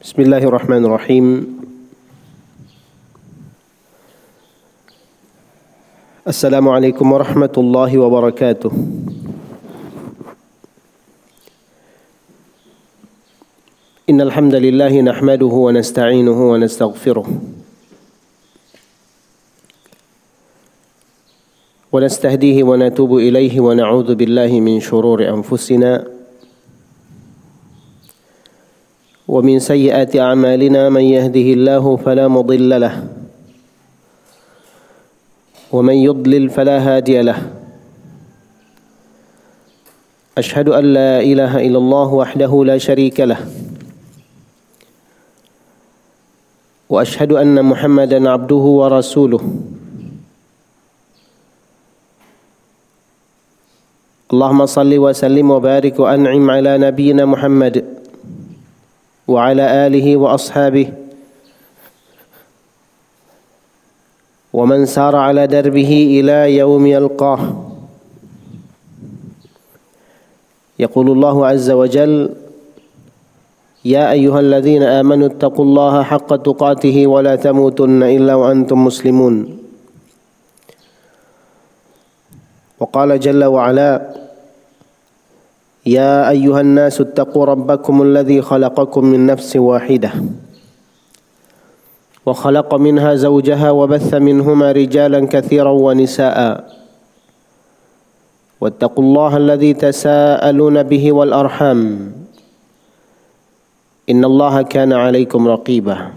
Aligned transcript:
بسم 0.00 0.22
الله 0.22 0.42
الرحمن 0.48 0.84
الرحيم. 0.84 1.26
السلام 6.28 6.68
عليكم 6.68 7.12
ورحمة 7.12 7.52
الله 7.56 7.98
وبركاته. 7.98 8.72
إن 14.10 14.20
الحمد 14.20 14.54
لله 14.54 15.00
نحمده 15.00 15.52
ونستعينه 15.68 16.50
ونستغفره. 16.50 17.26
ونستهديه 21.92 22.64
ونتوب 22.64 23.16
إليه 23.16 23.60
ونعوذ 23.60 24.14
بالله 24.14 24.60
من 24.60 24.80
شرور 24.80 25.28
أنفسنا 25.28 26.19
ومن 29.30 29.58
سيئات 29.62 30.16
أعمالنا 30.16 30.88
من 30.90 31.00
يهده 31.00 31.48
الله 31.54 31.96
فلا 31.96 32.28
مضل 32.28 32.80
له 32.80 33.06
ومن 35.72 35.94
يضلل 35.94 36.50
فلا 36.50 36.78
هادي 36.78 37.22
له 37.22 37.38
أشهد 40.38 40.68
أن 40.68 40.84
لا 40.84 41.20
إله 41.22 41.66
إلا 41.66 41.78
الله 41.78 42.08
وحده 42.14 42.64
لا 42.64 42.78
شريك 42.78 43.20
له 43.20 43.38
وأشهد 46.90 47.32
أن 47.32 47.64
محمدا 47.64 48.30
عبده 48.30 48.64
ورسوله 48.80 49.42
اللهم 54.32 54.66
صل 54.66 54.98
وسلم 54.98 55.50
وبارك 55.50 55.98
وأنعم 56.00 56.50
على 56.50 56.78
نبينا 56.78 57.24
محمد 57.24 57.99
وعلى 59.30 59.86
آله 59.86 60.16
وأصحابه. 60.16 60.92
ومن 64.52 64.86
سار 64.86 65.16
على 65.16 65.46
دربه 65.46 65.92
إلى 66.18 66.56
يوم 66.58 66.86
يلقاه. 66.86 67.42
يقول 70.78 71.06
الله 71.10 71.36
عز 71.46 71.70
وجل 71.70 72.14
يا 73.84 74.10
أيها 74.12 74.40
الذين 74.40 74.82
آمنوا 74.82 75.26
اتقوا 75.26 75.64
الله 75.64 76.02
حق 76.02 76.30
تقاته 76.36 77.06
ولا 77.06 77.36
تموتن 77.36 78.02
إلا 78.02 78.34
وأنتم 78.34 78.84
مسلمون. 78.84 79.58
وقال 82.80 83.20
جل 83.20 83.44
وعلا 83.44 83.90
يا 85.86 86.30
أيها 86.30 86.60
الناس 86.60 87.00
اتقوا 87.00 87.44
ربكم 87.44 88.02
الذي 88.02 88.42
خلقكم 88.42 89.04
من 89.04 89.26
نفس 89.26 89.56
واحدة 89.56 90.12
وخلق 92.26 92.74
منها 92.74 93.14
زوجها 93.14 93.70
وبث 93.70 94.14
منهما 94.14 94.72
رجالا 94.72 95.26
كثيرا 95.26 95.70
ونساء 95.70 96.38
واتقوا 98.60 99.04
الله 99.04 99.36
الذي 99.36 99.72
تساءلون 99.74 100.82
به 100.82 101.12
والأرحام 101.12 102.12
إن 104.10 104.24
الله 104.24 104.62
كان 104.62 104.92
عليكم 104.92 105.48
رقيبا. 105.48 106.12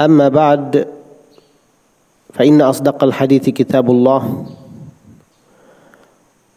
أما 0.00 0.28
بعد 0.28 0.88
فإن 2.34 2.62
أصدق 2.62 3.04
الحديث 3.04 3.48
كتاب 3.48 3.90
الله. 3.90 4.46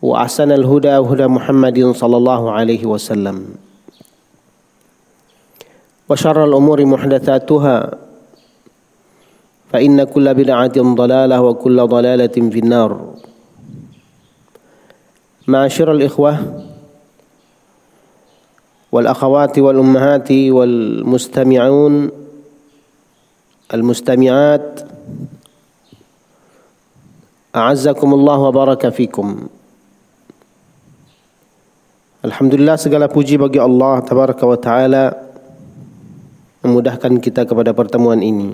وأحسن 0.02 0.52
الهدى 0.52 0.90
هدى 0.90 1.28
محمد 1.28 1.92
صلى 1.92 2.18
الله 2.18 2.52
عليه 2.52 2.86
وسلم. 2.86 3.56
وشر 6.10 6.44
الأمور 6.46 6.86
محدثاتها 6.86 7.92
فإن 9.72 10.04
كل 10.04 10.34
بدعة 10.34 10.76
ضلالة 10.78 11.42
وكل 11.42 11.88
ضلالة 11.88 12.36
في 12.50 12.60
النار. 12.60 13.14
معاشر 15.48 15.92
الإخوة 15.92 16.64
والأخوات 18.92 19.60
والأمهات 19.60 20.32
والمستمعون 20.32 22.12
المستمعات 23.74 24.82
أعزكم 27.56 28.14
الله 28.14 28.40
وبارك 28.40 28.90
فيكم. 28.90 29.48
Alhamdulillah 32.22 32.78
segala 32.78 33.10
puji 33.10 33.42
bagi 33.42 33.58
Allah 33.58 33.98
tabaraka 34.06 34.46
wa 34.46 34.54
taala 34.54 35.10
memudahkan 36.62 37.18
kita 37.18 37.50
kepada 37.50 37.74
pertemuan 37.74 38.22
ini. 38.22 38.54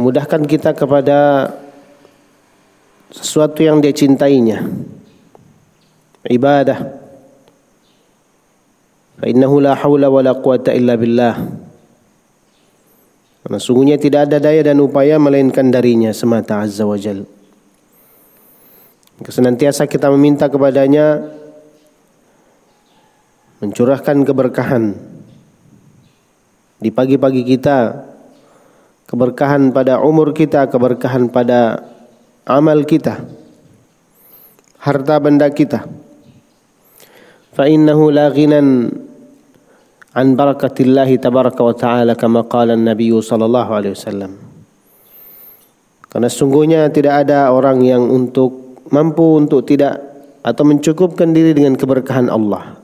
Memudahkan 0.00 0.48
kita 0.48 0.72
kepada 0.72 1.52
sesuatu 3.12 3.60
yang 3.60 3.84
dia 3.84 3.92
cintainya. 3.92 4.64
Ibadah. 6.24 6.80
Fa 9.20 9.24
innahu 9.28 9.60
la 9.60 9.76
haula 9.76 10.08
wa 10.08 10.24
la 10.24 10.32
quwata 10.32 10.72
illa 10.72 10.96
billah. 10.96 11.36
Karena 13.44 13.58
sungguhnya 13.60 14.00
tidak 14.00 14.32
ada 14.32 14.40
daya 14.40 14.64
dan 14.64 14.80
upaya 14.80 15.20
melainkan 15.20 15.68
darinya 15.68 16.08
semata 16.16 16.64
azza 16.64 16.88
wa 16.88 16.96
jalla. 16.96 17.37
Senantiasa 19.18 19.90
kita 19.90 20.06
meminta 20.14 20.46
kepadanya 20.46 21.18
mencurahkan 23.58 24.22
keberkahan 24.22 24.94
di 26.78 26.94
pagi-pagi 26.94 27.42
kita, 27.42 28.06
keberkahan 29.10 29.74
pada 29.74 29.98
umur 29.98 30.30
kita, 30.30 30.70
keberkahan 30.70 31.34
pada 31.34 31.82
amal 32.46 32.86
kita, 32.86 33.26
harta 34.78 35.18
benda 35.18 35.50
kita. 35.50 35.82
Fa 37.50 37.66
innahu 37.66 38.14
an 40.14 40.26
barakatillahi 40.38 41.18
tabaraka 41.18 41.62
wa 41.66 41.74
ta'ala 41.74 42.14
kama 42.14 42.46
qala 42.46 42.78
an-nabiy 42.78 43.10
alaihi 43.74 43.98
wasallam. 43.98 44.32
Karena 46.06 46.30
sungguhnya 46.30 46.86
tidak 46.94 47.26
ada 47.26 47.50
orang 47.50 47.82
yang 47.82 48.06
untuk 48.06 48.67
mampu 48.91 49.39
untuk 49.39 49.65
tidak 49.65 49.99
atau 50.43 50.63
mencukupkan 50.67 51.31
diri 51.31 51.55
dengan 51.55 51.79
keberkahan 51.79 52.27
Allah. 52.27 52.77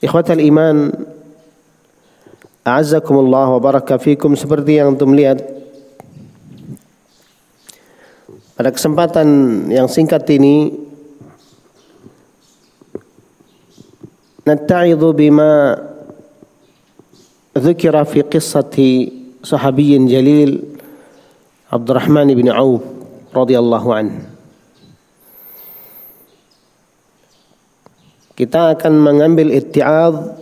Ikhwatal 0.00 0.40
iman, 0.40 0.92
a'azzakumullah 2.64 3.56
wa 3.56 3.60
baraka 3.60 3.96
fikum 3.96 4.36
seperti 4.36 4.80
yang 4.80 4.96
antum 4.96 5.12
lihat 5.12 5.40
pada 8.56 8.72
kesempatan 8.72 9.28
yang 9.72 9.88
singkat 9.88 10.24
ini 10.28 10.72
natta'idhu 14.44 15.16
bima 15.16 15.52
ذكر 17.50 18.04
في 18.04 18.22
قصة 18.30 18.76
صحابي 19.42 19.92
جليل 20.06 20.50
عبد 21.72 21.88
الرحمن 21.90 22.28
بن 22.34 22.48
عوف 22.48 22.93
radhiyallahu 23.35 23.89
an. 23.91 24.07
Kita 28.35 28.75
akan 28.79 28.93
mengambil 28.99 29.51
itti'adh 29.51 30.39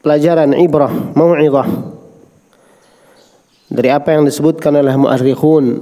pelajaran 0.00 0.56
ibrah, 0.56 0.92
mau'izah 1.12 1.68
dari 3.70 3.88
apa 3.88 4.18
yang 4.18 4.26
disebutkan 4.26 4.74
oleh 4.74 4.92
muarrikhun 4.98 5.78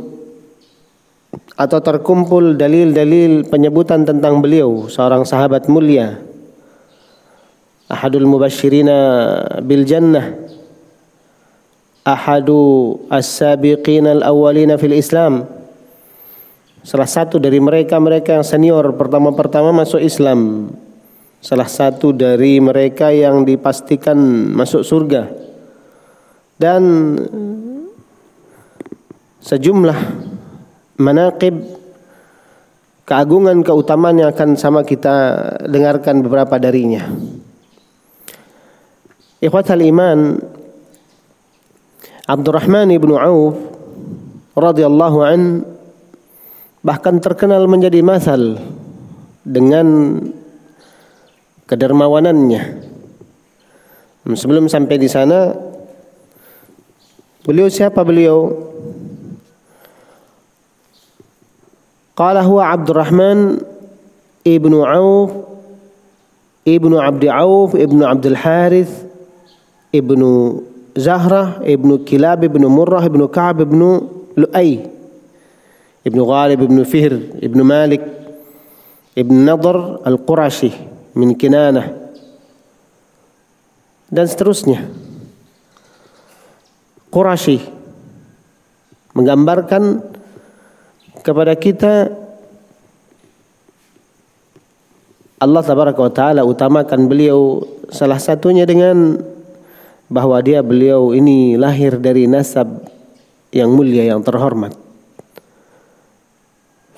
atau 1.58 1.78
terkumpul 1.80 2.54
dalil-dalil 2.54 3.48
penyebutan 3.48 4.04
tentang 4.04 4.38
beliau 4.44 4.86
seorang 4.86 5.24
sahabat 5.24 5.66
mulia 5.66 6.21
ahadul 7.88 8.28
mubasyirina 8.28 8.98
bil 9.64 9.82
jannah 9.88 10.36
ahadu 12.04 12.94
as-sabiqin 13.09 14.06
al-awwalina 14.06 14.76
fil 14.76 14.94
Islam 14.94 15.48
Salah 16.88 17.04
satu 17.04 17.36
dari 17.36 17.60
mereka-mereka 17.60 18.40
yang 18.40 18.46
senior 18.48 18.96
pertama-pertama 18.96 19.76
masuk 19.76 20.00
Islam. 20.00 20.72
Salah 21.44 21.68
satu 21.68 22.16
dari 22.16 22.56
mereka 22.64 23.12
yang 23.12 23.44
dipastikan 23.44 24.16
masuk 24.56 24.80
surga. 24.80 25.28
Dan 26.56 26.80
sejumlah 29.44 29.98
manaqib 30.96 31.60
keagungan 33.04 33.60
keutamaan 33.60 34.24
yang 34.24 34.32
akan 34.32 34.56
sama 34.56 34.80
kita 34.80 35.44
dengarkan 35.68 36.24
beberapa 36.24 36.56
darinya. 36.56 37.04
Ikhwatal 39.44 39.84
iman 39.92 40.40
Abdurrahman 42.24 42.88
ibnu 42.96 43.12
Auf 43.20 43.60
radhiyallahu 44.56 45.18
an 45.20 45.40
bahkan 46.83 47.19
terkenal 47.19 47.66
menjadi 47.66 48.03
masal 48.03 48.59
dengan 49.42 50.19
kedermawanannya. 51.66 52.86
Sebelum 54.28 54.69
sampai 54.69 55.01
di 55.01 55.09
sana, 55.09 55.57
beliau 57.48 57.72
siapa 57.72 58.04
beliau? 58.04 58.53
Qala 62.13 62.45
huwa 62.45 62.75
Abdurrahman 62.75 63.63
ibnu 64.42 64.83
Auf 64.84 65.31
ibnu 66.66 66.98
Abdi 66.98 67.31
Auf 67.31 67.78
ibnu 67.78 68.03
Abdul 68.03 68.34
Harith 68.34 69.07
ibnu 69.95 70.60
Zahrah 70.98 71.63
ibnu 71.63 72.03
Kilab 72.03 72.42
ibnu 72.42 72.66
Murrah 72.66 73.07
ibnu 73.07 73.31
Ka'ab 73.31 73.63
ibnu 73.63 74.03
Lu'ay 74.34 74.97
ibnu 76.09 76.25
Ghalib 76.25 76.65
ibnu 76.65 76.83
Fihr 76.89 77.13
ibnu 77.39 77.60
Malik 77.60 78.01
ibnu 79.13 79.45
Nadr 79.45 80.01
al-Qurashi 80.09 80.72
min 81.13 81.37
Kinanah 81.37 81.93
dan 84.09 84.25
seterusnya 84.25 84.89
Qurashi 87.13 87.60
menggambarkan 89.13 90.01
kepada 91.21 91.53
kita 91.60 92.09
Allah 95.39 95.63
tabaraka 95.63 96.01
wa 96.03 96.13
taala 96.13 96.43
utamakan 96.43 97.07
beliau 97.07 97.63
salah 97.95 98.19
satunya 98.19 98.66
dengan 98.66 99.22
bahwa 100.10 100.41
dia 100.43 100.65
beliau 100.65 101.15
ini 101.15 101.55
lahir 101.55 102.01
dari 102.01 102.27
nasab 102.27 102.66
yang 103.55 103.71
mulia 103.71 104.09
yang 104.09 104.25
terhormat. 104.25 104.87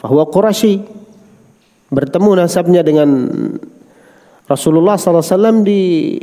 Bahwa 0.00 0.24
Quraisy 0.28 0.80
bertemu 1.90 2.30
nasabnya 2.38 2.80
dengan 2.80 3.28
Rasulullah 4.48 4.96
SAW 4.96 5.62
di 5.62 6.16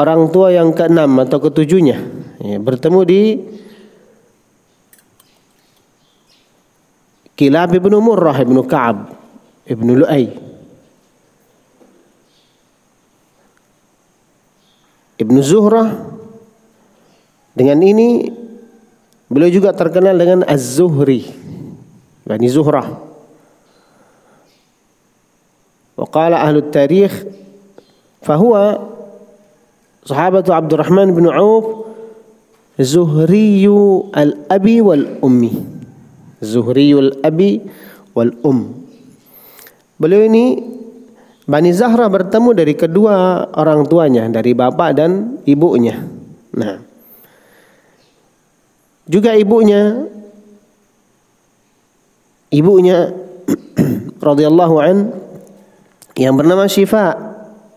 orang 0.00 0.30
tua 0.32 0.50
yang 0.54 0.72
keenam 0.72 1.20
atau 1.20 1.38
ketujuhnya. 1.38 1.98
Ya, 2.42 2.58
bertemu 2.58 3.00
di 3.06 3.20
Kilab 7.32 7.74
ibnu 7.74 7.98
Murrah 7.98 8.38
ibnu 8.38 8.62
Ka'ab 8.66 9.18
ibnu 9.66 10.02
Lu'ay. 10.02 10.30
Ibnu 15.22 15.38
Zuhrah 15.38 15.90
dengan 17.54 17.78
ini 17.78 18.26
beliau 19.30 19.50
juga 19.54 19.70
terkenal 19.70 20.18
dengan 20.18 20.42
Az-Zuhri 20.42 21.41
Bani 22.27 22.47
Zuhrah 22.51 23.07
وقال 25.97 26.33
أهل 26.33 26.57
التاريخ 26.57 27.11
فهو 28.21 28.53
صحابة 30.05 30.45
عبد 30.45 30.71
الرحمن 30.73 31.17
بن 31.17 31.25
عوف 31.25 31.65
زهري 32.77 33.65
الأبي 34.13 34.77
والأمي 34.81 35.53
زهري 36.41 36.93
الأبي 36.93 37.53
والأم 38.13 38.59
beliau 39.97 40.21
ini 40.21 40.61
Bani 41.47 41.71
Zahra 41.71 42.11
bertemu 42.11 42.51
dari 42.51 42.75
kedua 42.75 43.47
orang 43.55 43.87
tuanya, 43.87 44.27
dari 44.27 44.51
bapak 44.51 44.99
dan 44.99 45.39
ibunya. 45.47 45.95
Nah, 46.51 46.83
juga 49.07 49.31
ibunya, 49.31 50.11
ibunya 52.52 53.10
radhiyallahu 54.28 54.76
an 54.78 54.96
yang 56.14 56.36
bernama 56.36 56.68
Syifa 56.68 57.16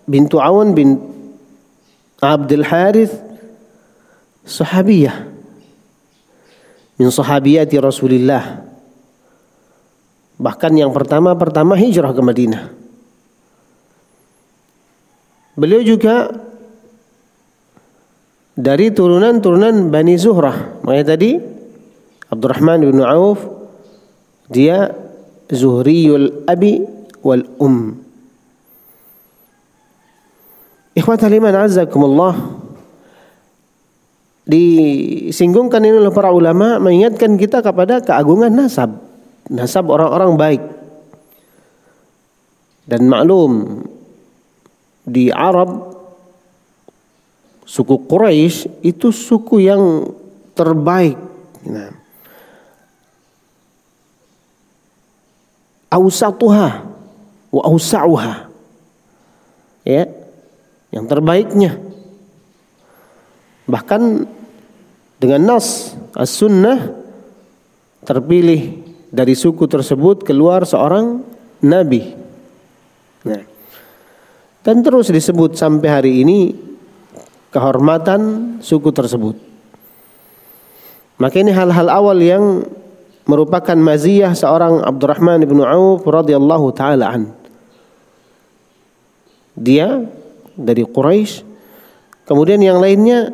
bintu 0.06 0.38
Awan 0.44 0.76
bin 0.76 1.00
Abdul 2.20 2.68
Harith 2.68 3.16
sahabiyah. 4.44 5.32
Min 6.96 7.12
sahabiyati 7.12 7.76
Rasulillah. 7.80 8.64
Bahkan 10.36 10.72
yang 10.76 10.92
pertama 10.92 11.36
pertama 11.36 11.76
hijrah 11.80 12.12
ke 12.12 12.22
Madinah. 12.24 12.64
Beliau 15.56 15.80
juga 15.84 16.28
dari 18.56 18.92
turunan-turunan 18.92 19.92
Bani 19.92 20.16
Zuhrah. 20.20 20.84
Makanya 20.84 21.06
tadi 21.16 21.40
Abdurrahman 22.28 22.84
bin 22.84 23.00
Auf 23.00 23.55
dia 24.50 24.94
Zuhriyul 25.50 26.46
Abi 26.50 26.82
wal 27.22 27.46
Um. 27.62 28.02
Ikhwatal 30.96 31.36
iman 31.36 31.68
azakumullah 31.68 32.34
disinggungkan 34.46 35.82
ini 35.84 36.00
oleh 36.00 36.14
para 36.14 36.30
ulama 36.30 36.78
mengingatkan 36.78 37.36
kita 37.36 37.66
kepada 37.66 38.00
keagungan 38.00 38.54
nasab 38.54 39.02
nasab 39.50 39.90
orang-orang 39.90 40.32
baik 40.38 40.62
dan 42.86 43.10
maklum 43.10 43.82
di 45.06 45.34
Arab 45.34 45.98
suku 47.66 48.06
Quraisy 48.06 48.86
itu 48.86 49.10
suku 49.10 49.66
yang 49.66 50.14
terbaik. 50.54 51.18
Nah. 51.66 52.05
Ausatuha 55.96 56.84
wa 57.56 57.62
ausauha. 57.64 58.52
Ya. 59.88 60.12
Yang 60.92 61.06
terbaiknya. 61.08 61.72
Bahkan 63.72 64.28
dengan 65.24 65.56
nas 65.56 65.96
as-sunnah 66.12 66.92
terpilih 68.04 68.84
dari 69.08 69.34
suku 69.34 69.64
tersebut 69.72 70.28
keluar 70.28 70.68
seorang 70.68 71.24
nabi. 71.64 72.12
Nah. 73.24 73.44
Dan 74.66 74.82
terus 74.84 75.14
disebut 75.14 75.56
sampai 75.56 75.90
hari 75.90 76.12
ini 76.26 76.52
kehormatan 77.56 78.22
suku 78.60 78.92
tersebut. 78.92 79.38
Maka 81.16 81.36
ini 81.40 81.56
hal-hal 81.56 81.88
awal 81.88 82.20
yang 82.20 82.68
merupakan 83.26 83.78
maziyah 83.78 84.34
seorang 84.38 84.86
Abdurrahman 84.86 85.42
bin 85.46 85.62
Auf 85.62 86.06
radhiyallahu 86.06 86.68
taala 86.78 87.06
an. 87.10 87.34
Dia 89.58 90.06
dari 90.56 90.86
Quraisy. 90.86 91.44
Kemudian 92.26 92.58
yang 92.62 92.82
lainnya 92.82 93.30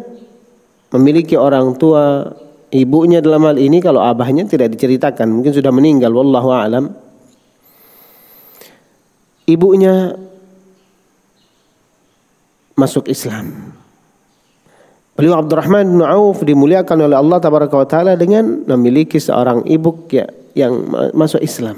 memiliki 0.92 1.39
orang 1.39 1.80
tua, 1.80 2.27
ibunya 2.72 3.24
dalam 3.24 3.48
hal 3.48 3.56
ini 3.56 3.80
kalau 3.80 4.04
abahnya 4.04 4.44
tidak 4.44 4.75
diceritakan, 4.75 5.32
mungkin 5.32 5.56
sudah 5.56 5.72
meninggal 5.72 6.12
wallahu 6.12 6.51
alam. 6.51 6.92
Ibunya 9.48 10.15
masuk 12.75 13.08
Islam. 13.08 13.75
Beliau 15.22 15.38
Abdurrahman 15.38 15.86
bin 15.86 16.01
Auf 16.01 16.42
dimuliakan 16.42 17.06
oleh 17.06 17.13
Allah 17.13 17.38
tabaraka 17.38 17.78
wa 17.78 17.86
taala 17.86 18.18
dengan 18.18 18.66
memiliki 18.66 19.22
seorang 19.22 19.70
ibu 19.70 20.10
ya, 20.10 20.25
yang 20.58 20.74
masuk 21.13 21.38
Islam. 21.46 21.78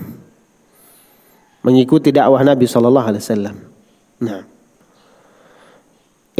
Mengikuti 1.59 2.15
dakwah 2.15 2.39
Nabi 2.39 2.63
sallallahu 2.63 3.03
alaihi 3.11 3.19
wasallam. 3.19 3.55
Nah. 4.23 4.47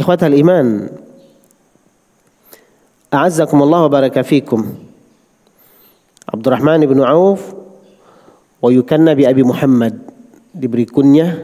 Ikhwatal 0.00 0.32
iman. 0.32 0.88
A'azzakumullah 3.12 3.84
wa 3.84 3.90
baraka 3.92 4.24
fikum. 4.24 4.64
Abdurrahman 6.24 6.88
bin 6.88 7.04
Auf 7.04 7.52
wa 8.64 8.72
yukanna 8.72 9.12
bi 9.12 9.28
Abi 9.28 9.44
Muhammad 9.44 10.00
diberi 10.56 10.88
kunyah 10.88 11.36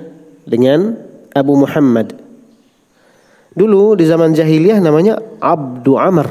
dengan 0.48 0.96
Abu 1.36 1.52
Muhammad 1.52 2.16
Dulu 3.50 3.98
di 3.98 4.06
zaman 4.06 4.30
jahiliyah 4.30 4.78
namanya 4.78 5.18
Abdu 5.42 5.98
Amr. 5.98 6.28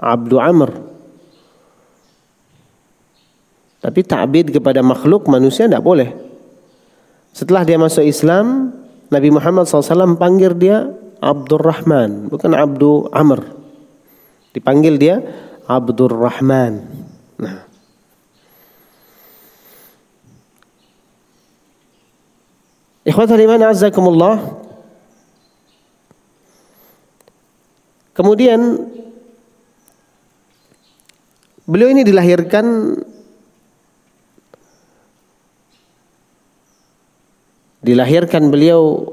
Abdu 0.00 0.36
Amr. 0.40 0.70
Tapi 3.82 4.00
ta'bid 4.06 4.54
kepada 4.54 4.80
makhluk 4.80 5.26
manusia 5.26 5.66
tidak 5.66 5.84
boleh. 5.84 6.14
Setelah 7.34 7.66
dia 7.66 7.76
masuk 7.76 8.06
Islam, 8.06 8.70
Nabi 9.10 9.28
Muhammad 9.28 9.66
SAW 9.66 10.16
panggil 10.16 10.54
dia 10.56 10.88
Abdurrahman, 11.22 12.30
bukan 12.32 12.54
Abdu 12.54 13.10
Amr. 13.12 13.42
Dipanggil 14.54 14.96
dia 14.96 15.20
Abdurrahman. 15.66 16.82
Nah. 17.40 17.66
Ikhwatul 23.02 23.42
iman 23.42 23.60
azzakumullah 23.66 24.62
Kemudian 28.12 28.60
beliau 31.64 31.88
ini 31.88 32.04
dilahirkan 32.04 32.66
Dilahirkan 37.82 38.46
beliau 38.46 39.10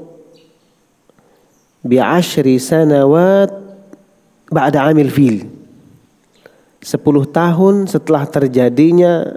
bi'ashri 1.82 2.54
sanawat 2.62 3.50
ba'da 4.46 4.86
amil 4.86 5.10
fil. 5.10 5.50
Sepuluh 6.78 7.26
tahun 7.26 7.90
setelah 7.90 8.30
terjadinya 8.30 9.34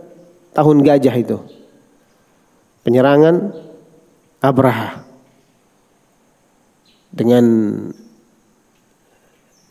tahun 0.53 0.86
gajah 0.86 1.15
itu. 1.17 1.41
Penyerangan 2.86 3.58
Abraha 4.38 5.01
dengan 7.10 7.46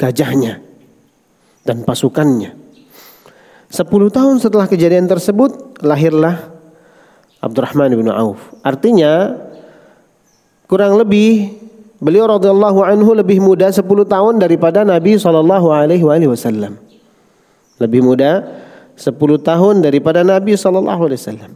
gajahnya 0.02 0.59
dan 1.62 1.87
pasukannya. 1.87 2.59
Sepuluh 3.71 4.11
tahun 4.11 4.42
setelah 4.42 4.66
kejadian 4.66 5.06
tersebut 5.06 5.78
lahirlah 5.80 6.50
Abdurrahman 7.38 7.94
bin 7.94 8.11
Auf. 8.11 8.50
Artinya 8.66 9.38
kurang 10.66 10.99
lebih 10.99 11.54
beliau 12.02 12.26
radhiyallahu 12.26 12.82
anhu 12.82 13.14
lebih 13.14 13.38
muda 13.38 13.71
10 13.71 13.87
tahun 13.87 14.42
daripada 14.42 14.82
Nabi 14.82 15.16
sallallahu 15.16 15.71
alaihi 15.71 16.04
wasallam. 16.04 16.76
Lebih 17.78 18.02
muda 18.02 18.42
10 18.99 19.14
tahun 19.40 19.75
daripada 19.80 20.26
Nabi 20.26 20.59
sallallahu 20.59 21.09
alaihi 21.09 21.21
wasallam. 21.23 21.52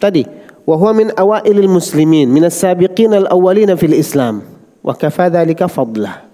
Tadi 0.00 0.22
wa 0.64 0.74
huwa 0.80 0.92
min 0.96 1.08
awailil 1.12 1.70
muslimin 1.70 2.28
min 2.28 2.44
as-sabiqin 2.48 3.12
al-awwalin 3.12 3.70
fil 3.76 3.96
Islam 3.96 4.55
wa 4.85 4.93
kafa 4.93 5.29
dzalika 5.29 5.65
fadlah. 5.69 6.25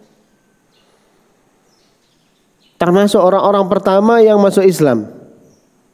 Termasuk 2.77 3.17
orang-orang 3.17 3.65
pertama 3.65 4.21
yang 4.21 4.38
masuk 4.38 4.63
Islam. 4.63 5.09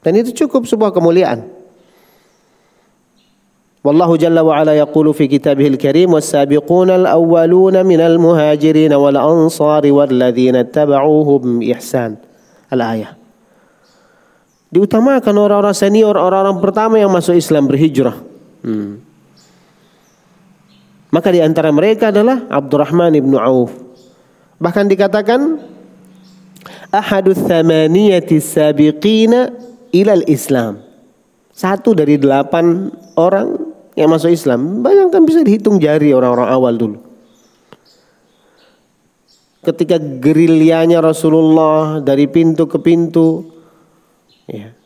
Dan 0.03 0.19
itu 0.19 0.45
cukup 0.45 0.67
sebuah 0.67 0.91
kemuliaan. 0.91 1.53
والله 3.83 4.15
جل 4.15 4.39
وعلا 4.39 4.79
يقول 4.79 5.11
في 5.11 5.27
كتابه 5.27 5.75
الكريم 5.75 6.07
والسابقون 6.07 6.89
الأولون 6.89 7.75
من 7.83 7.99
المهاجرين 7.99 8.93
والأنصار 8.95 9.83
والذين 9.91 10.55
اتبعوهم 10.55 11.59
بإحسان 11.59 12.11
الآية 12.71 13.09
diutamakan 14.73 15.35
orang-orang 15.37 15.77
senior, 15.77 16.17
orang-orang 16.17 16.57
pertama 16.57 16.97
yang 16.97 17.13
masuk 17.13 17.37
Islam 17.37 17.69
berhijrah. 17.69 18.17
Hmm. 18.65 19.05
Maka 21.08 21.32
di 21.32 21.40
antara 21.40 21.72
mereka 21.72 22.12
adalah 22.12 22.44
Abdurrahman 22.52 23.16
ibn 23.16 23.32
Auf. 23.40 23.72
Bahkan 24.60 24.84
dikatakan 24.92 25.40
ahadus 26.92 27.40
thamaniyati 27.48 28.36
sabiqina 28.36 29.56
ilal 29.88 30.24
Islam. 30.28 30.84
Satu 31.54 31.96
dari 31.96 32.20
delapan 32.20 32.92
orang 33.16 33.56
yang 33.96 34.12
masuk 34.12 34.30
Islam. 34.30 34.84
Bayangkan 34.84 35.24
bisa 35.24 35.40
dihitung 35.40 35.80
jari 35.80 36.12
orang-orang 36.12 36.48
awal 36.52 36.74
dulu. 36.76 36.98
Ketika 39.64 39.98
gerilyanya 39.98 41.02
Rasulullah 41.02 42.04
dari 42.04 42.28
pintu 42.28 42.68
ke 42.68 42.78
pintu. 42.78 43.48
Ya. 44.46 44.76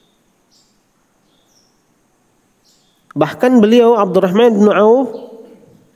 Bahkan 3.12 3.60
beliau 3.60 4.00
Abdurrahman 4.00 4.56
bin 4.56 4.72
Auf 4.72 5.31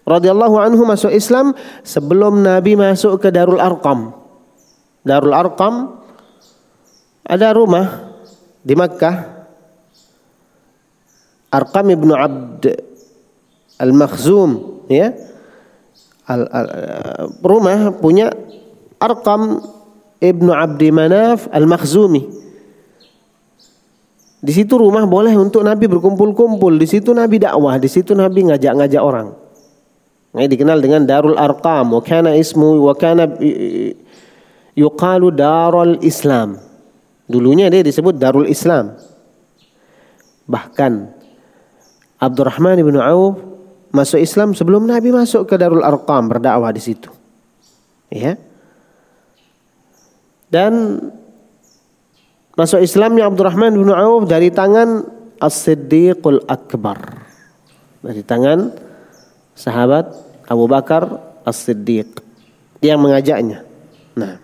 radhiyallahu 0.06 0.56
anhu 0.56 0.86
masuk 0.86 1.10
Islam 1.10 1.52
sebelum 1.82 2.40
Nabi 2.40 2.78
masuk 2.78 3.20
ke 3.20 3.28
Darul 3.34 3.58
Arqam. 3.58 4.14
Darul 5.02 5.34
Arqam 5.34 5.98
ada 7.26 7.50
rumah 7.50 8.14
di 8.62 8.78
Makkah 8.78 9.34
Arqam 11.50 11.86
ibnu 11.90 12.14
Abd 12.14 12.64
Al-Makhzum 13.82 14.50
ya. 14.88 15.12
Al, 16.26 16.42
al, 16.50 16.66
rumah 17.38 17.94
punya 18.02 18.34
Arqam 18.98 19.62
Ibnu 20.16 20.50
Abdi 20.50 20.88
Manaf 20.90 21.46
Al-Makhzumi. 21.52 22.25
Di 24.40 24.52
situ 24.54 24.78
rumah 24.78 25.04
boleh 25.04 25.34
untuk 25.36 25.62
Nabi 25.62 25.90
berkumpul-kumpul. 25.90 26.78
Di 26.78 26.86
situ 26.86 27.12
Nabi 27.12 27.42
dakwah, 27.42 27.76
di 27.76 27.88
situ 27.90 28.14
Nabi 28.14 28.46
ngajak-ngajak 28.48 29.02
orang. 29.02 29.45
Ini 30.35 30.49
dikenal 30.50 30.83
dengan 30.83 31.04
Darul 31.04 31.38
Arqam. 31.38 31.95
Wa 31.95 32.02
kana 32.02 32.35
ismu 32.35 32.83
wa 32.83 32.95
kana 32.97 33.28
yuqalu 34.76 35.28
Darul 35.33 36.00
Islam. 36.02 36.59
Dulunya 37.26 37.66
dia 37.71 37.83
disebut 37.83 38.18
Darul 38.18 38.47
Islam. 38.47 38.95
Bahkan 40.47 40.92
Abdurrahman 42.23 42.78
bin 42.80 42.97
Auf 42.97 43.42
masuk 43.90 44.21
Islam 44.21 44.52
sebelum 44.52 44.87
Nabi 44.87 45.11
masuk 45.11 45.49
ke 45.49 45.56
Darul 45.56 45.83
Arqam 45.83 46.28
berdakwah 46.30 46.71
di 46.71 46.83
situ. 46.85 47.11
Ya. 48.12 48.38
Dan 50.47 51.02
masuk 52.54 52.78
Islamnya 52.85 53.26
Abdurrahman 53.26 53.75
bin 53.75 53.90
Auf 53.90 54.30
dari 54.30 54.54
tangan 54.54 55.02
As-Siddiqul 55.42 56.47
Akbar. 56.47 57.26
Dari 58.06 58.23
tangan 58.23 58.86
sahabat 59.56 60.12
Abu 60.46 60.68
Bakar 60.70 61.08
As-Siddiq. 61.42 62.22
Yang 62.84 62.98
mengajaknya. 63.00 63.58
Nah. 64.14 64.36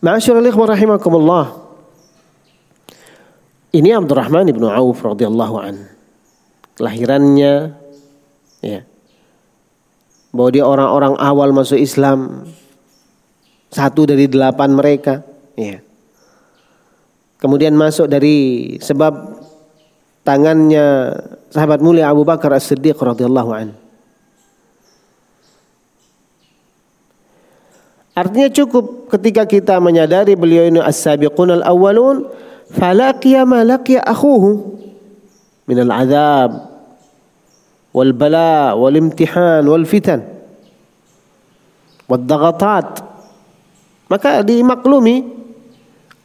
Ma'asyiral 0.00 0.48
ikhwan 0.48 0.72
rahimakumullah. 0.72 1.62
Ini 3.76 3.92
Abdurrahman 3.92 4.48
bin 4.48 4.64
Auf 4.64 5.04
radhiyallahu 5.04 5.56
anhu 5.60 5.96
kelahirannya 6.76 7.72
ya 8.60 8.80
bahwa 10.30 10.50
dia 10.52 10.64
orang-orang 10.68 11.16
awal 11.16 11.48
masuk 11.56 11.80
Islam 11.80 12.44
satu 13.72 14.04
dari 14.04 14.28
delapan 14.28 14.76
mereka 14.76 15.24
ya 15.56 15.80
kemudian 17.40 17.72
masuk 17.72 18.12
dari 18.12 18.76
sebab 18.76 19.35
tangannya 20.26 21.14
sahabat 21.54 21.78
mulia 21.78 22.10
Abu 22.10 22.26
Bakar 22.26 22.50
As-Siddiq 22.50 22.98
radhiyallahu 22.98 23.50
an. 23.54 23.68
Artinya 28.16 28.48
cukup 28.50 29.12
ketika 29.12 29.46
kita 29.46 29.76
menyadari 29.78 30.34
beliau 30.34 30.66
ini 30.66 30.80
as-sabiqun 30.80 31.62
al-awwalun 31.62 32.26
falaqiya 32.72 33.44
ma 33.44 33.60
laqiya 33.60 34.02
akhuhu 34.02 34.80
min 35.68 35.78
al-'adzab 35.84 36.50
wal 37.92 38.12
bala 38.16 38.72
wal 38.72 38.96
imtihan 38.96 39.62
wal 39.68 39.84
fitan 39.84 40.24
wal 42.08 42.24
dhagatat. 42.24 43.04
Maka 44.08 44.40
dimaklumi 44.40 45.28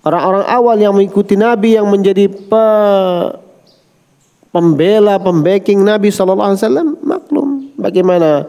orang-orang 0.08 0.46
awal 0.48 0.77
yang 0.79 0.93
mengikuti 0.96 1.36
Nabi 1.36 1.75
yang 1.75 1.91
menjadi 1.91 2.31
pe 2.31 2.65
pembela 4.51 5.17
pembacking 5.17 5.79
Nabi 5.81 6.12
sallallahu 6.12 6.51
alaihi 6.53 6.63
wasallam 6.63 6.89
maklum 7.01 7.50
bagaimana 7.79 8.46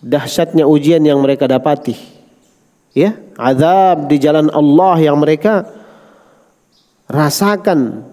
dahsyatnya 0.00 0.64
ujian 0.64 1.04
yang 1.04 1.20
mereka 1.20 1.44
dapati 1.44 1.96
ya 2.96 3.16
azab 3.36 4.08
di 4.08 4.16
jalan 4.16 4.48
Allah 4.50 4.96
yang 5.00 5.20
mereka 5.20 5.68
rasakan 7.08 8.08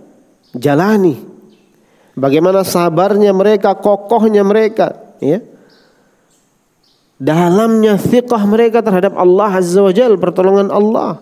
jalani 0.55 1.31
Bagaimana 2.11 2.67
sabarnya 2.67 3.31
mereka, 3.31 3.71
kokohnya 3.79 4.43
mereka, 4.43 4.99
ya. 5.23 5.39
Dalamnya 7.21 7.95
thiqah 8.01 8.43
mereka 8.49 8.81
terhadap 8.81 9.13
Allah 9.15 9.61
Azza 9.61 9.79
wa 9.79 9.93
Jal, 9.93 10.17
pertolongan 10.17 10.73
Allah. 10.73 11.21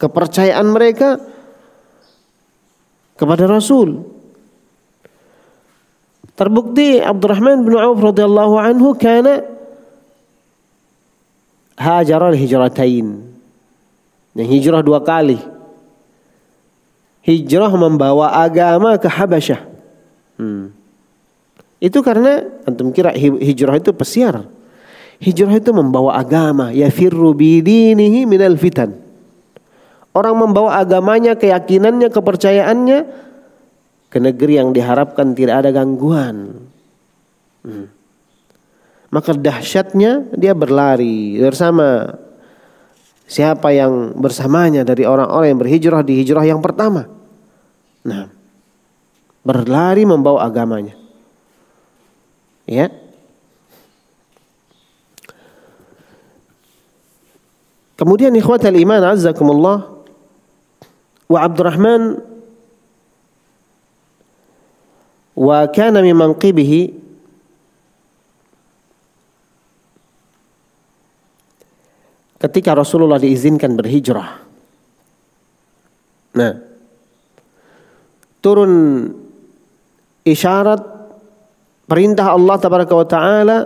Kepercayaan 0.00 0.66
mereka 0.68 1.20
kepada 3.14 3.46
Rasul. 3.46 4.02
Terbukti 6.34 6.98
Abdurrahman 6.98 7.62
bin 7.62 7.78
Auf 7.78 8.02
radhiyallahu 8.02 8.54
anhu 8.58 8.98
kana 8.98 9.46
hajar 11.78 12.20
al-hijratain. 12.26 13.22
Yang 14.34 14.48
hijrah 14.58 14.82
dua 14.82 14.98
kali. 14.98 15.38
Hijrah 17.22 17.70
membawa 17.70 18.34
agama 18.42 18.98
ke 18.98 19.06
Habasyah. 19.06 19.62
Hmm. 20.34 20.74
Itu 21.78 22.02
karena 22.02 22.42
antum 22.66 22.90
kira 22.90 23.14
hijrah 23.14 23.78
itu 23.78 23.94
pesiar. 23.94 24.42
Hijrah 25.22 25.54
itu 25.54 25.70
membawa 25.70 26.18
agama, 26.18 26.74
ya 26.74 26.90
firru 26.90 27.30
bidinihi 27.30 28.26
minal 28.26 28.58
fitan. 28.58 28.98
Orang 30.10 30.42
membawa 30.42 30.82
agamanya, 30.82 31.38
keyakinannya, 31.38 32.10
kepercayaannya 32.10 32.98
ke 34.14 34.22
negeri 34.22 34.62
yang 34.62 34.70
diharapkan 34.70 35.34
tidak 35.34 35.66
ada 35.66 35.74
gangguan. 35.74 36.70
Hmm. 37.66 37.90
Maka 39.10 39.34
dahsyatnya 39.34 40.30
dia 40.38 40.54
berlari 40.54 41.34
bersama 41.42 42.14
siapa 43.26 43.74
yang 43.74 44.14
bersamanya 44.14 44.86
dari 44.86 45.02
orang-orang 45.02 45.50
yang 45.50 45.60
berhijrah 45.60 46.02
di 46.06 46.22
hijrah 46.22 46.46
yang 46.46 46.62
pertama 46.62 47.10
Nah, 48.04 48.28
berlari 49.40 50.04
membawa 50.04 50.44
agamanya. 50.44 50.92
Ya. 52.68 52.92
Kemudian 57.96 58.36
ikhwatal 58.36 58.76
iman 58.76 59.16
azzakumullah 59.16 60.04
wa 61.32 61.38
Abdurrahman 61.40 62.20
wa 65.34 65.66
kana 65.70 65.98
min 66.02 66.14
manqibihi 66.14 66.82
ketika 72.44 72.76
Rasulullah 72.76 73.18
diizinkan 73.18 73.74
berhijrah. 73.74 74.44
Nah, 76.34 76.52
turun 78.44 78.72
isyarat 80.26 80.82
perintah 81.88 82.34
Allah 82.34 82.56
tabaraka 82.58 82.94
wa 82.94 83.06
taala 83.06 83.58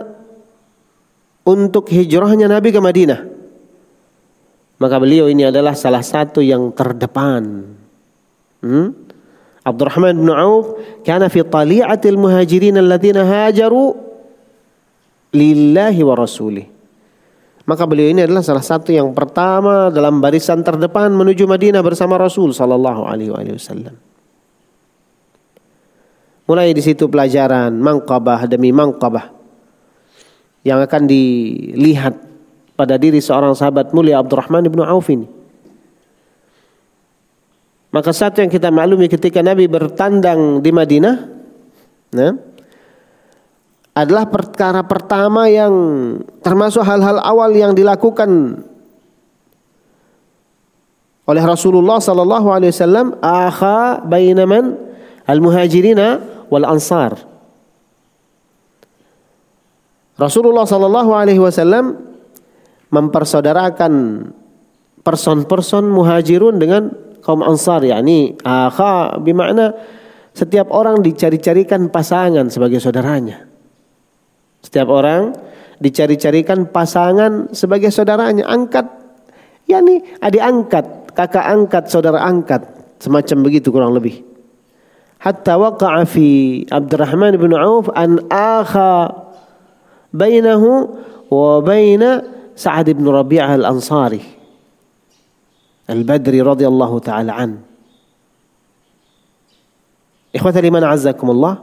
untuk 1.49 1.89
hijrahnya 1.91 2.47
Nabi 2.47 2.69
ke 2.71 2.79
Madinah. 2.79 3.21
Maka 4.79 4.97
beliau 5.03 5.27
ini 5.27 5.49
adalah 5.49 5.75
salah 5.75 6.05
satu 6.05 6.39
yang 6.39 6.71
terdepan. 6.71 7.43
Hmm? 8.63 9.08
Abdurrahman 9.69 10.17
bin 10.17 10.31
Auf 10.33 10.75
kana 11.05 11.29
fi 11.29 11.45
tali'atil 11.45 12.17
muhajirin 12.17 12.81
alladziina 12.81 13.23
hajaru 13.23 13.95
lillahi 15.37 16.01
wa 16.03 16.15
rasulih. 16.17 16.67
Maka 17.69 17.85
beliau 17.85 18.09
ini 18.09 18.25
adalah 18.25 18.41
salah 18.41 18.65
satu 18.65 18.97
yang 18.97 19.13
pertama 19.13 19.93
dalam 19.93 20.25
barisan 20.25 20.65
terdepan 20.65 21.13
menuju 21.13 21.45
Madinah 21.45 21.85
bersama 21.85 22.17
Rasul 22.17 22.57
sallallahu 22.57 23.05
alaihi 23.05 23.29
wasallam. 23.29 23.93
Mulai 26.49 26.73
di 26.73 26.81
situ 26.81 27.13
pelajaran 27.13 27.77
mangkabah 27.77 28.49
demi 28.49 28.73
mangkabah 28.73 29.37
yang 30.65 30.81
akan 30.81 31.05
dilihat 31.05 32.17
pada 32.73 32.97
diri 32.97 33.21
seorang 33.21 33.53
sahabat 33.53 33.93
mulia 33.93 34.17
Abdurrahman 34.17 34.65
bin 34.65 34.81
Auf 34.81 35.13
ini. 35.13 35.38
Maka 37.89 38.13
satu 38.13 38.45
yang 38.45 38.53
kita 38.53 38.69
maklumi 38.69 39.09
ketika 39.09 39.41
Nabi 39.41 39.65
bertandang 39.65 40.61
di 40.61 40.69
Madinah, 40.69 41.17
nah, 42.13 42.33
adalah 43.97 44.29
perkara 44.29 44.85
pertama 44.85 45.49
yang 45.49 45.73
termasuk 46.45 46.85
hal-hal 46.85 47.19
awal 47.25 47.51
yang 47.51 47.73
dilakukan 47.73 48.63
oleh 51.29 51.45
Rasulullah 51.45 52.01
sallallahu 52.01 52.49
alaihi 52.49 52.73
wasallam 52.73 53.17
akha 53.21 54.01
bainaman 54.07 54.81
al-muhajirina 55.29 56.25
wal 56.49 56.65
ansar. 56.65 57.21
Rasulullah 60.17 60.65
sallallahu 60.65 61.11
alaihi 61.15 61.39
wasallam 61.39 62.01
mempersaudarakan 62.89 63.93
person-person 65.05 65.85
muhajirun 65.89 66.59
dengan 66.59 66.91
kaum 67.23 67.43
ansar 67.45 67.83
yakni 67.85 68.39
akha 68.43 69.19
bermakna 69.21 69.75
setiap 70.39 70.71
orang 70.71 71.03
dicari-carikan 71.03 71.91
pasangan 71.91 72.47
sebagai 72.47 72.79
saudaranya. 72.79 73.43
Setiap 74.63 74.87
orang 74.87 75.35
dicari-carikan 75.83 76.71
pasangan 76.71 77.51
sebagai 77.51 77.91
saudaranya, 77.91 78.47
angkat, 78.47 78.87
yakni 79.67 80.07
adik 80.23 80.43
angkat, 80.43 80.87
kakak 81.11 81.43
angkat, 81.43 81.91
saudara 81.91 82.23
angkat, 82.23 82.63
semacam 83.03 83.39
begitu 83.43 83.75
kurang 83.75 83.99
lebih. 83.99 84.23
Hatta 85.19 85.59
waqa'a 85.59 86.07
fi 86.07 86.63
Abdurrahman 86.71 87.35
bin 87.43 87.51
Auf 87.59 87.91
an 87.91 88.23
akha 88.31 89.11
bainahu 90.15 90.95
wa 91.35 91.59
baina 91.59 92.23
Sa'ad 92.55 92.95
bin 92.95 93.03
Rabi'ah 93.07 93.59
al-Ansari 93.59 94.38
al-Badri 95.89 96.45
radhiyallahu 96.45 96.97
taala 97.01 97.33
an. 97.35 97.65
Ikhwatal 100.31 100.69
iman 100.69 100.85
azzakumullah. 100.93 101.55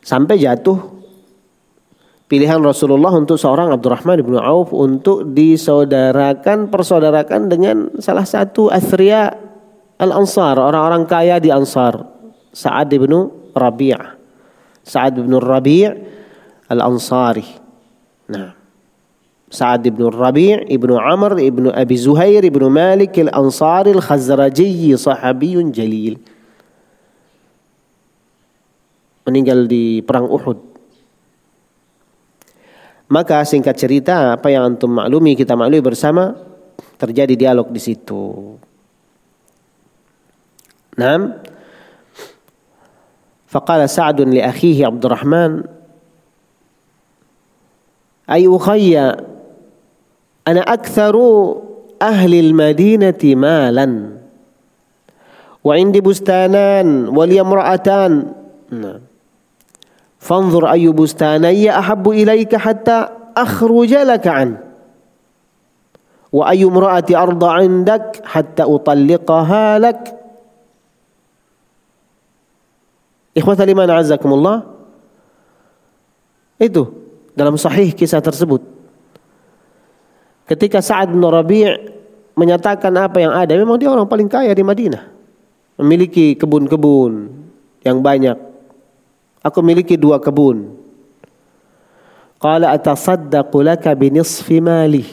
Sampai 0.00 0.40
jatuh 0.40 0.96
pilihan 2.30 2.62
Rasulullah 2.62 3.12
untuk 3.12 3.36
seorang 3.36 3.74
Abdurrahman 3.74 4.22
bin 4.22 4.38
Auf 4.38 4.72
untuk 4.72 5.34
disaudarakan 5.34 6.70
persaudarakan 6.72 7.40
dengan 7.50 7.76
salah 8.00 8.24
satu 8.24 8.70
athriya 8.72 9.34
al-Ansar, 10.00 10.56
orang-orang 10.56 11.04
kaya 11.04 11.36
di 11.42 11.52
Ansar. 11.52 12.06
Sa'ad 12.56 12.88
bin 12.88 13.12
Rabi'. 13.52 14.00
Sa'ad 14.80 15.20
bin 15.20 15.36
Rabi' 15.36 15.84
al-Ansari. 16.72 17.44
Nah. 18.32 18.55
Sa'ad 19.46 19.86
bin 19.86 20.10
Rabi' 20.10 20.66
ibnu 20.66 20.98
Amr 20.98 21.38
ibnu 21.38 21.70
Abi 21.70 21.94
Zuhair 21.94 22.42
ibnu 22.42 22.66
Malik 22.66 23.14
al-Ansari 23.14 23.94
al-Khazraji 23.94 24.90
sahabiyun 24.98 25.70
jalil 25.70 26.18
meninggal 29.26 29.66
di 29.66 30.02
perang 30.02 30.26
Uhud. 30.30 30.58
Maka 33.06 33.46
singkat 33.46 33.78
cerita 33.78 34.34
apa 34.34 34.50
yang 34.50 34.74
antum 34.74 34.90
maklumi 34.90 35.38
kita 35.38 35.54
maklumi 35.54 35.82
bersama 35.82 36.34
terjadi 36.98 37.38
dialog 37.38 37.70
di 37.70 37.78
situ. 37.78 38.54
Nam. 40.98 41.38
Faqala 43.46 43.86
Sa'd 43.86 44.26
li 44.26 44.42
akhihi 44.42 44.82
Abdurrahman 44.82 45.76
Ay 48.26 48.50
ukhayya 48.50 49.22
Ana 50.46 50.62
aktsaru 50.62 51.58
ahli 51.98 52.38
al-Madinati 52.38 53.34
malan. 53.34 54.22
Wa 55.66 55.74
indi 55.74 55.98
bustanan 55.98 57.10
wa 57.10 57.26
li 57.26 57.42
imra'atan. 57.42 58.30
Fanzur 60.22 60.70
ayu 60.70 60.94
bustanayya 60.94 61.74
ahabbu 61.82 62.14
ilaika 62.14 62.62
hatta 62.62 63.10
akhruja 63.34 64.06
laka 64.06 64.30
an. 64.30 64.50
Wa 66.30 66.54
ayu 66.54 66.70
imra'ati 66.70 67.18
arda 67.18 67.66
'indak 67.66 68.22
hatta 68.22 68.70
utalliqaha 68.70 69.82
lak. 69.82 70.00
Ikhwatal 73.34 73.66
iman 73.66 73.90
azzakumullah. 73.98 74.62
Itu 76.62 76.94
dalam 77.34 77.58
sahih 77.58 77.90
kisah 77.90 78.22
tersebut 78.22 78.75
ketika 80.46 80.78
Sa'ad 80.80 81.10
bin 81.10 81.22
Rabi' 81.22 81.94
menyatakan 82.38 82.94
apa 82.96 83.18
yang 83.20 83.34
ada 83.34 83.52
memang 83.58 83.76
dia 83.76 83.90
orang 83.90 84.06
paling 84.06 84.30
kaya 84.30 84.54
di 84.54 84.62
Madinah 84.62 85.04
memiliki 85.76 86.38
kebun-kebun 86.38 87.28
yang 87.82 88.00
banyak 88.00 88.46
Aku 89.46 89.62
miliki 89.62 89.94
dua 89.94 90.18
kebun. 90.18 90.74
Qala 92.42 92.74
atasaddaqu 92.74 93.62
laka 93.62 93.94
binisfi 93.94 94.58
mali. 94.58 95.06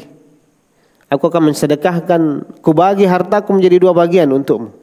Aku 1.05 1.29
akan 1.29 1.53
mensedekahkan, 1.53 2.21
kubagi 2.65 3.05
hartaku 3.05 3.53
menjadi 3.53 3.77
dua 3.77 3.93
bagian 3.93 4.33
untukmu. 4.33 4.73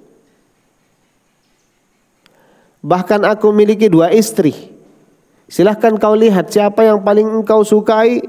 Bahkan 2.81 3.27
aku 3.27 3.51
memiliki 3.51 3.91
dua 3.91 4.15
istri. 4.15 4.55
Silahkan 5.51 5.99
kau 5.99 6.15
lihat 6.15 6.55
siapa 6.55 6.87
yang 6.87 7.03
paling 7.03 7.43
engkau 7.43 7.67
sukai. 7.67 8.23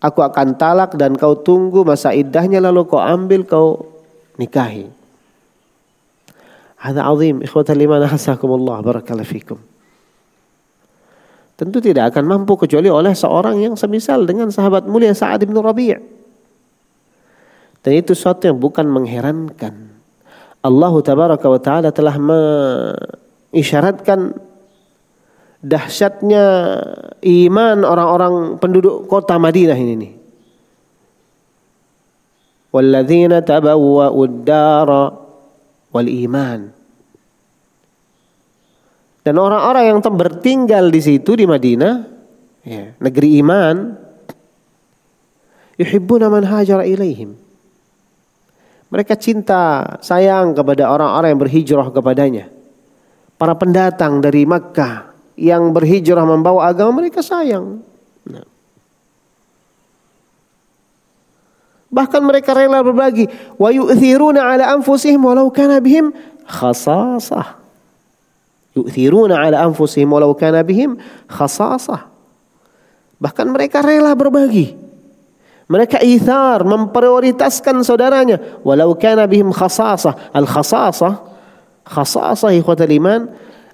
Aku 0.00 0.24
akan 0.24 0.56
talak 0.56 0.96
dan 0.96 1.12
kau 1.14 1.36
tunggu 1.36 1.84
masa 1.84 2.16
iddahnya 2.16 2.64
lalu 2.64 2.88
kau 2.88 3.00
ambil 3.00 3.44
kau 3.44 3.84
nikahi. 4.40 4.88
Hada 6.80 7.04
azim 7.04 7.44
ikhwatal 7.44 7.76
fikum 9.28 9.60
tentu 11.60 11.76
tidak 11.84 12.16
akan 12.16 12.24
mampu 12.24 12.56
kecuali 12.56 12.88
oleh 12.88 13.12
seorang 13.12 13.60
yang 13.60 13.76
semisal 13.76 14.24
dengan 14.24 14.48
sahabat 14.48 14.88
mulia 14.88 15.12
Sa'ad 15.12 15.44
bin 15.44 15.60
Rabi'. 15.60 15.92
Dan 17.84 17.92
itu 18.00 18.16
sesuatu 18.16 18.48
yang 18.48 18.56
bukan 18.56 18.88
mengherankan. 18.88 19.92
Allah 20.64 20.94
tabaraka 21.04 21.44
wa 21.52 21.60
taala 21.60 21.92
telah 21.92 22.16
mengisyaratkan 23.52 24.40
dahsyatnya 25.60 26.44
iman 27.20 27.78
orang-orang 27.84 28.56
penduduk 28.56 29.08
kota 29.08 29.36
Madinah 29.36 29.76
ini 29.76 29.94
nih. 29.96 30.12
Walladzina 32.70 33.42
tabawwa'ud 33.42 34.46
dara 34.46 35.10
wal 35.90 36.08
iman 36.08 36.80
dan 39.20 39.36
orang-orang 39.36 39.92
yang 39.92 39.98
bertinggal 40.00 40.88
di 40.88 41.00
situ 41.04 41.36
di 41.36 41.44
Madinah, 41.44 41.94
ya, 42.64 42.96
negeri 42.96 43.36
iman, 43.44 43.92
yuhibbuna 45.76 46.32
man 46.32 46.44
hajara 46.48 46.88
ilaihim. 46.88 47.36
Mereka 48.90 49.14
cinta, 49.20 49.96
sayang 50.00 50.56
kepada 50.56 50.88
orang-orang 50.88 51.36
yang 51.36 51.40
berhijrah 51.46 51.88
kepadanya. 51.92 52.48
Para 53.36 53.54
pendatang 53.54 54.24
dari 54.24 54.42
Makkah 54.48 55.09
yang 55.40 55.72
berhijrah 55.72 56.28
membawa 56.28 56.68
agama 56.68 57.00
mereka 57.00 57.24
sayang. 57.24 57.80
Nah. 58.28 58.44
Bahkan 61.88 62.20
mereka 62.20 62.52
rela 62.52 62.84
berbagi. 62.84 63.24
Wa 63.56 63.72
yu'thiruna 63.72 64.44
ala 64.44 64.68
anfusihim 64.76 65.24
walau 65.24 65.48
kana 65.48 65.80
bihim 65.80 66.12
khasasah. 66.44 67.56
Yu'thiruna 68.76 69.40
ala 69.40 69.64
anfusihim 69.64 70.12
walau 70.12 70.36
kana 70.36 70.60
bihim 70.60 71.00
khasasah. 71.24 72.04
Bahkan 73.16 73.46
mereka 73.48 73.80
rela 73.80 74.12
berbagi. 74.12 74.76
Mereka 75.70 76.04
ithar, 76.04 76.66
memprioritaskan 76.68 77.80
saudaranya. 77.80 78.60
Walau 78.60 78.92
kana 78.92 79.24
bihim 79.24 79.56
khasasah. 79.56 80.36
Al-khasasah, 80.36 81.14
khasasah 81.88 82.50
ikhwatal 82.58 82.90
iman, 82.92 83.30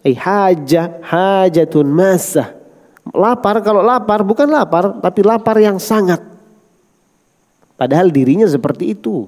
ay 0.07 0.15
haja, 0.15 1.03
hajatun 1.03 1.91
masah. 1.91 2.55
Lapar, 3.11 3.59
kalau 3.67 3.83
lapar 3.83 4.23
bukan 4.23 4.47
lapar, 4.47 5.03
tapi 5.03 5.27
lapar 5.27 5.59
yang 5.59 5.83
sangat. 5.83 6.23
Padahal 7.75 8.15
dirinya 8.15 8.47
seperti 8.47 8.95
itu. 8.95 9.27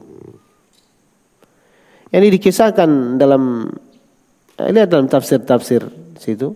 Ini 2.08 2.26
dikisahkan 2.30 3.20
dalam, 3.20 3.68
lihat 4.56 4.88
dalam 4.88 5.10
tafsir-tafsir 5.10 5.84
situ. 6.16 6.54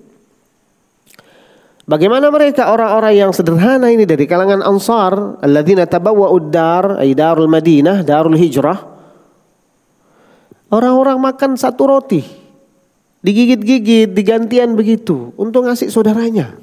Bagaimana 1.82 2.30
mereka 2.30 2.70
orang-orang 2.70 3.18
yang 3.18 3.30
sederhana 3.34 3.90
ini 3.90 4.06
dari 4.06 4.24
kalangan 4.24 4.62
Ansar, 4.62 5.42
alladzina 5.42 5.84
tabawwa'ud 5.84 6.46
dar, 6.48 6.96
ay 7.02 7.12
darul 7.12 7.50
Madinah, 7.50 8.06
darul 8.06 8.38
hijrah. 8.38 8.78
Orang-orang 10.72 11.18
makan 11.20 11.58
satu 11.58 11.82
roti. 11.84 12.41
Digigit-gigit, 13.22 14.10
digantian 14.10 14.74
begitu 14.74 15.30
untuk 15.38 15.66
ngasih 15.70 15.94
saudaranya. 15.94 16.58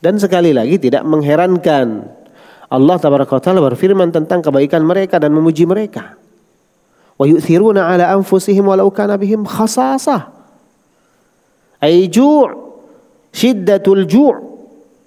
Dan 0.00 0.20
sekali 0.20 0.52
lagi 0.52 0.76
tidak 0.76 1.04
mengherankan. 1.04 2.04
Allah 2.70 2.96
taala 3.00 3.26
berfirman 3.72 4.12
tentang 4.12 4.44
kebaikan 4.44 4.84
mereka 4.84 5.16
dan 5.16 5.32
memuji 5.32 5.64
mereka. 5.64 6.16
Wa 7.16 7.24
yu'thiruna 7.24 7.88
ala 7.88 8.12
anfusihim 8.16 8.68
walau 8.68 8.88
kana 8.92 9.16
bihim 9.20 9.44
khasasah 9.44 10.40
ju' 11.88 12.48
syiddatul 13.32 14.04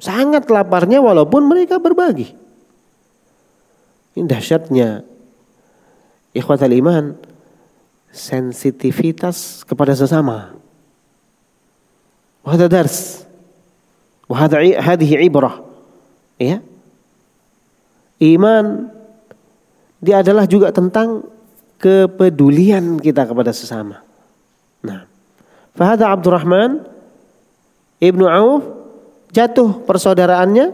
sangat 0.02 0.50
laparnya 0.50 1.00
walaupun 1.00 1.46
mereka 1.46 1.78
berbagi 1.78 2.34
ini 4.18 4.26
dahsyatnya 4.26 5.06
ikhwatal 6.34 6.74
iman 6.74 7.14
sensitivitas 8.14 9.66
kepada 9.66 9.98
sesama. 9.98 10.54
Wahada 12.46 12.70
dars. 12.70 13.26
Wahada 14.30 14.62
hadhihi 14.62 15.26
ibrah. 15.26 15.66
Ya 16.38 16.62
iman 18.24 18.88
dia 20.04 20.24
adalah 20.24 20.48
juga 20.48 20.72
tentang 20.72 21.28
kepedulian 21.80 23.00
kita 23.00 23.28
kepada 23.28 23.52
sesama. 23.52 24.00
Nah 24.84 25.08
Fahada 25.74 26.14
Abdurrahman 26.14 26.86
Ibnu 27.98 28.26
Auf 28.30 28.64
jatuh 29.34 29.84
persaudaraannya 29.84 30.70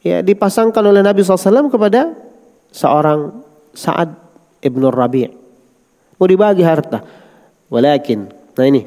ya 0.00 0.24
dipasangkan 0.24 0.80
oleh 0.80 1.04
Nabi 1.04 1.20
SAW 1.20 1.68
kepada 1.68 2.14
seorang 2.72 3.44
Sa'ad 3.74 4.16
Ibnu 4.64 4.88
Rabi' 4.88 5.43
mau 6.18 6.26
dibagi 6.26 6.62
harta. 6.64 7.02
Walakin 7.68 8.30
nah 8.54 8.64
ini. 8.66 8.86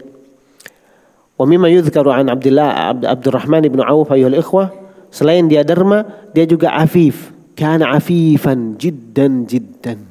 Wa 1.38 1.46
mimma 1.46 1.70
yudhkaru 1.70 2.10
an 2.10 2.34
Abdullah 2.34 2.98
Abdurrahman 2.98 3.68
Ibnu 3.68 3.82
Auf 3.86 4.10
ayuhal 4.10 4.42
ikhwah 4.42 4.74
selain 5.14 5.46
dia 5.46 5.62
derma 5.62 6.06
dia 6.34 6.48
juga 6.48 6.74
afif. 6.74 7.34
Kana 7.58 7.98
afifan 7.98 8.78
jiddan 8.78 9.50
jiddan. 9.50 10.06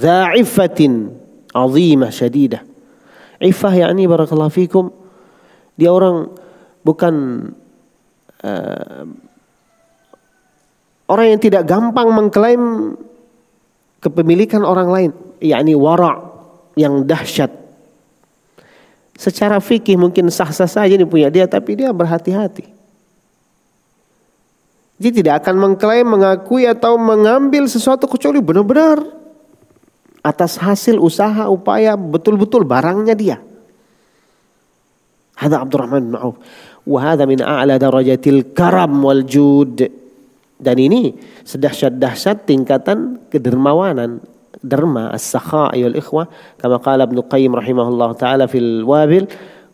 Za'ifatin 0.00 1.12
azimah 1.52 2.08
syadidah. 2.08 2.64
Ifah 3.40 3.72
yakni 3.72 4.04
barakallahu 4.04 4.52
fikum 4.52 4.92
dia 5.80 5.88
orang 5.88 6.28
bukan 6.84 7.14
uh, 8.44 9.04
orang 11.08 11.26
yang 11.32 11.40
tidak 11.40 11.64
gampang 11.64 12.12
mengklaim 12.12 12.94
kepemilikan 14.00 14.64
orang 14.64 14.88
lain, 14.88 15.10
yakni 15.38 15.76
wara 15.76 16.16
yang 16.74 17.04
dahsyat. 17.04 17.52
Secara 19.20 19.60
fikih 19.60 20.00
mungkin 20.00 20.32
sah-sah 20.32 20.64
saja 20.64 20.96
ini 20.96 21.04
punya 21.04 21.28
dia 21.28 21.44
tapi 21.44 21.76
dia 21.76 21.92
berhati-hati. 21.92 22.72
Dia 25.00 25.12
tidak 25.12 25.44
akan 25.44 25.56
mengklaim, 25.56 26.04
mengakui 26.08 26.68
atau 26.68 27.00
mengambil 27.00 27.64
sesuatu 27.68 28.04
kecuali 28.04 28.40
benar-benar 28.40 29.00
atas 30.20 30.60
hasil 30.60 31.00
usaha 31.00 31.48
upaya 31.48 31.96
betul-betul 31.96 32.68
barangnya 32.68 33.16
dia. 33.16 33.36
Hada 35.40 35.64
Abdurrahman 35.64 36.12
bin 36.12 36.16
Auf. 36.20 36.36
Wa 36.84 37.16
min 37.24 37.40
a'la 37.40 37.80
darajatil 37.80 38.52
karam 38.52 39.00
wal 39.00 39.24
jud. 39.24 39.99
Dan 40.60 40.76
ini 40.76 41.16
sedahsyat-dahsyat 41.48 42.44
tingkatan 42.44 43.16
kedermawanan, 43.32 44.20
derma 44.60 45.08
as-sakha 45.08 45.72
ayol 45.72 45.96
ikhwah 45.96 46.28
kama 46.60 46.76
qala 46.84 47.08
Ibnu 47.08 47.24
Qayyim 47.24 47.56
rahimahullah 47.56 48.10
taala 48.20 48.44
fil 48.44 48.84
wabil 48.84 49.24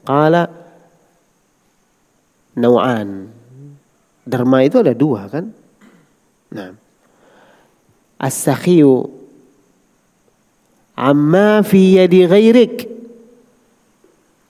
qala 0.07 0.47
nau'an. 2.55 3.35
Derma 4.23 4.63
itu 4.63 4.79
ada 4.79 4.95
dua 4.95 5.27
kan? 5.27 5.51
Nah. 6.55 6.71
As-sakhiyu 8.17 9.13
amma 10.97 11.61
fi 11.61 12.01
yadi 12.01 12.25
ghairik 12.25 12.89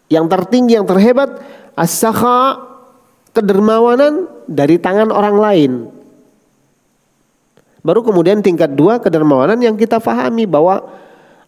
yang 0.06 0.30
tertinggi 0.30 0.78
yang 0.78 0.86
terhebat 0.86 1.42
as-sakha 1.74 2.62
kedermawanan 3.34 4.30
dari 4.46 4.78
tangan 4.78 5.10
orang 5.10 5.36
lain 5.36 5.72
baru 7.86 8.02
kemudian 8.02 8.42
tingkat 8.42 8.74
dua 8.74 8.98
kedermawanan 8.98 9.62
yang 9.62 9.78
kita 9.78 10.02
fahami 10.02 10.42
bahwa 10.42 10.82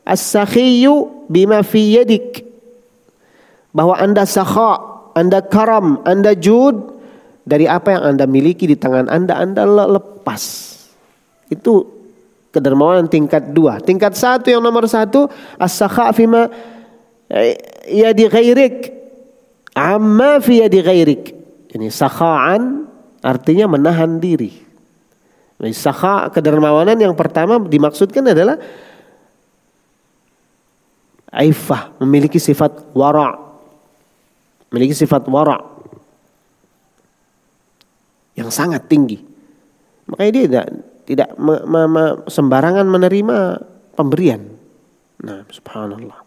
as-sakhiyu 0.07 1.27
bima 1.27 1.66
fi 1.66 1.98
yadik 1.98 2.46
bahwa 3.74 3.98
anda 3.98 4.22
sakha 4.22 4.79
anda 5.18 5.42
karam 5.42 5.98
anda 6.07 6.38
jud 6.38 6.94
dari 7.42 7.66
apa 7.66 7.98
yang 7.98 8.14
anda 8.14 8.24
miliki 8.31 8.70
di 8.70 8.79
tangan 8.79 9.11
anda 9.11 9.35
anda 9.35 9.66
lepas 9.66 10.42
itu 11.51 11.98
Kedermawanan 12.48 13.12
tingkat 13.12 13.53
dua. 13.53 13.77
Tingkat 13.77 14.16
satu 14.16 14.48
yang 14.48 14.64
nomor 14.64 14.88
satu 14.88 15.29
as-sakha 15.61 16.16
fima 16.16 16.48
ya 17.85 18.11
di 18.16 18.24
ghairik. 18.24 18.88
Amma 19.77 20.40
fi 20.40 20.64
di 20.66 20.81
ghairik. 20.81 21.22
Ini 21.68 21.92
sakha'an 21.92 22.88
artinya 23.20 23.68
menahan 23.68 24.16
diri. 24.16 24.67
Nah, 25.59 25.66
sakha 25.75 26.31
kedermawanan 26.31 26.94
yang 26.94 27.14
pertama 27.18 27.59
dimaksudkan 27.59 28.23
adalah 28.31 28.62
aifah, 31.35 31.99
memiliki 31.99 32.38
sifat 32.38 32.94
wara. 32.94 33.35
Memiliki 34.71 34.94
sifat 34.94 35.27
wara 35.27 35.59
yang 38.38 38.55
sangat 38.55 38.87
tinggi. 38.87 39.18
Makanya 40.07 40.31
dia 40.31 40.44
tidak 40.47 40.66
tidak 41.09 41.29
me, 41.40 41.55
me, 41.66 41.81
me, 41.90 42.05
sembarangan 42.31 42.87
menerima 42.87 43.37
pemberian. 43.99 44.47
Nah, 45.27 45.42
subhanallah. 45.51 46.23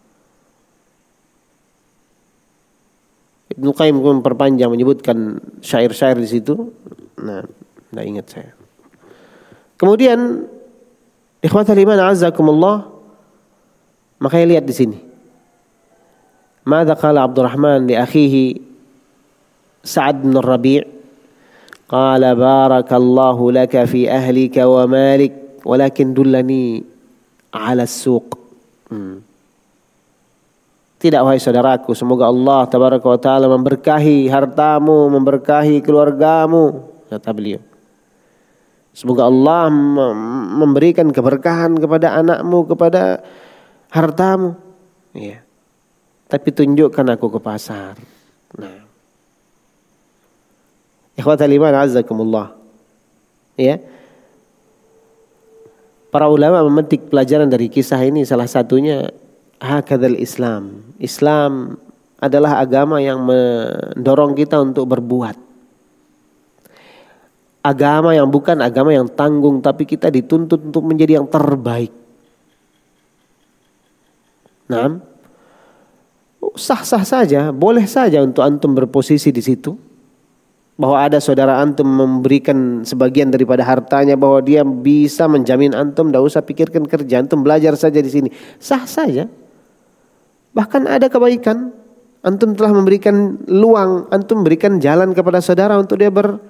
Ibnu 3.56 3.70
Qayyim 3.72 3.96
memperpanjang 3.96 4.68
menyebutkan 4.68 5.40
syair-syair 5.64 6.20
di 6.20 6.28
situ. 6.28 6.72
Nah, 7.20 7.44
tidak 7.88 8.04
ingat 8.04 8.26
saya. 8.28 8.61
Kemudian 9.82 10.46
ikhwatul 11.42 11.82
iman 11.82 12.14
azzakumullah 12.14 12.86
makanya 14.22 14.46
lihat 14.54 14.64
di 14.70 14.70
sini. 14.70 14.98
Mada 16.62 16.94
qala 16.94 17.26
Abdurrahman 17.26 17.90
li 17.90 17.98
akhihi 17.98 18.70
Sa'ad 19.82 20.22
bin 20.22 20.38
Rabi' 20.38 20.86
qala 21.90 22.30
barakallahu 22.38 23.50
laka 23.50 23.82
fi 23.90 24.06
ahlika 24.06 24.70
wa 24.70 24.86
malik 24.86 25.34
walakin 25.66 26.14
dullani 26.14 26.86
ala 27.50 27.82
suq. 27.82 28.38
Hmm. 28.86 29.18
Tidak 31.02 31.18
wahai 31.18 31.42
saudaraku, 31.42 31.98
semoga 31.98 32.30
Allah 32.30 32.70
tabaraka 32.70 33.02
wa 33.02 33.18
taala 33.18 33.50
memberkahi 33.50 34.30
hartamu, 34.30 35.10
memberkahi 35.10 35.82
keluargamu, 35.82 36.86
kata 37.10 37.34
beliau. 37.34 37.71
Semoga 38.92 39.24
Allah 39.24 39.72
memberikan 40.60 41.08
keberkahan 41.08 41.80
kepada 41.80 42.12
anakmu, 42.20 42.68
kepada 42.68 43.24
hartamu. 43.88 44.52
Ya. 45.16 45.40
Tapi 46.28 46.48
tunjukkan 46.52 47.16
aku 47.16 47.32
ke 47.32 47.40
pasar. 47.40 47.96
Nah. 48.56 48.84
Ikhwatal 51.16 51.52
iman 51.56 51.72
azzakumullah. 51.72 52.52
Ya. 53.56 53.80
Para 56.12 56.28
ulama 56.28 56.60
memetik 56.68 57.08
pelajaran 57.08 57.48
dari 57.48 57.72
kisah 57.72 58.00
ini 58.04 58.28
salah 58.28 58.44
satunya 58.44 59.08
hakadzal 59.56 60.20
Islam. 60.20 60.84
Islam 61.00 61.80
adalah 62.20 62.60
agama 62.60 63.00
yang 63.00 63.24
mendorong 63.24 64.36
kita 64.36 64.60
untuk 64.60 64.84
berbuat 64.92 65.51
agama 67.62 68.10
yang 68.12 68.26
bukan 68.26 68.58
agama 68.58 68.90
yang 68.90 69.06
tanggung 69.06 69.62
tapi 69.62 69.86
kita 69.86 70.10
dituntut 70.10 70.58
untuk 70.58 70.82
menjadi 70.82 71.22
yang 71.22 71.30
terbaik. 71.30 71.94
Nah, 74.66 74.98
sah-sah 76.58 77.04
saja, 77.06 77.54
boleh 77.54 77.86
saja 77.86 78.20
untuk 78.20 78.42
antum 78.42 78.74
berposisi 78.74 79.30
di 79.30 79.40
situ. 79.40 79.78
Bahwa 80.72 81.04
ada 81.04 81.20
saudara 81.22 81.60
antum 81.60 81.84
memberikan 81.84 82.82
sebagian 82.82 83.28
daripada 83.28 83.62
hartanya 83.62 84.16
bahwa 84.16 84.40
dia 84.42 84.64
bisa 84.64 85.28
menjamin 85.28 85.76
antum, 85.76 86.08
tidak 86.08 86.24
usah 86.24 86.42
pikirkan 86.42 86.88
kerja, 86.88 87.22
antum 87.22 87.44
belajar 87.44 87.76
saja 87.78 88.00
di 88.00 88.10
sini. 88.10 88.28
Sah 88.58 88.88
saja. 88.88 89.28
Bahkan 90.56 90.88
ada 90.88 91.06
kebaikan, 91.12 91.70
antum 92.24 92.56
telah 92.56 92.72
memberikan 92.72 93.38
luang, 93.46 94.08
antum 94.10 94.42
memberikan 94.42 94.80
jalan 94.80 95.12
kepada 95.12 95.44
saudara 95.44 95.76
untuk 95.76 96.00
dia 96.00 96.08
ber, 96.08 96.40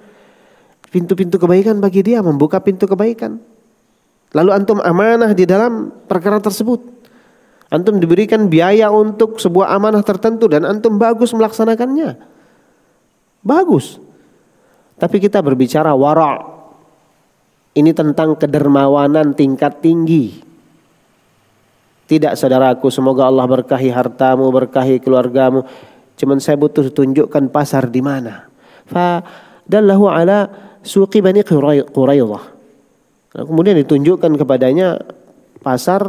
pintu-pintu 0.92 1.40
kebaikan 1.40 1.80
bagi 1.80 2.04
dia, 2.04 2.20
membuka 2.20 2.60
pintu 2.60 2.84
kebaikan. 2.84 3.40
Lalu 4.36 4.50
antum 4.52 4.78
amanah 4.84 5.32
di 5.32 5.48
dalam 5.48 5.88
perkara 6.04 6.36
tersebut. 6.36 6.84
Antum 7.72 7.96
diberikan 7.96 8.52
biaya 8.52 8.92
untuk 8.92 9.40
sebuah 9.40 9.72
amanah 9.72 10.04
tertentu 10.04 10.44
dan 10.44 10.68
antum 10.68 11.00
bagus 11.00 11.32
melaksanakannya. 11.32 12.20
Bagus. 13.40 13.96
Tapi 15.00 15.16
kita 15.16 15.40
berbicara 15.40 15.96
wara. 15.96 16.52
Ini 17.72 17.96
tentang 17.96 18.36
kedermawanan 18.36 19.32
tingkat 19.32 19.80
tinggi. 19.80 20.44
Tidak 22.04 22.36
saudaraku, 22.36 22.92
semoga 22.92 23.24
Allah 23.24 23.48
berkahi 23.48 23.88
hartamu, 23.88 24.52
berkahi 24.52 25.00
keluargamu. 25.00 25.64
Cuman 26.20 26.36
saya 26.44 26.60
butuh 26.60 26.92
tunjukkan 26.92 27.48
pasar 27.48 27.88
di 27.88 28.04
mana. 28.04 28.52
Fa 28.84 29.24
dallahu 29.64 30.12
ala 30.12 30.52
suqi 30.82 31.22
Bani 31.22 31.42
Quraidah. 31.42 32.44
Nah, 33.32 33.44
kemudian 33.48 33.78
ditunjukkan 33.80 34.36
kepadanya 34.36 35.00
pasar 35.64 36.02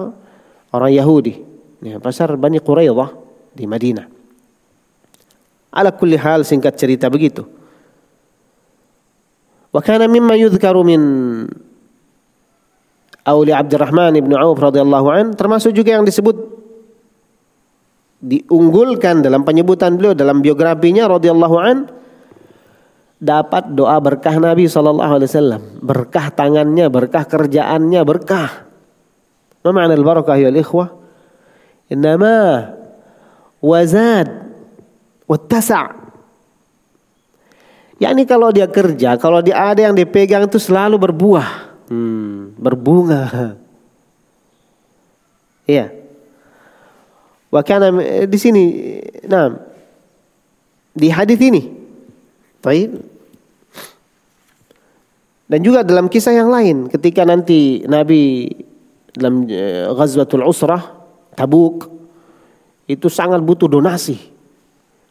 orang 0.74 0.92
Yahudi, 0.92 1.40
ya, 1.80 2.02
pasar 2.02 2.36
Bani 2.36 2.60
Quraidah 2.60 3.10
di 3.54 3.64
Madinah. 3.70 4.06
Ala 5.74 5.90
kulli 5.94 6.20
hal 6.20 6.46
singkat 6.46 6.78
cerita 6.78 7.10
begitu. 7.10 7.46
Wa 9.74 9.82
kana 9.82 10.06
mimma 10.06 10.38
yudhkaru 10.38 10.86
min 10.86 11.02
Auli 13.24 13.56
Abdurrahman 13.56 14.14
ibn 14.20 14.36
Auf 14.36 14.60
radhiyallahu 14.60 15.08
an 15.10 15.26
termasuk 15.34 15.72
juga 15.72 15.96
yang 15.96 16.06
disebut 16.06 16.36
diunggulkan 18.24 19.24
dalam 19.24 19.48
penyebutan 19.48 19.96
beliau 19.96 20.12
dalam 20.14 20.44
biografinya 20.44 21.08
radhiyallahu 21.08 21.56
an 21.58 21.90
dapat 23.24 23.72
doa 23.72 23.96
berkah 24.04 24.36
Nabi 24.36 24.68
Shallallahu 24.68 25.14
Alaihi 25.16 25.32
Wasallam, 25.32 25.64
berkah 25.80 26.28
tangannya, 26.36 26.92
berkah 26.92 27.24
kerjaannya, 27.24 28.04
berkah. 28.04 28.68
Ma 29.64 29.72
makna 29.72 29.96
al-barakah 29.96 30.36
ya 30.36 30.52
ikhwah? 30.52 30.92
Innama 31.88 32.68
wazad 33.64 34.28
wattasa' 35.24 36.04
yakni 38.04 38.28
kalau 38.28 38.52
dia 38.52 38.68
kerja, 38.68 39.16
kalau 39.16 39.40
dia 39.40 39.56
ada 39.56 39.88
yang 39.88 39.96
dipegang 39.96 40.44
itu 40.52 40.60
selalu 40.60 41.00
berbuah, 41.00 41.48
hmm, 41.88 42.60
berbunga. 42.60 43.24
Iya. 45.64 45.96
Wakana 47.48 47.88
di 48.28 48.36
sini, 48.36 49.00
nah 49.32 49.48
di 50.92 51.08
hadis 51.08 51.40
ini, 51.40 51.72
baik 52.60 53.13
dan 55.54 55.62
juga 55.62 55.86
dalam 55.86 56.10
kisah 56.10 56.34
yang 56.34 56.50
lain 56.50 56.90
ketika 56.90 57.22
nanti 57.22 57.86
Nabi 57.86 58.50
dalam 59.14 59.46
eh, 59.46 59.86
Ghazwatul 59.86 60.42
Usrah 60.42 60.82
Tabuk 61.38 61.94
itu 62.90 63.06
sangat 63.06 63.38
butuh 63.46 63.70
donasi. 63.70 64.18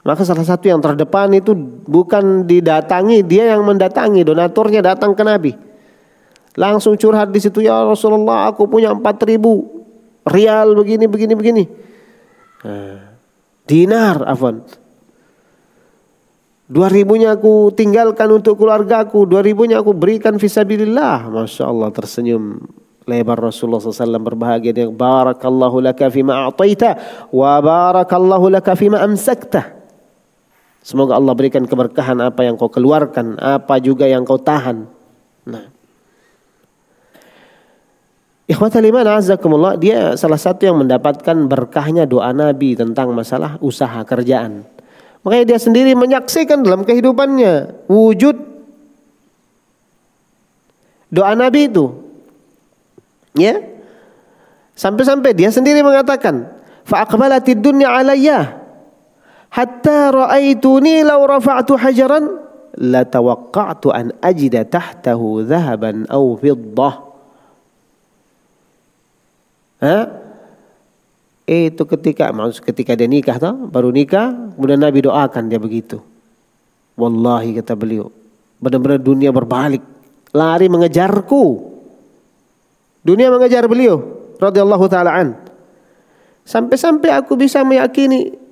Maka 0.03 0.27
salah 0.27 0.43
satu 0.43 0.67
yang 0.67 0.83
terdepan 0.83 1.31
itu 1.31 1.55
bukan 1.87 2.43
didatangi, 2.43 3.23
dia 3.23 3.55
yang 3.55 3.63
mendatangi, 3.63 4.27
donaturnya 4.27 4.83
datang 4.83 5.15
ke 5.15 5.23
Nabi. 5.23 5.55
Langsung 6.59 6.99
curhat 6.99 7.31
di 7.31 7.39
situ 7.39 7.63
ya 7.63 7.87
Rasulullah, 7.87 8.51
aku 8.51 8.67
punya 8.67 8.91
empat 8.91 9.23
ribu 9.23 9.87
rial 10.27 10.75
begini 10.75 11.07
begini 11.07 11.35
begini. 11.39 11.65
Nah, 12.67 13.15
dinar 13.63 14.27
afan. 14.27 14.67
Dua 16.73 16.89
ribunya 16.89 17.37
aku 17.37 17.69
tinggalkan 17.77 18.33
untuk 18.33 18.57
keluargaku. 18.57 19.29
Dua 19.29 19.45
ribunya 19.45 19.85
aku 19.85 19.93
berikan 19.93 20.41
fisabilillah. 20.41 21.29
Masya 21.29 21.69
Allah 21.69 21.93
tersenyum 21.93 22.65
lebar 23.05 23.37
Rasulullah 23.37 23.77
SAW 23.77 24.17
berbahagia 24.17 24.73
dengan 24.73 24.97
barakallahu 24.97 25.85
laka 25.85 26.09
fima 26.09 26.49
a'taita 26.49 26.97
wa 27.29 27.61
barakallahu 27.61 28.49
laka 28.49 28.73
fima 28.73 29.05
amsakta. 29.05 29.85
Semoga 30.81 31.21
Allah 31.21 31.37
berikan 31.37 31.69
keberkahan 31.69 32.17
apa 32.25 32.41
yang 32.49 32.57
kau 32.57 32.73
keluarkan, 32.73 33.37
apa 33.37 33.77
juga 33.77 34.09
yang 34.09 34.25
kau 34.25 34.41
tahan. 34.41 34.89
Nah. 35.45 35.69
Ikhwatal 38.49 38.89
iman 38.89 39.07
azakumullah, 39.21 39.77
dia 39.77 40.17
salah 40.17 40.41
satu 40.41 40.67
yang 40.67 40.81
mendapatkan 40.81 41.37
berkahnya 41.47 42.09
doa 42.09 42.33
Nabi 42.33 42.75
tentang 42.75 43.13
masalah 43.13 43.61
usaha 43.63 44.03
kerjaan. 44.09 44.67
Makanya 45.23 45.55
dia 45.55 45.59
sendiri 45.63 45.95
menyaksikan 45.95 46.67
dalam 46.67 46.83
kehidupannya 46.83 47.87
wujud 47.87 48.35
doa 51.13 51.33
Nabi 51.39 51.71
itu. 51.71 51.95
Ya. 53.39 53.63
Sampai-sampai 54.75 55.37
dia 55.37 55.53
sendiri 55.55 55.85
mengatakan, 55.85 56.49
"Fa 56.83 57.07
aqbalatid 57.07 57.63
dunya 57.63 57.87
alayya 57.87 58.59
hatta 59.53 60.11
ra'aituni 60.11 61.07
law 61.07 61.23
rafa'tu 61.29 61.77
hajaran 61.79 62.41
la 62.81 63.05
tawaqqa'tu 63.05 63.93
an 63.93 64.17
ajida 64.25 64.67
tahtahu 64.67 65.45
dhahaban 65.47 66.09
aw 66.11 66.25
fiddah." 66.41 66.95
Ha? 69.83 70.22
Itu 71.43 71.83
ketika 71.85 72.31
maksud 72.31 72.63
ketika 72.63 72.95
dia 72.95 73.11
nikah 73.11 73.37
toh, 73.37 73.67
baru 73.67 73.91
nikah, 73.91 74.55
kemudian 74.55 74.79
Nabi 74.79 75.03
doakan 75.03 75.51
dia 75.51 75.59
begitu. 75.59 75.99
Wallahi 76.95 77.59
kata 77.59 77.75
beliau, 77.75 78.13
benar-benar 78.63 79.03
dunia 79.03 79.35
berbalik, 79.35 79.83
lari 80.31 80.71
mengejarku. 80.71 81.73
Dunia 83.03 83.35
mengejar 83.35 83.67
beliau 83.67 83.99
radhiyallahu 84.39 84.87
taala 84.87 85.11
an. 85.19 85.29
Sampai-sampai 86.47 87.11
aku 87.11 87.35
bisa 87.35 87.67
meyakini 87.67 88.43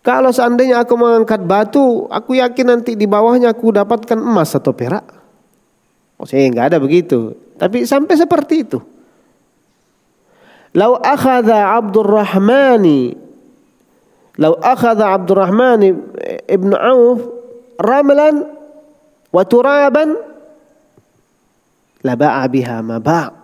kalau 0.00 0.32
seandainya 0.32 0.80
aku 0.80 0.96
mengangkat 0.96 1.44
batu, 1.44 2.08
aku 2.08 2.40
yakin 2.40 2.66
nanti 2.72 2.96
di 2.96 3.04
bawahnya 3.04 3.52
aku 3.52 3.68
dapatkan 3.68 4.16
emas 4.16 4.56
atau 4.56 4.72
perak. 4.72 5.04
Oh, 6.16 6.24
saya 6.24 6.48
enggak 6.48 6.72
ada 6.72 6.78
begitu. 6.80 7.36
Tapi 7.60 7.84
sampai 7.84 8.16
seperti 8.16 8.64
itu. 8.64 8.80
Lau 10.70 10.94
akhadha 11.02 11.74
Abdurrahmani 11.82 13.18
Lau 14.40 14.56
akhadha 14.56 15.12
Abdurrahman 15.12 15.84
ibn 16.48 16.70
Auf 16.72 17.20
ramlan 17.76 18.48
waturaban, 19.28 20.16
laba'a 22.00 22.44
biha 22.48 22.80
ma 22.80 22.96
ba' 22.96 23.40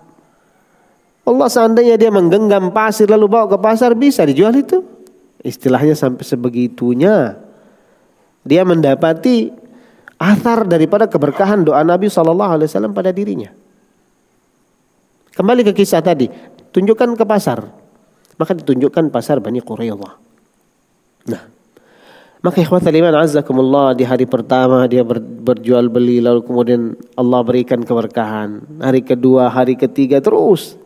Allah 1.27 1.49
seandainya 1.51 1.99
dia 1.99 2.09
menggenggam 2.15 2.71
pasir 2.71 3.11
lalu 3.11 3.27
bawa 3.27 3.51
ke 3.51 3.59
pasar 3.59 3.99
bisa 3.99 4.23
dijual 4.23 4.55
itu. 4.55 4.79
Istilahnya 5.43 5.99
sampai 5.99 6.23
sebegitunya. 6.23 7.35
Dia 8.47 8.63
mendapati 8.63 9.51
athar 10.23 10.63
daripada 10.71 11.11
keberkahan 11.11 11.67
doa 11.67 11.83
Nabi 11.83 12.07
Shallallahu 12.07 12.53
Alaihi 12.57 12.71
Wasallam 12.71 12.95
pada 12.95 13.11
dirinya. 13.11 13.51
Kembali 15.35 15.67
ke 15.67 15.75
kisah 15.75 15.99
tadi, 15.99 16.31
Tunjukkan 16.77 17.17
ke 17.17 17.25
pasar. 17.25 17.65
Maka 18.37 18.53
ditunjukkan 18.53 19.09
pasar 19.09 19.41
Bani 19.41 19.65
Quraidah. 19.65 20.13
Nah, 21.33 21.43
Maka 22.45 22.63
ikhwatal 22.63 22.95
iman 22.95 23.27
azzakumullah 23.27 23.97
di 23.97 24.05
hari 24.07 24.23
pertama 24.23 24.87
dia 24.87 25.03
ber, 25.03 25.19
berjual 25.19 25.91
beli 25.91 26.23
lalu 26.23 26.47
kemudian 26.47 26.95
Allah 27.19 27.41
berikan 27.43 27.81
keberkahan. 27.81 28.61
Hari 28.79 29.03
kedua, 29.03 29.49
hari 29.51 29.75
ketiga 29.75 30.23
terus. 30.23 30.79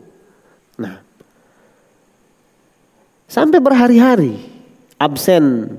Nah. 0.80 1.02
Sampai 3.28 3.60
berhari-hari 3.60 4.40
absen 4.96 5.74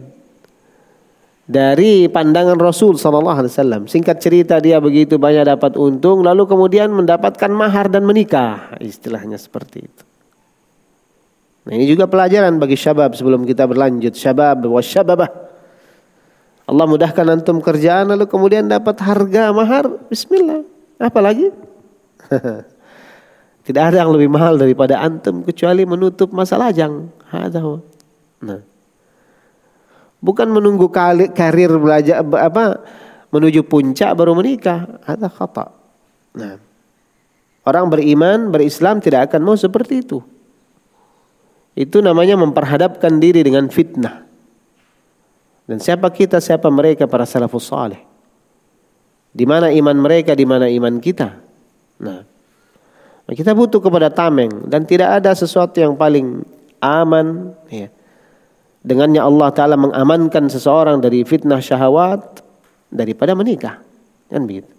dari 1.49 2.05
pandangan 2.07 2.57
Rasul 2.57 2.97
sallallahu 2.97 3.37
alaihi 3.41 3.53
wasallam. 3.53 3.81
Singkat 3.89 4.17
cerita 4.21 4.55
dia 4.61 4.77
begitu 4.77 5.17
banyak 5.17 5.47
dapat 5.47 5.75
untung 5.77 6.21
lalu 6.21 6.45
kemudian 6.45 6.93
mendapatkan 6.93 7.51
mahar 7.51 7.89
dan 7.89 8.05
menikah. 8.05 8.77
Istilahnya 8.77 9.37
seperti 9.41 9.85
itu. 9.85 10.03
Nah, 11.61 11.77
ini 11.77 11.85
juga 11.85 12.09
pelajaran 12.09 12.57
bagi 12.57 12.73
syabab 12.73 13.13
sebelum 13.13 13.45
kita 13.45 13.69
berlanjut. 13.69 14.17
Syabab 14.17 14.65
wa 14.65 14.81
syababah. 14.81 15.29
Allah 16.65 16.85
mudahkan 16.87 17.25
antum 17.27 17.59
kerjaan 17.59 18.09
lalu 18.09 18.25
kemudian 18.25 18.65
dapat 18.65 18.97
harga 19.03 19.53
mahar. 19.53 19.85
Bismillah. 20.09 20.65
Apa 20.97 21.19
lagi? 21.21 21.53
Tidak 23.67 23.83
ada 23.93 24.01
yang 24.01 24.09
lebih 24.09 24.31
mahal 24.31 24.57
daripada 24.57 24.97
antum 24.97 25.45
kecuali 25.45 25.85
menutup 25.85 26.33
masa 26.33 26.57
lajang. 26.57 27.13
Nah. 28.41 28.70
Bukan 30.21 30.53
menunggu 30.53 30.87
karir 31.33 31.71
belajar 31.81 32.21
apa 32.21 32.85
menuju 33.33 33.65
puncak 33.65 34.13
baru 34.13 34.37
menikah. 34.37 35.01
Ada 35.01 35.27
kata. 35.27 35.65
Nah. 36.37 36.55
Orang 37.61 37.93
beriman, 37.93 38.49
berislam 38.49 38.97
tidak 39.01 39.29
akan 39.29 39.41
mau 39.45 39.53
seperti 39.53 40.01
itu. 40.01 40.17
Itu 41.77 42.01
namanya 42.01 42.33
memperhadapkan 42.33 43.21
diri 43.21 43.45
dengan 43.45 43.69
fitnah. 43.69 44.25
Dan 45.69 45.77
siapa 45.77 46.09
kita, 46.09 46.41
siapa 46.41 46.73
mereka 46.73 47.05
para 47.05 47.21
salafus 47.23 47.69
saleh. 47.69 48.01
Di 49.31 49.45
mana 49.45 49.69
iman 49.69 49.93
mereka, 49.93 50.33
di 50.33 50.43
mana 50.43 50.65
iman 50.67 50.97
kita. 50.97 51.29
Nah, 52.01 52.25
kita 53.29 53.53
butuh 53.53 53.79
kepada 53.79 54.09
tameng 54.11 54.67
dan 54.67 54.83
tidak 54.83 55.21
ada 55.21 55.31
sesuatu 55.31 55.77
yang 55.79 55.93
paling 55.95 56.43
aman 56.81 57.53
ya. 57.69 57.87
Dengannya 58.81 59.21
Allah 59.21 59.49
taala 59.53 59.77
mengamankan 59.77 60.49
seseorang 60.49 60.97
dari 60.97 61.21
fitnah 61.21 61.61
syahwat 61.61 62.41
daripada 62.89 63.37
menikah. 63.37 63.77
Kan 64.27 64.49
begitu. 64.49 64.69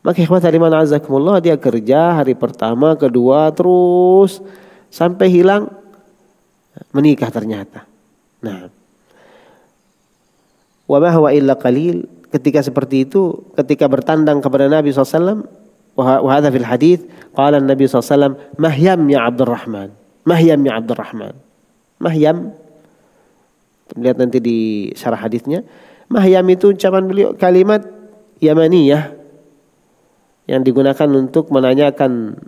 Maka 0.00 0.24
ikhwat 0.24 0.48
iman 0.48 0.72
azakumullah 0.80 1.42
dia 1.42 1.60
kerja 1.60 2.22
hari 2.22 2.32
pertama, 2.32 2.96
kedua 2.96 3.52
terus 3.52 4.40
sampai 4.88 5.28
hilang 5.28 5.68
menikah 6.94 7.28
ternyata. 7.28 7.84
Nah, 8.40 8.70
wa 10.88 10.98
huwa 11.12 11.30
illa 11.36 11.52
qalil 11.58 12.08
ketika 12.32 12.64
seperti 12.64 13.04
itu 13.04 13.52
ketika 13.56 13.84
bertandang 13.84 14.40
kepada 14.40 14.72
Nabi 14.72 14.88
SAW 14.88 15.44
wa 15.98 16.30
hadha 16.32 16.48
fil 16.48 16.64
hadis 16.64 17.04
qala 17.36 17.60
Nabi 17.60 17.84
SAW 17.84 18.38
mahyam 18.56 19.04
ya 19.12 19.28
Abdurrahman 19.28 19.92
mahyam 20.24 20.60
ya 20.64 20.80
Abdurrahman 20.80 21.34
mahyam 22.00 22.56
lihat 23.96 24.20
nanti 24.20 24.42
di 24.42 24.90
syarah 24.92 25.24
hadisnya 25.24 25.64
mahyam 26.12 26.44
itu 26.48 26.72
ucapan 26.72 27.04
beliau 27.08 27.30
kalimat 27.36 27.84
yamaniyah 28.40 29.16
yang 30.48 30.64
digunakan 30.64 31.08
untuk 31.12 31.52
menanyakan 31.52 32.40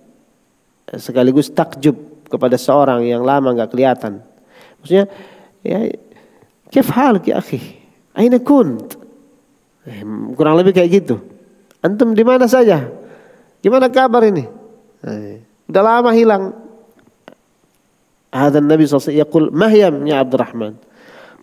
sekaligus 0.97 1.53
takjub 1.53 1.95
kepada 2.27 2.57
seorang 2.57 3.05
yang 3.05 3.23
lama 3.23 3.53
nggak 3.53 3.71
kelihatan. 3.71 4.25
Maksudnya, 4.81 5.05
ya, 5.61 5.79
kif 6.73 6.89
ki 7.27 7.31
akhi? 7.37 7.61
Aina 8.17 8.41
kunt? 8.41 8.97
Eh, 9.85 10.01
kurang 10.35 10.57
lebih 10.57 10.73
kayak 10.73 10.91
gitu. 11.05 11.21
Antum 11.85 12.17
di 12.17 12.25
mana 12.25 12.49
saja? 12.49 12.89
Gimana 13.61 13.93
kabar 13.93 14.25
ini? 14.25 14.49
Eh, 15.05 15.45
udah 15.69 15.83
lama 15.85 16.11
hilang. 16.17 16.57
Ada 18.31 18.63
Nabi 18.63 18.87
SAW 18.87 19.13
yaqul 19.13 19.51
mahyam 19.51 20.07
ya 20.07 20.23
Abdurrahman. 20.23 20.79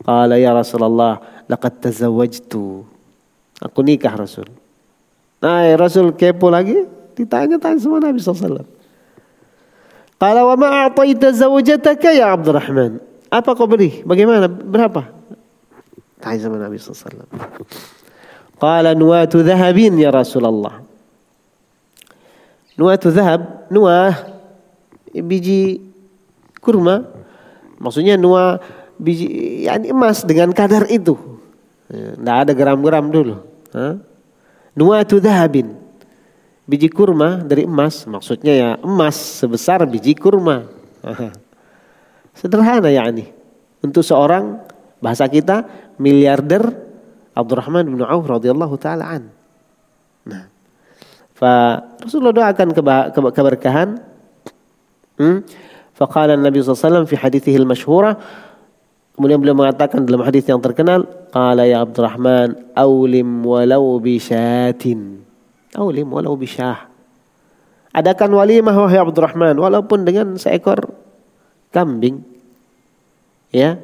Qala 0.05 0.37
ya 0.37 0.53
Rasulullah 0.53 1.43
laqad 1.49 1.81
tazawwajtu. 1.81 2.85
Aku 3.57 3.79
nikah 3.81 4.13
Rasul. 4.13 4.45
Nah, 5.41 5.65
Rasul 5.77 6.13
kepo 6.13 6.49
lagi 6.53 6.85
ditanya-tanya 7.17 7.81
sama 7.81 7.97
Nabi 7.97 8.21
SAW. 8.21 8.65
Qala 10.17 10.41
wa 10.45 10.55
ma 10.57 10.67
a'taita 10.85 11.33
zawjataka 11.33 12.09
ya 12.13 12.33
Abdurrahman? 12.33 13.01
Apa 13.29 13.53
kau 13.53 13.69
beri? 13.69 14.01
Bagaimana? 14.05 14.49
Berapa? 14.49 15.09
Tanya 16.21 16.39
sama 16.41 16.57
Nabi 16.57 16.77
SAW. 16.81 17.25
Qala 18.57 18.97
nuwatu 18.97 19.45
dhahabin 19.45 19.97
ya 20.01 20.09
Rasulullah. 20.09 20.81
Nuwatu 22.77 23.09
dhahab, 23.09 23.69
nuah 23.73 24.13
biji 25.13 25.81
kurma. 26.61 27.05
Maksudnya 27.77 28.17
nuah 28.17 28.57
biji 28.99 29.65
yani 29.65 29.93
emas 29.93 30.25
dengan 30.25 30.51
kadar 30.51 30.89
itu. 30.89 31.17
Tidak 31.87 32.37
ada 32.45 32.51
gram-gram 32.51 33.07
dulu. 33.07 33.41
Nuwatu 34.77 35.17
dhahabin 35.17 35.73
biji 36.67 36.91
kurma 36.91 37.39
dari 37.41 37.63
emas, 37.63 38.03
maksudnya 38.03 38.53
ya 38.53 38.69
emas 38.83 39.15
sebesar 39.15 39.87
biji 39.87 40.13
kurma. 40.13 40.67
Sederhana 42.35 42.91
ya 42.91 43.07
ini. 43.07 43.31
Untuk 43.81 44.03
seorang 44.03 44.61
bahasa 44.99 45.25
kita 45.31 45.63
miliarder 45.95 46.75
Abdurrahman 47.37 47.87
bin 47.87 48.01
Auf 48.03 48.25
radhiyallahu 48.25 48.75
taala 48.81 49.05
an. 49.15 49.23
Nah, 50.27 50.49
fa 51.31 51.81
Rasulullah 52.01 52.51
doakan 52.51 52.67
keberkahan. 53.31 53.89
Hmm? 55.17 55.41
Faqala 55.97 56.37
Nabi 56.37 56.61
SAW 56.61 57.09
fi 57.09 57.17
hadithihil 57.17 57.65
masyhurah 57.65 58.21
Kemudian 59.17 59.41
beliau 59.41 59.57
mengatakan 59.57 60.05
dalam 60.05 60.21
hadis 60.21 60.45
yang 60.45 60.61
terkenal, 60.61 61.09
qala 61.33 61.65
ya 61.65 61.81
Abdurrahman, 61.81 62.69
aulim 62.77 63.41
walau 63.41 63.97
bisyatin. 63.97 65.25
Aulim 65.73 66.13
walau 66.13 66.37
bisyah. 66.37 66.85
Adakan 67.97 68.29
walimah 68.37 68.77
wahai 68.77 69.01
Abdurrahman 69.01 69.57
walaupun 69.57 70.05
dengan 70.05 70.37
seekor 70.37 70.93
kambing. 71.73 72.21
Ya. 73.49 73.81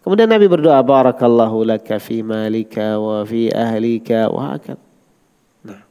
Kemudian 0.00 0.32
Nabi 0.32 0.48
berdoa 0.48 0.80
barakallahu 0.80 1.68
laka 1.68 2.00
fi 2.00 2.24
malika 2.24 2.96
wa 2.96 3.20
fi 3.28 3.52
ahlika 3.52 4.32
wa 4.32 4.56
hakad. 4.56 4.80
Nah. 5.60 5.84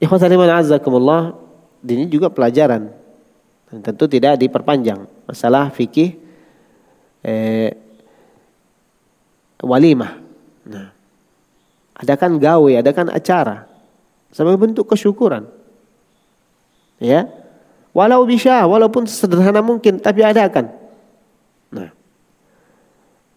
Ikhwatan 0.00 0.32
iman 0.40 0.56
azzakumullah, 0.56 1.36
ini 1.84 2.08
juga 2.08 2.32
pelajaran. 2.32 2.97
Dan 3.68 3.84
tentu 3.84 4.08
tidak 4.08 4.40
diperpanjang. 4.40 5.04
Masalah 5.28 5.68
fikih 5.72 6.16
eh, 7.22 7.70
walimah. 9.62 10.12
Nah. 10.68 10.88
Adakan 11.98 12.38
gawe, 12.38 12.72
adakan 12.78 13.10
acara 13.10 13.66
sebagai 14.30 14.60
bentuk 14.60 14.86
kesyukuran. 14.86 15.50
Ya. 17.02 17.26
Walau 17.90 18.22
bisa, 18.22 18.62
walaupun 18.68 19.08
sederhana 19.10 19.58
mungkin, 19.58 19.98
tapi 19.98 20.22
adakan. 20.22 20.70
Nah. 21.74 21.90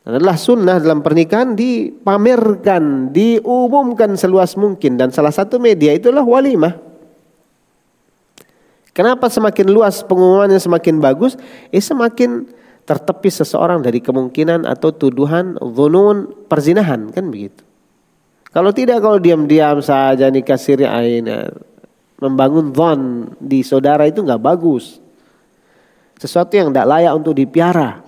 Adalah 0.05 0.37
sunnah 0.37 0.77
dalam 0.77 1.01
pernikahan 1.01 1.57
dipamerkan, 1.57 3.09
diumumkan 3.09 4.13
seluas 4.17 4.53
mungkin 4.57 4.97
dan 4.97 5.09
salah 5.09 5.33
satu 5.33 5.57
media 5.57 5.93
itulah 5.93 6.25
walimah. 6.25 6.90
Kenapa 8.91 9.31
semakin 9.31 9.71
luas 9.71 10.03
pengumumannya 10.03 10.59
semakin 10.59 10.99
bagus? 10.99 11.39
Eh 11.71 11.79
semakin 11.79 12.43
tertepis 12.83 13.39
seseorang 13.39 13.79
dari 13.79 14.03
kemungkinan 14.03 14.67
atau 14.67 14.91
tuduhan 14.91 15.55
zunun 15.61 16.27
perzinahan 16.51 17.07
kan 17.15 17.31
begitu. 17.31 17.63
Kalau 18.51 18.75
tidak 18.75 18.99
kalau 18.99 19.15
diam-diam 19.15 19.79
saja 19.79 20.27
nikah 20.27 20.59
siri 20.59 20.83
ain 20.83 21.23
membangun 22.19 22.75
zon 22.75 23.01
di 23.39 23.63
saudara 23.63 24.03
itu 24.11 24.19
nggak 24.19 24.43
bagus. 24.43 24.99
Sesuatu 26.19 26.51
yang 26.53 26.69
tidak 26.69 26.91
layak 26.91 27.13
untuk 27.15 27.33
dipiara. 27.33 28.03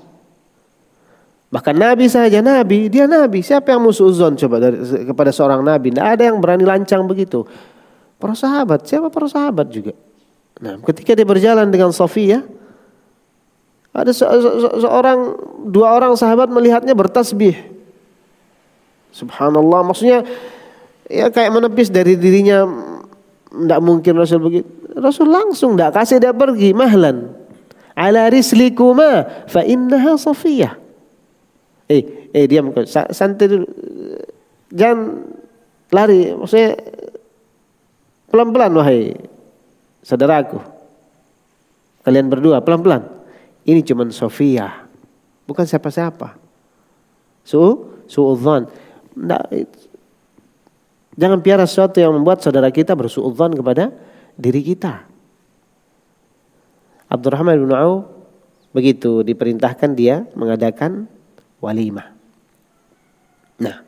Bahkan 1.48 1.76
Nabi 1.80 2.06
saja 2.12 2.44
Nabi, 2.44 2.92
dia 2.92 3.08
Nabi. 3.08 3.40
Siapa 3.40 3.72
yang 3.72 3.82
musuh 3.88 4.12
zon 4.12 4.36
coba 4.36 4.58
dari, 4.58 4.78
kepada 5.08 5.32
seorang 5.32 5.64
Nabi? 5.64 5.96
Tidak 5.96 6.08
ada 6.18 6.24
yang 6.28 6.44
berani 6.44 6.68
lancang 6.68 7.08
begitu. 7.08 7.48
Para 8.20 8.36
sahabat, 8.36 8.84
siapa 8.84 9.08
para 9.08 9.32
sahabat 9.32 9.72
juga? 9.72 9.96
Nah, 10.62 10.78
ketika 10.86 11.18
dia 11.18 11.26
berjalan 11.26 11.70
dengan 11.74 11.90
Sofia, 11.90 12.46
ada 13.94 14.10
se 14.10 14.26
se 14.26 14.50
seorang 14.82 15.38
dua 15.70 15.94
orang 15.98 16.18
sahabat 16.18 16.50
melihatnya 16.50 16.98
bertasbih. 16.98 17.54
Subhanallah 19.14 19.86
maksudnya 19.86 20.26
ya 21.06 21.30
kayak 21.30 21.54
menepis 21.54 21.94
dari 21.94 22.18
dirinya 22.18 22.66
tidak 23.54 23.82
mungkin 23.86 24.14
Rasul 24.18 24.42
begitu. 24.42 24.70
Rasul 24.98 25.30
langsung 25.30 25.78
tidak 25.78 25.94
kasih 25.94 26.18
dia 26.18 26.34
pergi 26.34 26.74
mahlan. 26.74 27.38
Ala 27.94 28.34
rislikuma 28.34 29.46
fa 29.46 29.62
innaha 29.62 30.18
safiyah. 30.18 30.74
Eh 31.86 32.46
diam 32.50 32.74
santai 32.90 33.46
dulu. 33.46 33.70
Jangan 34.74 34.98
lari. 35.94 36.34
Maksudnya 36.34 36.74
pelan-pelan 38.34 38.74
wahai 38.74 39.14
saudaraku. 40.04 40.60
Kalian 42.04 42.28
berdua 42.28 42.60
pelan-pelan. 42.60 43.08
Ini 43.64 43.80
cuman 43.82 44.12
Sofia. 44.12 44.84
Bukan 45.48 45.64
siapa-siapa. 45.64 46.36
Su 47.48 47.92
suudzon. 48.12 48.68
Jangan 51.16 51.40
piara 51.40 51.64
sesuatu 51.64 52.04
yang 52.04 52.12
membuat 52.12 52.44
saudara 52.44 52.68
kita 52.70 52.92
bersuudzon 52.94 53.56
kepada 53.56 53.96
diri 54.36 54.62
kita. 54.62 55.08
Abdurrahman 57.08 57.62
bin 57.62 57.72
Auf 57.72 58.10
begitu 58.74 59.22
diperintahkan 59.22 59.94
dia 59.94 60.26
mengadakan 60.34 61.06
walimah. 61.62 62.10
Nah, 63.62 63.86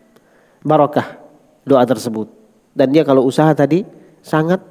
barokah 0.61 1.19
doa 1.65 1.83
tersebut. 1.83 2.29
Dan 2.71 2.93
dia 2.93 3.01
kalau 3.01 3.25
usaha 3.25 3.49
tadi 3.57 3.81
sangat 4.21 4.61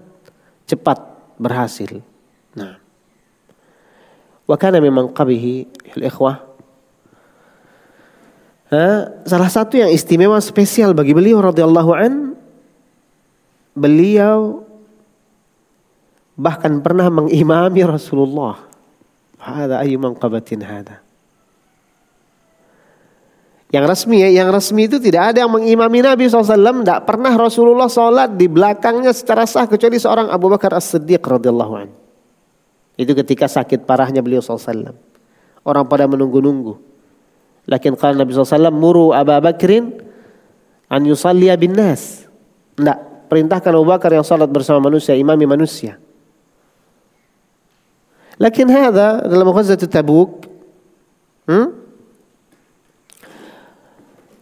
cepat 0.71 1.14
berhasil. 1.37 2.01
Nah. 2.55 2.79
Wa 4.45 4.57
kana 4.61 4.79
memang 4.79 5.13
qabihi 5.13 5.69
ikhwah 6.05 6.55
salah 9.25 9.51
satu 9.51 9.79
yang 9.79 9.91
istimewa 9.93 10.41
spesial 10.43 10.97
bagi 10.97 11.15
beliau 11.15 11.39
radhiyallahu 11.39 11.91
an 11.95 12.13
beliau 13.75 14.67
bahkan 16.35 16.83
pernah 16.83 17.07
mengimami 17.11 17.87
Rasulullah. 17.87 18.59
Hada 19.39 19.85
ayu 19.85 20.01
manqabatin 20.01 20.65
hada. 20.65 21.04
Yang 23.73 23.85
resmi 23.91 24.23
ya, 24.23 24.29
yang 24.31 24.49
resmi 24.53 24.87
itu 24.87 25.01
tidak 25.01 25.35
ada 25.35 25.47
yang 25.47 25.53
mengimami 25.53 26.05
Nabi 26.05 26.29
SAW. 26.29 26.55
Tidak 26.55 27.01
pernah 27.09 27.33
Rasulullah 27.35 27.89
sholat 27.91 28.37
di 28.37 28.47
belakangnya 28.47 29.11
secara 29.11 29.49
sah 29.49 29.67
kecuali 29.67 29.99
seorang 29.99 30.31
Abu 30.31 30.47
Bakar 30.53 30.77
As-Siddiq 30.77 31.25
radhiyallahu. 31.25 31.89
Itu 32.95 33.13
ketika 33.19 33.51
sakit 33.51 33.83
parahnya 33.89 34.23
beliau 34.23 34.45
SAW. 34.45 34.95
Orang 35.65 35.85
pada 35.91 36.07
menunggu-nunggu. 36.07 36.79
Lakin 37.65 37.97
kalau 37.97 38.15
Nabi 38.21 38.31
SAW 38.37 38.69
muru 38.71 39.11
Abu 39.17 39.33
Bakrin 39.41 40.05
an 40.93 41.03
yusalliya 41.03 41.57
bin 41.57 41.73
nas. 41.75 42.29
Tidak, 42.77 43.29
perintahkan 43.33 43.73
Abu 43.75 43.87
Bakar 43.89 44.13
yang 44.13 44.23
salat 44.23 44.51
bersama 44.53 44.87
manusia, 44.87 45.17
imami 45.17 45.49
manusia. 45.49 45.99
Lakin 48.39 48.67
hadha 48.67 49.25
dalam 49.31 49.47
ghazat 49.55 49.79
Tabuk 49.87 50.43
hmm? 51.47 51.84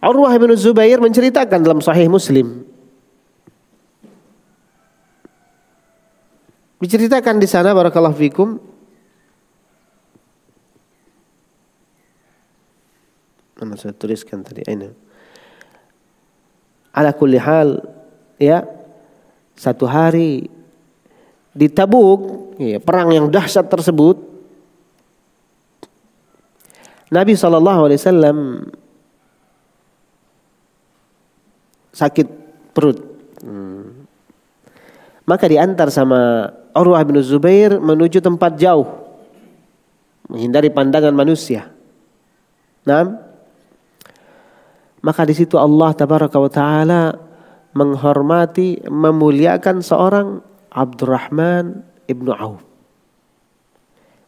Urwah 0.03 0.35
bin 0.35 0.51
Zubair 0.59 0.99
menceritakan 0.99 1.63
dalam 1.63 1.79
sahih 1.79 2.11
Muslim. 2.11 2.67
Diceritakan 6.83 7.39
di 7.39 7.47
sana 7.47 7.71
barakallahu 7.71 8.19
fikum. 8.19 8.59
Mana 13.63 13.79
saya 13.79 13.95
tuliskan 13.95 14.43
tadi? 14.43 14.67
Ini. 14.67 14.91
Ala 16.99 17.15
kulli 17.15 17.39
hal 17.39 17.79
ya 18.43 18.67
satu 19.55 19.87
hari 19.87 20.51
di 21.55 21.71
Tabuk, 21.71 22.59
ya, 22.59 22.83
perang 22.83 23.15
yang 23.15 23.31
dahsyat 23.31 23.71
tersebut, 23.71 24.19
Nabi 27.15 27.39
saw 27.39 27.55
sakit 31.93 32.27
perut. 32.73 32.99
Hmm. 33.45 34.09
Maka 35.29 35.47
diantar 35.47 35.93
sama 35.93 36.51
Urwah 36.73 37.05
bin 37.05 37.21
Zubair 37.21 37.79
menuju 37.79 38.19
tempat 38.19 38.59
jauh, 38.59 38.89
menghindari 40.27 40.73
pandangan 40.73 41.15
manusia. 41.15 41.69
Nah, 42.83 43.23
maka 45.05 45.23
di 45.23 45.37
situ 45.37 45.55
Allah 45.61 45.95
tabaraka 45.95 46.39
wa 46.41 46.51
taala 46.51 47.03
menghormati, 47.73 48.85
memuliakan 48.89 49.81
seorang 49.81 50.41
Abdurrahman 50.73 51.85
ibnu 52.09 52.33
Auf. 52.33 52.65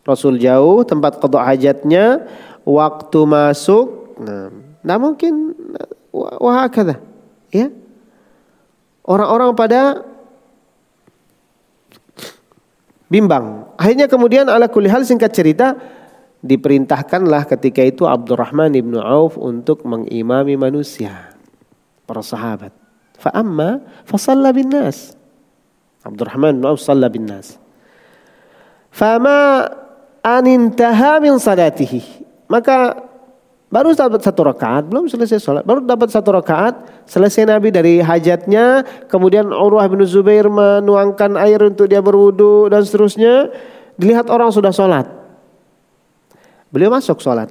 Rasul 0.05 0.37
jauh 0.37 0.85
tempat 0.85 1.17
kodok 1.17 1.41
hajatnya, 1.41 2.29
waktu 2.69 3.21
masuk, 3.25 4.17
nah, 4.21 4.53
nah 4.85 4.97
mungkin 5.01 5.57
wah 6.13 6.69
kata, 6.69 7.01
ya. 7.55 7.71
Orang-orang 9.07 9.55
pada 9.55 10.03
bimbang. 13.07 13.71
Akhirnya 13.79 14.11
kemudian 14.11 14.51
ala 14.51 14.67
kulli 14.67 14.91
hal 14.91 15.07
singkat 15.07 15.31
cerita 15.31 15.79
diperintahkanlah 16.43 17.47
ketika 17.47 17.81
itu 17.87 18.05
Abdurrahman 18.05 18.75
ibnu 18.75 18.99
Auf 18.99 19.39
untuk 19.39 19.87
mengimami 19.87 20.59
manusia, 20.59 21.33
para 22.05 22.21
sahabat. 22.21 22.75
Fa 23.17 23.31
amma 23.31 23.81
fa 24.05 24.19
bin 24.53 24.69
nas. 24.69 25.15
Abdurrahman 26.05 26.61
bin 26.61 26.65
Auf 26.67 26.83
salla 26.83 27.07
bin 27.09 27.25
nas. 27.25 27.57
Fama 28.93 29.69
anintaha 30.21 31.23
min 31.23 31.41
salatihi. 31.41 32.25
Maka 32.49 33.01
Baru 33.75 33.91
dapat 33.91 34.23
satu 34.23 34.47
rakaat, 34.47 34.87
belum 34.87 35.11
selesai 35.11 35.43
sholat. 35.43 35.67
Baru 35.67 35.83
dapat 35.83 36.07
satu 36.07 36.31
rakaat, 36.31 37.03
selesai 37.11 37.43
Nabi 37.43 37.75
dari 37.75 37.99
hajatnya. 37.99 38.87
Kemudian 39.11 39.51
Urwah 39.51 39.91
bin 39.91 39.99
Zubair 40.07 40.47
menuangkan 40.47 41.35
air 41.43 41.59
untuk 41.59 41.91
dia 41.91 41.99
berwudu 41.99 42.71
dan 42.71 42.87
seterusnya. 42.87 43.51
Dilihat 43.99 44.31
orang 44.31 44.55
sudah 44.55 44.71
sholat. 44.71 45.11
Beliau 46.71 46.95
masuk 46.95 47.19
sholat. 47.19 47.51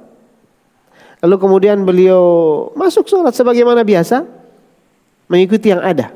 Lalu 1.20 1.36
kemudian 1.36 1.84
beliau 1.84 2.24
masuk 2.72 3.04
sholat 3.04 3.36
sebagaimana 3.36 3.84
biasa. 3.84 4.24
Mengikuti 5.28 5.76
yang 5.76 5.84
ada. 5.84 6.08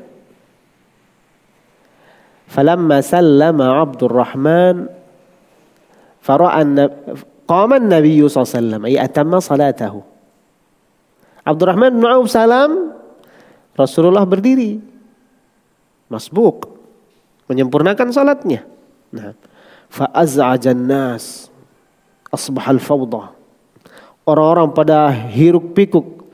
Falamma 2.49 2.97
sallama 3.05 3.77
Abdurrahman. 3.77 4.89
قام 7.48 7.70
النبي 7.74 8.18
صلى 8.28 8.38
الله 8.40 8.50
عليه 8.50 8.60
وسلم 8.60 8.80
أي 8.88 8.94
أتم 9.04 9.32
صلاته 9.40 9.94
عبد 11.46 11.60
الرحمن 11.62 12.00
bin 12.00 12.08
Auf 12.08 12.32
salam 12.32 12.96
Rasulullah 13.76 14.24
berdiri 14.24 14.80
masbuk 16.08 16.72
menyempurnakan 17.50 18.08
salatnya 18.14 18.64
nah 19.12 19.36
fa'az'ajan 19.92 20.80
nas 20.80 21.52
asbahal 22.32 22.80
fawda 22.80 23.36
orang-orang 24.24 24.72
pada 24.72 25.12
hiruk 25.12 25.76
pikuk 25.76 26.24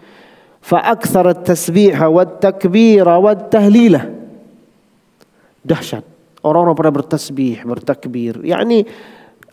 fa'akthar 0.62 1.34
at-tasbih 1.34 1.96
wa 1.96 2.22
at-takbir 2.22 3.02
wa 3.02 3.30
at-tahlilah 3.34 4.20
dahsyat. 5.64 6.04
Orang-orang 6.40 6.76
pada 6.76 6.92
bertasbih, 6.92 7.68
bertakbir. 7.68 8.40
Yani 8.40 8.88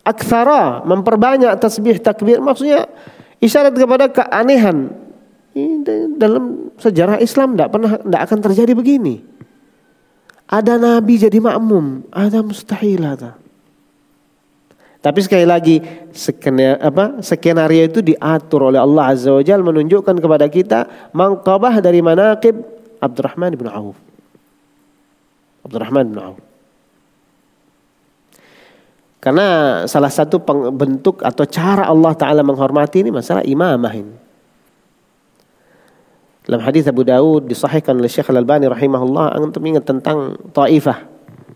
aksara, 0.02 0.82
memperbanyak 0.86 1.54
tasbih, 1.58 1.98
takbir. 2.02 2.42
Maksudnya 2.42 2.86
isyarat 3.38 3.74
kepada 3.74 4.06
keanehan. 4.10 4.94
Ini 5.52 6.16
dalam 6.16 6.72
sejarah 6.80 7.20
Islam 7.20 7.54
tidak 7.54 7.70
pernah 7.76 7.92
tidak 8.00 8.20
akan 8.24 8.38
terjadi 8.40 8.72
begini. 8.72 9.20
Ada 10.48 10.76
nabi 10.76 11.16
jadi 11.16 11.38
makmum, 11.40 12.08
ada 12.12 12.44
mustahil 12.44 13.00
ada. 13.04 13.40
Tapi 15.02 15.18
sekali 15.18 15.42
lagi 15.42 15.82
skenario, 16.14 16.78
apa, 16.78 17.18
skenario 17.26 17.90
itu 17.90 17.98
diatur 18.06 18.70
oleh 18.70 18.78
Allah 18.78 19.10
Azza 19.10 19.34
wa 19.34 19.42
menunjukkan 19.42 20.14
kepada 20.14 20.46
kita 20.46 21.10
mangkabah 21.10 21.82
dari 21.82 21.98
manaqib 21.98 22.54
Abdurrahman 23.02 23.58
bin 23.58 23.66
Auf. 23.66 23.98
Abdurrahman 25.66 26.06
bin 26.06 26.18
Auf. 26.22 26.51
Karena 29.22 29.46
salah 29.86 30.10
satu 30.10 30.42
bentuk 30.74 31.22
atau 31.22 31.46
cara 31.46 31.86
Allah 31.86 32.10
Ta'ala 32.18 32.42
menghormati 32.42 33.06
ini 33.06 33.14
masalah 33.14 33.46
imamah 33.46 33.94
ini. 33.94 34.14
Dalam 36.42 36.58
hadis 36.66 36.90
Abu 36.90 37.06
Daud 37.06 37.46
disahihkan 37.46 38.02
oleh 38.02 38.10
Syekh 38.10 38.34
Al-Albani 38.34 38.66
rahimahullah 38.66 39.38
untuk 39.38 39.62
ingat 39.62 39.86
tentang 39.86 40.34
Taifah 40.50 41.06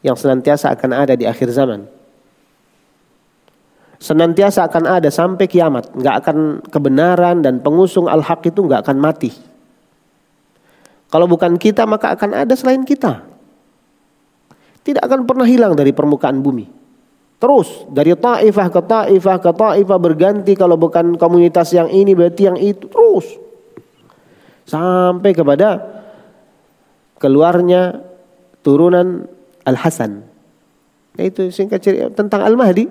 yang 0.07 0.15
senantiasa 0.15 0.71
akan 0.79 0.95
ada 0.95 1.19
di 1.19 1.27
akhir 1.27 1.51
zaman. 1.51 1.91
Senantiasa 3.99 4.71
akan 4.71 5.03
ada 5.03 5.11
sampai 5.11 5.51
kiamat, 5.51 5.91
nggak 5.91 6.15
akan 6.23 6.37
kebenaran 6.71 7.43
dan 7.43 7.59
pengusung 7.59 8.07
al-haq 8.07 8.47
itu 8.47 8.63
nggak 8.63 8.87
akan 8.87 9.03
mati. 9.03 9.35
Kalau 11.11 11.27
bukan 11.27 11.59
kita 11.59 11.83
maka 11.83 12.15
akan 12.15 12.47
ada 12.47 12.55
selain 12.55 12.87
kita 12.87 13.27
tidak 14.87 15.03
akan 15.03 15.27
pernah 15.27 15.43
hilang 15.51 15.75
dari 15.75 15.91
permukaan 15.91 16.39
bumi. 16.39 16.86
Terus 17.37 17.85
dari 17.93 18.17
taifah 18.17 18.69
ke 18.73 18.81
taifah 18.81 19.37
ke 19.37 19.51
taifah 19.53 19.99
berganti 20.01 20.57
kalau 20.57 20.81
bukan 20.81 21.21
komunitas 21.21 21.69
yang 21.77 21.93
ini 21.93 22.17
berarti 22.17 22.43
yang 22.49 22.57
itu 22.57 22.89
terus. 22.89 23.27
sampai 24.67 25.31
kepada 25.31 25.79
keluarnya 27.23 28.03
turunan 28.67 29.31
Al 29.63 29.79
Hasan. 29.79 30.27
Itu 31.15 31.55
singkat 31.55 31.87
cerita 31.87 32.11
tentang 32.11 32.43
Al 32.43 32.59
Mahdi. 32.59 32.91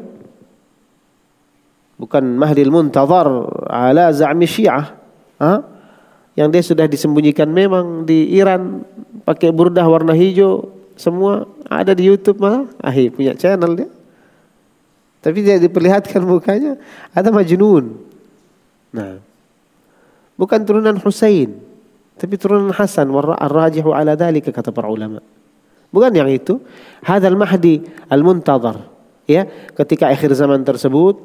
Bukan 2.00 2.40
Mahdi 2.40 2.64
Al 2.64 2.72
Muntazar 2.72 3.28
ala 3.68 4.08
za'mi 4.16 4.48
Syiah. 4.48 4.96
Ha? 5.44 5.54
Yang 6.40 6.48
dia 6.52 6.64
sudah 6.64 6.86
disembunyikan 6.88 7.52
memang 7.52 8.08
di 8.08 8.40
Iran 8.40 8.88
pakai 9.28 9.52
burdah 9.52 9.84
warna 9.84 10.16
hijau 10.16 10.72
semua 10.96 11.44
ada 11.68 11.92
di 11.92 12.08
YouTube 12.08 12.40
mah. 12.40 12.72
Ahi 12.80 13.12
punya 13.12 13.36
channel 13.36 13.84
dia. 13.84 13.90
Tapi 15.26 15.42
dia 15.42 15.58
diperlihatkan 15.58 16.22
mukanya 16.22 16.78
ada 17.10 17.34
majnun. 17.34 17.98
Nah. 18.94 19.18
Bukan 20.38 20.62
turunan 20.62 20.94
Husain, 21.02 21.58
tapi 22.14 22.38
turunan 22.38 22.70
Hasan. 22.70 23.10
Ar-rajihu 23.10 23.90
ala 23.90 24.14
dhalika 24.14 24.54
kata 24.54 24.70
para 24.70 24.86
ulama. 24.86 25.26
Bukan 25.90 26.14
yang 26.14 26.30
itu. 26.30 26.62
Hadal 27.02 27.34
mahdi 27.34 27.82
al-muntazar. 28.06 28.86
Ya, 29.26 29.50
ketika 29.74 30.14
akhir 30.14 30.30
zaman 30.38 30.62
tersebut 30.62 31.18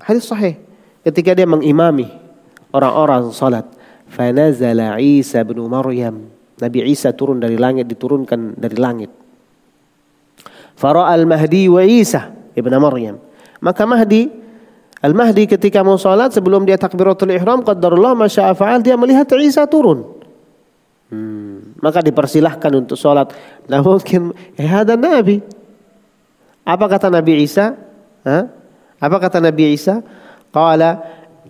hadis 0.00 0.24
sahih. 0.24 0.56
Ketika 1.04 1.36
dia 1.36 1.44
mengimami 1.44 2.08
orang-orang 2.72 3.36
salat, 3.36 3.68
fanazala 4.08 4.96
Isa 4.96 5.44
bin 5.44 5.60
Maryam. 5.68 6.32
Nabi 6.56 6.88
Isa 6.88 7.12
turun 7.12 7.36
dari 7.36 7.60
langit 7.60 7.84
diturunkan 7.84 8.56
dari 8.56 8.76
langit. 8.80 9.12
Fara 10.72 11.12
al-Mahdi 11.12 11.68
wa 11.68 11.84
Isa 11.84 12.39
ibn 12.54 12.72
Maryam. 12.80 13.18
Maka 13.60 13.84
Mahdi 13.84 14.40
Al-Mahdi 15.00 15.48
ketika 15.48 15.80
mau 15.80 15.96
salat 15.96 16.36
sebelum 16.36 16.68
dia 16.68 16.76
takbiratul 16.76 17.32
ihram 17.32 17.64
qadarullah 17.64 18.12
masya 18.12 18.52
fa'al 18.52 18.84
dia 18.84 19.00
melihat 19.00 19.32
Isa 19.40 19.64
turun. 19.64 20.04
Hmm, 21.08 21.72
maka 21.80 22.04
dipersilahkan 22.04 22.68
untuk 22.76 23.00
salat. 23.00 23.32
Nah 23.64 23.80
mungkin 23.80 24.36
eh 24.60 24.68
ada 24.68 25.00
Nabi. 25.00 25.40
Apa 26.68 26.84
kata 26.84 27.08
Nabi 27.08 27.48
Isa? 27.48 27.72
Ha? 28.28 28.38
Apa 29.00 29.16
kata 29.16 29.40
Nabi 29.40 29.72
Isa? 29.72 30.04
Qala 30.52 31.00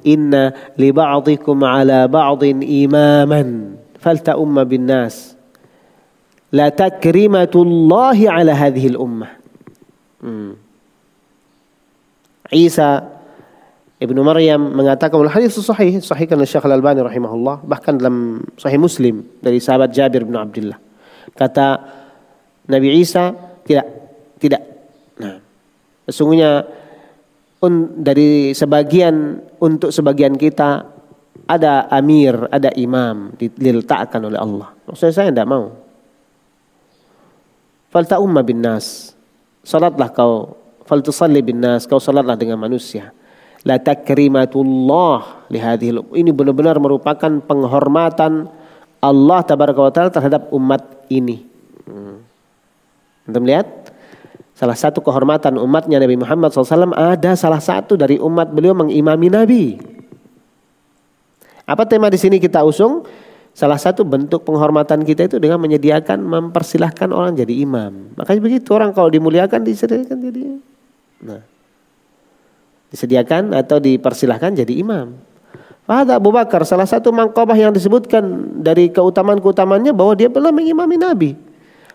inna 0.07 0.55
li 0.79 0.95
ba'dikum 0.95 1.59
ala 1.67 2.07
ba'din 2.07 2.63
imaman 2.63 3.75
falta 3.99 4.39
umma 4.39 4.63
bin 4.63 4.87
nas. 4.87 5.35
La 6.55 6.71
takrimatullahi 6.71 8.31
ala 8.31 8.55
hadhihi 8.55 8.95
al-ummah. 8.95 9.31
Hmm. 10.23 10.70
Isa 12.51 13.03
Ibnu 14.01 14.21
Maryam 14.25 14.75
mengatakan 14.75 15.21
hadis 15.29 15.55
sahih 15.61 16.01
oleh 16.01 16.49
Syekh 16.49 16.65
Al-Albani 16.65 17.05
rahimahullah 17.05 17.63
bahkan 17.63 18.01
dalam 18.01 18.43
sahih 18.57 18.81
Muslim 18.81 19.23
dari 19.39 19.61
sahabat 19.61 19.93
Jabir 19.93 20.25
bin 20.25 20.35
Abdullah 20.35 20.79
kata 21.37 21.67
Nabi 22.67 22.99
Isa 22.99 23.31
tidak 23.63 23.87
tidak 24.41 24.63
nah 25.21 25.37
sesungguhnya 26.09 26.65
un, 27.61 28.03
dari 28.03 28.57
sebagian 28.57 29.45
untuk 29.61 29.93
sebagian 29.93 30.35
kita 30.35 31.01
ada 31.51 31.91
amir, 31.91 32.47
ada 32.55 32.71
imam 32.79 33.35
diletakkan 33.35 34.23
oleh 34.23 34.39
Allah. 34.39 34.71
Maksudnya 34.87 35.15
saya 35.15 35.35
tidak 35.35 35.51
mau. 35.51 35.75
Falta 37.91 38.23
umma 38.23 38.47
bin 38.47 38.63
nas. 38.63 39.19
Salatlah 39.67 40.15
kau 40.15 40.60
faltusalli 40.91 41.39
bin 41.39 41.63
nas, 41.63 41.87
kau 41.87 42.03
salatlah 42.03 42.35
dengan 42.35 42.59
manusia. 42.59 43.15
La 43.63 43.79
takrimatullah 43.79 45.47
lihadhil. 45.47 46.03
Ini 46.11 46.35
benar-benar 46.35 46.83
merupakan 46.83 47.31
penghormatan 47.39 48.51
Allah 48.99 49.41
tabaraka 49.47 49.81
wa 49.81 49.93
taala 49.95 50.11
terhadap 50.11 50.51
umat 50.51 51.07
ini. 51.07 51.47
Hmm. 51.87 52.27
Anda 53.31 53.39
melihat? 53.39 53.69
Salah 54.59 54.77
satu 54.77 55.01
kehormatan 55.01 55.57
umatnya 55.57 55.97
Nabi 55.97 56.21
Muhammad 56.21 56.53
SAW 56.53 56.93
ada 56.93 57.33
salah 57.33 57.63
satu 57.65 57.97
dari 57.97 58.21
umat 58.21 58.53
beliau 58.53 58.77
mengimami 58.77 59.29
Nabi. 59.33 59.65
Apa 61.65 61.89
tema 61.89 62.13
di 62.13 62.21
sini 62.21 62.37
kita 62.37 62.61
usung? 62.61 63.09
Salah 63.57 63.81
satu 63.81 64.05
bentuk 64.05 64.45
penghormatan 64.45 65.01
kita 65.01 65.33
itu 65.33 65.37
dengan 65.41 65.65
menyediakan 65.65 66.21
mempersilahkan 66.21 67.09
orang 67.09 67.41
jadi 67.41 67.57
imam. 67.65 68.13
Makanya 68.21 68.41
begitu 68.41 68.69
orang 68.77 68.93
kalau 68.93 69.09
dimuliakan 69.09 69.65
disediakan 69.65 70.17
jadi 70.29 70.41
Nah. 71.21 71.43
Disediakan 72.91 73.55
atau 73.55 73.79
dipersilahkan 73.79 74.57
jadi 74.57 74.75
imam. 74.83 75.15
Fahada 75.87 76.19
Abu 76.19 76.31
Bakar 76.35 76.63
salah 76.67 76.87
satu 76.87 77.11
mangkobah 77.11 77.55
yang 77.55 77.75
disebutkan 77.75 78.23
dari 78.63 78.91
keutamaan-keutamaannya 78.91 79.91
bahwa 79.95 80.15
dia 80.15 80.31
pernah 80.31 80.51
mengimami 80.55 80.97
Nabi. 80.99 81.31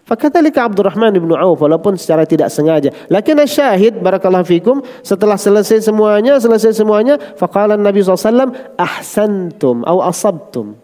Fakathalika 0.05 0.69
Abdurrahman 0.69 1.17
bin 1.17 1.33
Auf 1.33 1.65
walaupun 1.65 1.97
secara 1.97 2.29
tidak 2.29 2.53
sengaja. 2.53 2.93
Lakin 3.09 3.41
syahid 3.49 3.97
barakallahu 3.97 4.45
fikum 4.45 4.85
setelah 5.01 5.33
selesai 5.33 5.81
semuanya 5.81 6.37
selesai 6.37 6.77
semuanya 6.77 7.17
faqala 7.39 7.73
Nabi 7.73 8.05
SAW 8.05 8.53
ahsantum 8.77 9.81
atau 9.81 9.99
asabtum. 10.05 10.77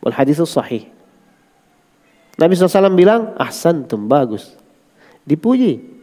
Wal 0.00 0.16
hadis 0.16 0.40
sahih. 0.48 0.88
Nabi 2.40 2.56
SAW 2.56 2.96
bilang 2.96 3.36
ahsantum 3.36 4.08
bagus. 4.08 4.56
Dipuji. 5.28 5.93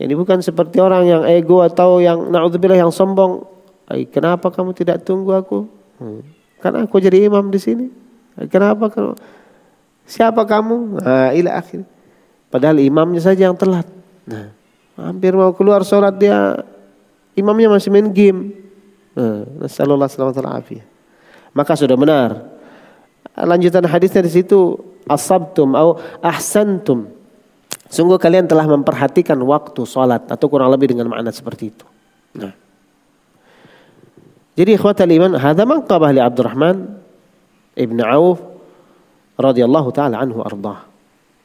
Ini 0.00 0.16
bukan 0.16 0.40
seperti 0.40 0.80
orang 0.80 1.04
yang 1.04 1.22
ego 1.28 1.60
atau 1.60 2.00
yang 2.00 2.32
naudzubillah 2.32 2.80
yang 2.80 2.88
sombong. 2.88 3.44
Kenapa 4.08 4.48
kamu 4.48 4.72
tidak 4.72 5.04
tunggu 5.04 5.36
aku? 5.36 5.68
Hmm. 6.00 6.24
Karena 6.56 6.88
aku 6.88 6.96
jadi 6.96 7.28
imam 7.28 7.52
di 7.52 7.60
sini. 7.60 7.86
Kenapa 8.48 8.88
kamu? 8.88 9.12
Siapa 10.08 10.48
kamu? 10.48 11.04
Nah, 11.04 11.36
ila 11.36 11.60
akhir. 11.60 11.84
Padahal 12.48 12.80
imamnya 12.80 13.20
saja 13.20 13.52
yang 13.52 13.56
telat. 13.60 13.84
Nah, 14.24 14.56
hampir 14.96 15.36
mau 15.36 15.52
keluar 15.52 15.84
sholat 15.84 16.16
dia 16.16 16.64
imamnya 17.36 17.68
masih 17.68 17.92
main 17.92 18.08
game. 18.08 18.56
Nah, 19.12 19.44
Nasallallahu 19.68 20.08
alaihi 20.40 20.80
Maka 21.52 21.76
sudah 21.76 22.00
benar. 22.00 22.48
Lanjutan 23.36 23.84
hadisnya 23.84 24.24
di 24.24 24.32
situ 24.32 24.80
asabtum 25.04 25.76
atau 25.76 26.00
ahsantum 26.24 27.19
Sungguh 27.90 28.22
kalian 28.22 28.46
telah 28.46 28.70
memperhatikan 28.70 29.34
waktu 29.42 29.82
sholat 29.82 30.30
atau 30.30 30.46
kurang 30.46 30.70
lebih 30.70 30.94
dengan 30.94 31.10
makna 31.10 31.34
seperti 31.34 31.74
itu. 31.74 31.86
Nah. 32.38 32.54
Jadi 34.54 34.78
ikhwatal 34.78 35.10
iman, 35.10 35.34
hadza 35.34 35.66
manqabah 35.66 36.14
li 36.14 36.22
Abdurrahman 36.22 37.02
ibn 37.74 37.98
Auf 37.98 38.38
radhiyallahu 39.34 39.90
taala 39.90 40.22
anhu 40.22 40.38
ardah. 40.38 40.86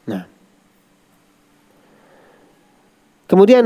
Nah. 0.05 0.29
Kemudian 3.25 3.65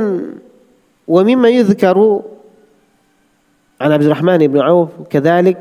wa 1.03 1.21
mimma 1.27 1.51
yudhkaru 1.51 2.23
an 3.75 3.91
Abdurrahman 3.91 4.39
ibn 4.39 4.63
Auf 4.63 4.95
kadzalik 5.11 5.59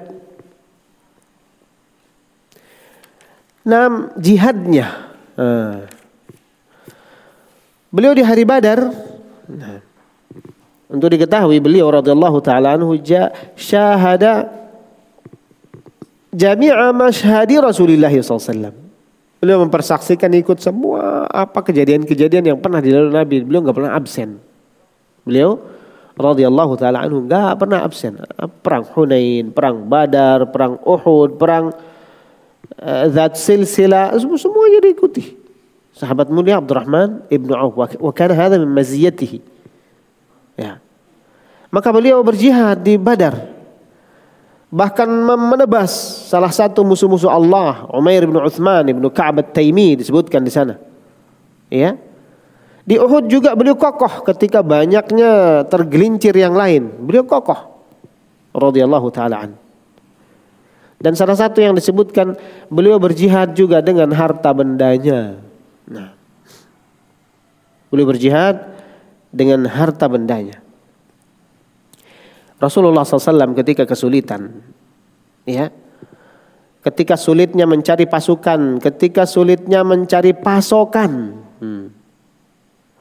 Nam 3.69 4.17
jihadnya. 4.17 5.13
Nah. 5.37 5.98
Beliau 7.99 8.15
di 8.15 8.23
hari 8.23 8.47
Badar 8.47 8.95
nah, 9.51 9.83
untuk 10.87 11.11
diketahui 11.11 11.59
beliau 11.59 11.91
radhiyallahu 11.91 12.39
taala 12.39 12.79
anhu 12.79 12.95
syahada 13.59 14.47
jami'a 16.31 16.95
masyhadi 16.95 17.59
Rasulullah 17.59 18.15
SAW. 18.15 18.71
Beliau 19.43 19.67
mempersaksikan 19.67 20.31
ikut 20.31 20.63
semua 20.63 21.27
apa 21.27 21.59
kejadian-kejadian 21.59 22.55
yang 22.55 22.59
pernah 22.63 22.79
dilalui 22.79 23.11
Nabi. 23.11 23.43
Beliau 23.43 23.67
nggak 23.67 23.75
pernah 23.83 23.99
absen. 23.99 24.39
Beliau 25.27 25.59
radhiyallahu 26.15 26.79
taala 26.79 27.03
anhu 27.03 27.27
nggak 27.27 27.59
pernah 27.59 27.83
absen. 27.83 28.15
Perang 28.63 28.87
Hunain, 28.95 29.51
perang 29.51 29.83
Badar, 29.91 30.47
perang 30.55 30.79
Uhud, 30.87 31.35
perang 31.35 31.75
uh, 32.79 33.05
Zat 33.11 33.35
Silsila, 33.35 34.15
semua 34.23 34.39
semuanya 34.39 34.87
diikuti. 34.87 35.48
Sahabat 35.99 36.31
mulia 36.31 36.63
Abdurrahman 36.63 37.27
ibnu 37.27 37.51
Auf. 37.59 37.75
Wa 37.75 38.13
kana 38.15 38.39
hadha 38.39 38.55
min 38.55 38.71
maziyatihi. 38.71 39.43
Ya. 40.55 40.79
Maka 41.75 41.91
beliau 41.91 42.23
berjihad 42.23 42.87
di 42.87 42.95
Badar. 42.95 43.35
Bahkan 44.71 45.09
menebas 45.27 45.91
salah 46.31 46.55
satu 46.55 46.87
musuh-musuh 46.87 47.27
Allah, 47.27 47.89
Umair 47.91 48.29
bin 48.29 48.39
Uthman 48.39 48.85
bin 48.87 49.03
Ka'ab 49.11 49.43
taimi 49.51 49.99
disebutkan 49.99 50.45
di 50.45 50.53
sana. 50.55 50.79
Ya. 51.67 51.99
Di 52.87 52.95
Uhud 52.97 53.27
juga 53.27 53.59
beliau 53.59 53.75
kokoh 53.75 54.23
ketika 54.23 54.63
banyaknya 54.63 55.65
tergelincir 55.67 56.33
yang 56.39 56.55
lain. 56.55 56.95
Beliau 57.05 57.27
kokoh. 57.27 57.59
Radhiyallahu 58.55 59.09
taala 59.11 59.51
an. 59.51 59.53
Dan 60.99 61.19
salah 61.19 61.35
satu 61.35 61.59
yang 61.59 61.75
disebutkan 61.75 62.39
beliau 62.71 63.03
berjihad 63.03 63.59
juga 63.59 63.83
dengan 63.83 64.15
harta 64.15 64.55
bendanya. 64.55 65.48
Nah, 65.89 66.13
boleh 67.89 68.05
berjihad 68.05 68.77
dengan 69.33 69.65
harta 69.69 70.05
bendanya. 70.09 70.61
Rasulullah 72.59 73.07
SAW 73.07 73.55
ketika 73.55 73.87
kesulitan, 73.87 74.51
ya, 75.47 75.71
ketika 76.83 77.15
sulitnya 77.15 77.65
mencari 77.65 78.05
pasukan, 78.05 78.83
ketika 78.83 79.25
sulitnya 79.25 79.87
mencari 79.87 80.35
pasokan. 80.35 81.13
Hmm. 81.59 81.87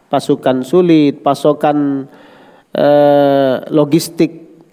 Pasukan 0.08 0.64
sulit, 0.64 1.20
pasokan 1.20 2.08
eh, 2.72 3.56
logistik 3.76 4.64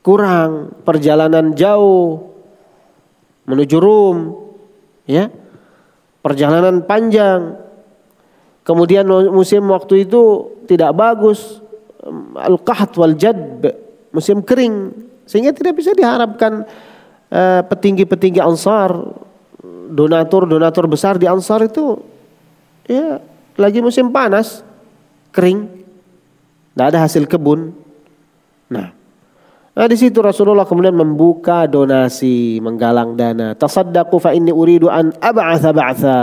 kurang, 0.00 0.72
perjalanan 0.88 1.52
jauh 1.52 2.32
menuju 3.44 3.76
Rum, 3.76 4.16
ya, 5.04 5.28
perjalanan 6.24 6.80
panjang. 6.88 7.60
Kemudian 8.64 9.04
musim 9.28 9.68
waktu 9.68 10.08
itu 10.08 10.56
tidak 10.64 10.96
bagus, 10.96 11.60
al-qaht 12.40 12.96
wal 12.96 13.12
jadb, 13.12 13.68
musim 14.08 14.40
kering, 14.40 14.88
sehingga 15.28 15.52
tidak 15.52 15.76
bisa 15.76 15.92
diharapkan 15.92 16.64
Eh, 17.34 17.62
petinggi-petinggi 17.66 18.38
Ansar, 18.38 18.94
donatur-donatur 19.90 20.86
besar 20.86 21.18
di 21.18 21.26
Ansar 21.26 21.66
itu 21.66 21.98
ya 22.86 23.18
lagi 23.58 23.82
musim 23.82 24.14
panas, 24.14 24.62
kering, 25.34 25.66
tidak 25.66 26.86
ada 26.94 26.98
hasil 27.02 27.26
kebun. 27.26 27.74
Nah, 28.70 28.94
nah 29.74 29.90
di 29.90 29.98
situ 29.98 30.22
Rasulullah 30.22 30.62
kemudian 30.62 30.94
membuka 30.94 31.66
donasi, 31.66 32.62
menggalang 32.62 33.18
dana. 33.18 33.58
Tasaddaqu 33.58 34.16
fa 34.22 34.30
inni 34.30 34.54
uridu 34.54 34.86
an 34.86 35.10
ab'atha 35.18 35.70
ba'tha. 35.74 36.20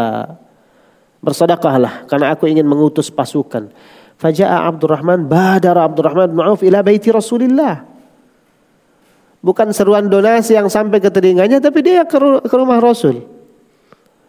Bersedekahlah 1.21 2.09
karena 2.09 2.33
aku 2.33 2.49
ingin 2.49 2.65
mengutus 2.65 3.13
pasukan. 3.13 3.69
Faja'a 4.17 4.69
Abdurrahman 4.69 5.25
badara 5.25 5.85
Abdurrahman 5.85 6.29
bin 6.33 6.41
Auf 6.45 6.61
ila 6.61 6.81
baiti 6.81 7.09
Rasulillah. 7.09 7.89
Bukan 9.41 9.73
seruan 9.73 10.05
donasi 10.05 10.53
yang 10.53 10.69
sampai 10.69 11.01
ke 11.01 11.09
telinganya 11.09 11.57
tapi 11.57 11.81
dia 11.81 12.05
ke, 12.05 12.21
rumah 12.53 12.77
Rasul. 12.77 13.25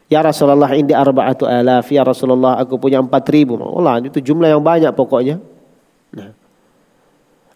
Ya 0.08 0.24
Rasulullah 0.24 0.72
ini 0.72 0.96
arba'atu 0.96 1.44
alaf. 1.44 1.88
Ya 1.92 2.00
Rasulullah 2.04 2.56
aku 2.56 2.80
punya 2.80 3.00
empat 3.00 3.24
ribu. 3.28 3.60
Allah 3.60 4.00
itu 4.00 4.20
jumlah 4.20 4.48
yang 4.48 4.64
banyak 4.64 4.92
pokoknya. 4.96 5.51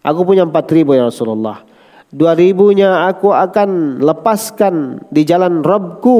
Aku 0.07 0.23
punya 0.23 0.47
empat 0.47 0.71
ribu 0.71 0.95
ya 0.95 1.11
Rasulullah. 1.11 1.67
Dua 2.07 2.31
ribunya 2.31 3.03
aku 3.11 3.35
akan 3.35 3.99
lepaskan 3.99 5.03
di 5.11 5.27
jalan 5.27 5.59
Rabbku. 5.59 6.19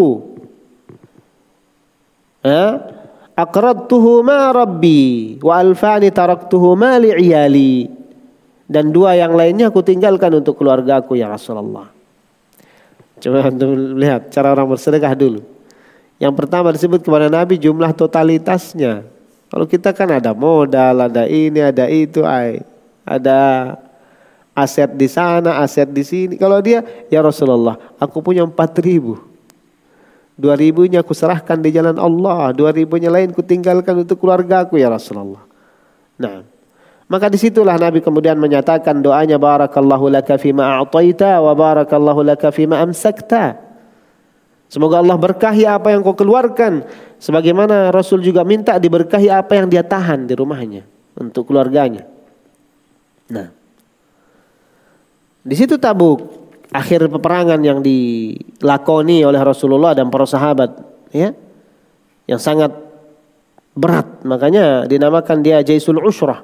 Ya. 2.43 2.83
Aqradtuhu 3.37 4.25
ma 4.25 4.51
Rabbi 4.51 5.37
wa 5.39 5.61
alfani 5.61 6.11
taraktuhu 6.11 6.73
ma 6.75 6.97
dan 8.67 8.91
dua 8.91 9.15
yang 9.15 9.31
lainnya 9.31 9.71
aku 9.71 9.79
tinggalkan 9.79 10.43
untuk 10.43 10.59
keluarga 10.59 10.99
aku 10.99 11.15
ya 11.15 11.31
Rasulullah. 11.31 11.87
Coba 13.23 13.47
untuk 13.47 13.71
lihat 13.95 14.29
cara 14.29 14.51
orang 14.51 14.67
bersedekah 14.75 15.15
dulu. 15.15 15.41
Yang 16.19 16.33
pertama 16.35 16.75
disebut 16.75 16.99
kepada 17.01 17.31
Nabi 17.31 17.55
jumlah 17.55 17.95
totalitasnya. 17.95 19.07
Kalau 19.47 19.65
kita 19.69 19.95
kan 19.95 20.11
ada 20.11 20.35
modal, 20.35 21.07
ada 21.07 21.23
ini, 21.23 21.63
ada 21.63 21.87
itu, 21.87 22.27
ay. 22.27 22.65
Ada 23.07 23.39
aset 24.51 24.91
di 24.91 25.07
sana, 25.07 25.63
aset 25.63 25.87
di 25.87 26.03
sini. 26.03 26.35
Kalau 26.35 26.59
dia, 26.59 26.83
ya 27.07 27.23
Rasulullah, 27.23 27.79
aku 27.95 28.19
punya 28.19 28.43
empat 28.43 28.75
ribu. 28.83 29.15
Dua 30.37 30.53
ribunya 30.53 31.01
aku 31.01 31.17
serahkan 31.17 31.57
di 31.57 31.73
jalan 31.73 31.97
Allah. 31.97 32.53
Dua 32.53 32.69
ribunya 32.69 33.09
lain 33.09 33.33
ku 33.33 33.41
tinggalkan 33.41 34.05
untuk 34.05 34.21
keluarga 34.21 34.67
aku 34.67 34.77
ya 34.77 34.85
Rasulullah. 34.85 35.41
Nah, 36.21 36.45
maka 37.09 37.25
di 37.25 37.41
situlah 37.41 37.73
Nabi 37.73 38.05
kemudian 38.05 38.37
menyatakan 38.37 39.01
doanya 39.01 39.41
barakallahu 39.41 40.13
laka 40.13 40.37
fima 40.37 40.77
a'taita 40.77 41.41
wa 41.41 41.57
barakallahu 41.57 42.21
laka 42.21 42.53
fima 42.53 42.77
amsakta. 42.85 43.57
Semoga 44.67 44.99
Allah 44.99 45.17
berkahi 45.17 45.63
apa 45.63 45.95
yang 45.95 46.05
kau 46.05 46.13
keluarkan. 46.13 46.85
Sebagaimana 47.17 47.89
Rasul 47.89 48.21
juga 48.21 48.45
minta 48.45 48.77
diberkahi 48.77 49.31
apa 49.31 49.57
yang 49.57 49.71
dia 49.71 49.81
tahan 49.81 50.29
di 50.29 50.37
rumahnya 50.37 50.85
untuk 51.17 51.49
keluarganya. 51.49 52.16
Nah, 53.27 53.47
di 55.43 55.55
situ 55.55 55.75
Tabuk 55.75 56.23
akhir 56.71 57.07
peperangan 57.07 57.59
yang 57.63 57.79
dilakoni 57.79 59.23
oleh 59.23 59.39
Rasulullah 59.39 59.95
dan 59.95 60.11
para 60.11 60.27
sahabat, 60.27 60.75
ya, 61.11 61.31
yang 62.27 62.39
sangat 62.39 62.71
berat. 63.75 64.23
Makanya 64.27 64.87
dinamakan 64.87 65.39
dia 65.43 65.63
Jaisul 65.63 65.99
Usrah 66.03 66.43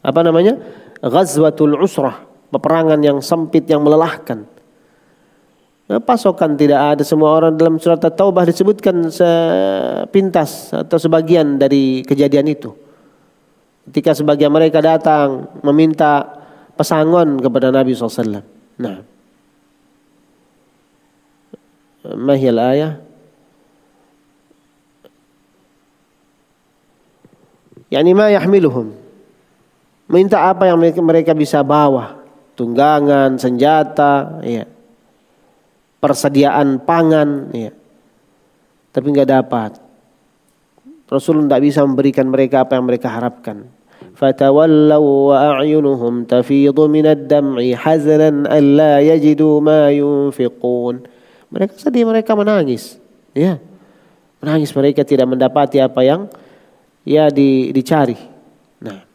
apa 0.00 0.20
namanya? 0.24 0.56
Ghazwatul 0.98 1.78
Usrah, 1.78 2.26
peperangan 2.50 2.98
yang 3.04 3.18
sempit 3.22 3.68
yang 3.70 3.84
melelahkan. 3.84 4.48
Nah, 5.88 6.04
pasokan 6.04 6.52
tidak 6.52 6.96
ada 6.96 7.02
semua 7.06 7.32
orang 7.32 7.56
dalam 7.56 7.80
surat 7.80 7.96
At-Taubah 7.96 8.44
disebutkan 8.44 9.08
sepintas 9.08 10.68
atau 10.76 11.00
sebagian 11.00 11.56
dari 11.56 12.04
kejadian 12.04 12.44
itu. 12.52 12.87
Ketika 13.88 14.12
sebagian 14.12 14.52
mereka 14.52 14.84
datang 14.84 15.48
meminta 15.64 16.38
pesangon 16.76 17.40
kepada 17.40 17.72
Nabi 17.72 17.96
SAW. 17.96 18.44
Nah, 18.78 19.02
mahil 22.04 22.58
ayah. 22.60 22.92
Yani 27.88 28.12
ma 28.12 28.28
yahmiluhum 28.28 28.92
Minta 30.08 30.48
apa 30.48 30.64
yang 30.64 30.80
mereka 30.80 31.36
bisa 31.36 31.60
bawa. 31.60 32.16
Tunggangan, 32.56 33.36
senjata, 33.36 34.40
ya. 34.40 34.64
persediaan 36.00 36.80
pangan. 36.80 37.52
Ya. 37.52 37.76
Tapi 38.88 39.06
nggak 39.12 39.28
dapat. 39.28 39.70
Rasul 41.12 41.44
tidak 41.44 41.60
bisa 41.60 41.84
memberikan 41.84 42.24
mereka 42.32 42.64
apa 42.64 42.80
yang 42.80 42.88
mereka 42.88 43.12
harapkan. 43.12 43.68
فتولوا 44.17 45.11
وأعينهم 45.29 46.13
تفيض 46.23 46.79
من 46.79 47.05
الدمع 47.05 47.59
حزنا 47.75 48.29
ألا 48.57 48.93
يجدوا 48.99 49.55
ما 49.61 49.91
ينفقون 49.91 50.95
mereka 51.53 51.73
sedih 51.77 52.05
mereka 52.05 52.37
menangis 52.37 53.01
ya 53.33 53.57
menangis 54.37 54.69
mereka 54.75 55.01
tidak 55.01 55.27
mendapati 55.27 55.81
apa 55.81 56.01
yang 56.05 56.29
ya 57.05 57.27
di, 57.33 57.73
dicari 57.73 58.17
nah 58.77 59.13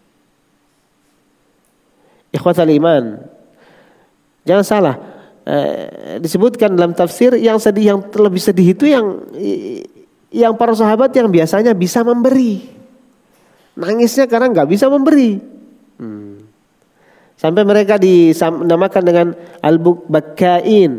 Ikhwatal 2.33 2.69
iman. 2.77 3.05
Jangan 4.45 4.65
salah. 4.65 4.97
Eh, 5.49 6.21
disebutkan 6.21 6.77
dalam 6.77 6.93
tafsir 6.93 7.33
yang 7.41 7.57
sedih 7.57 7.97
yang 7.97 8.01
terlebih 8.13 8.41
sedih 8.41 8.77
itu 8.77 8.85
yang 8.85 9.17
yang 10.29 10.53
para 10.61 10.77
sahabat 10.77 11.09
yang 11.17 11.33
biasanya 11.33 11.73
bisa 11.73 12.05
memberi. 12.05 12.69
Nangisnya 13.74 14.30
karena 14.30 14.54
nggak 14.54 14.70
bisa 14.70 14.86
memberi. 14.90 15.42
Hmm. 15.98 16.46
Sampai 17.34 17.66
mereka 17.66 17.98
dinamakan 17.98 19.04
dengan 19.04 19.28
al-bukkain. 19.60 20.92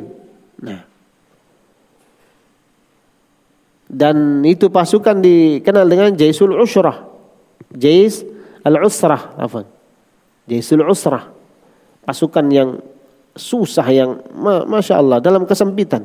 Nah. 0.61 0.83
Dan 3.87 4.43
itu 4.43 4.67
pasukan 4.69 5.23
dikenal 5.23 5.87
dengan 5.87 6.11
Jaisul 6.19 6.59
Usrah. 6.59 7.07
Jais 7.71 8.27
al-Usrah. 8.67 9.39
Jaisul 10.51 10.83
Usrah. 10.83 11.31
Pasukan 12.05 12.47
yang 12.51 12.83
susah 13.39 13.87
yang 13.89 14.19
Masya 14.67 14.99
Allah 14.99 15.23
dalam 15.23 15.47
kesempitan. 15.47 16.03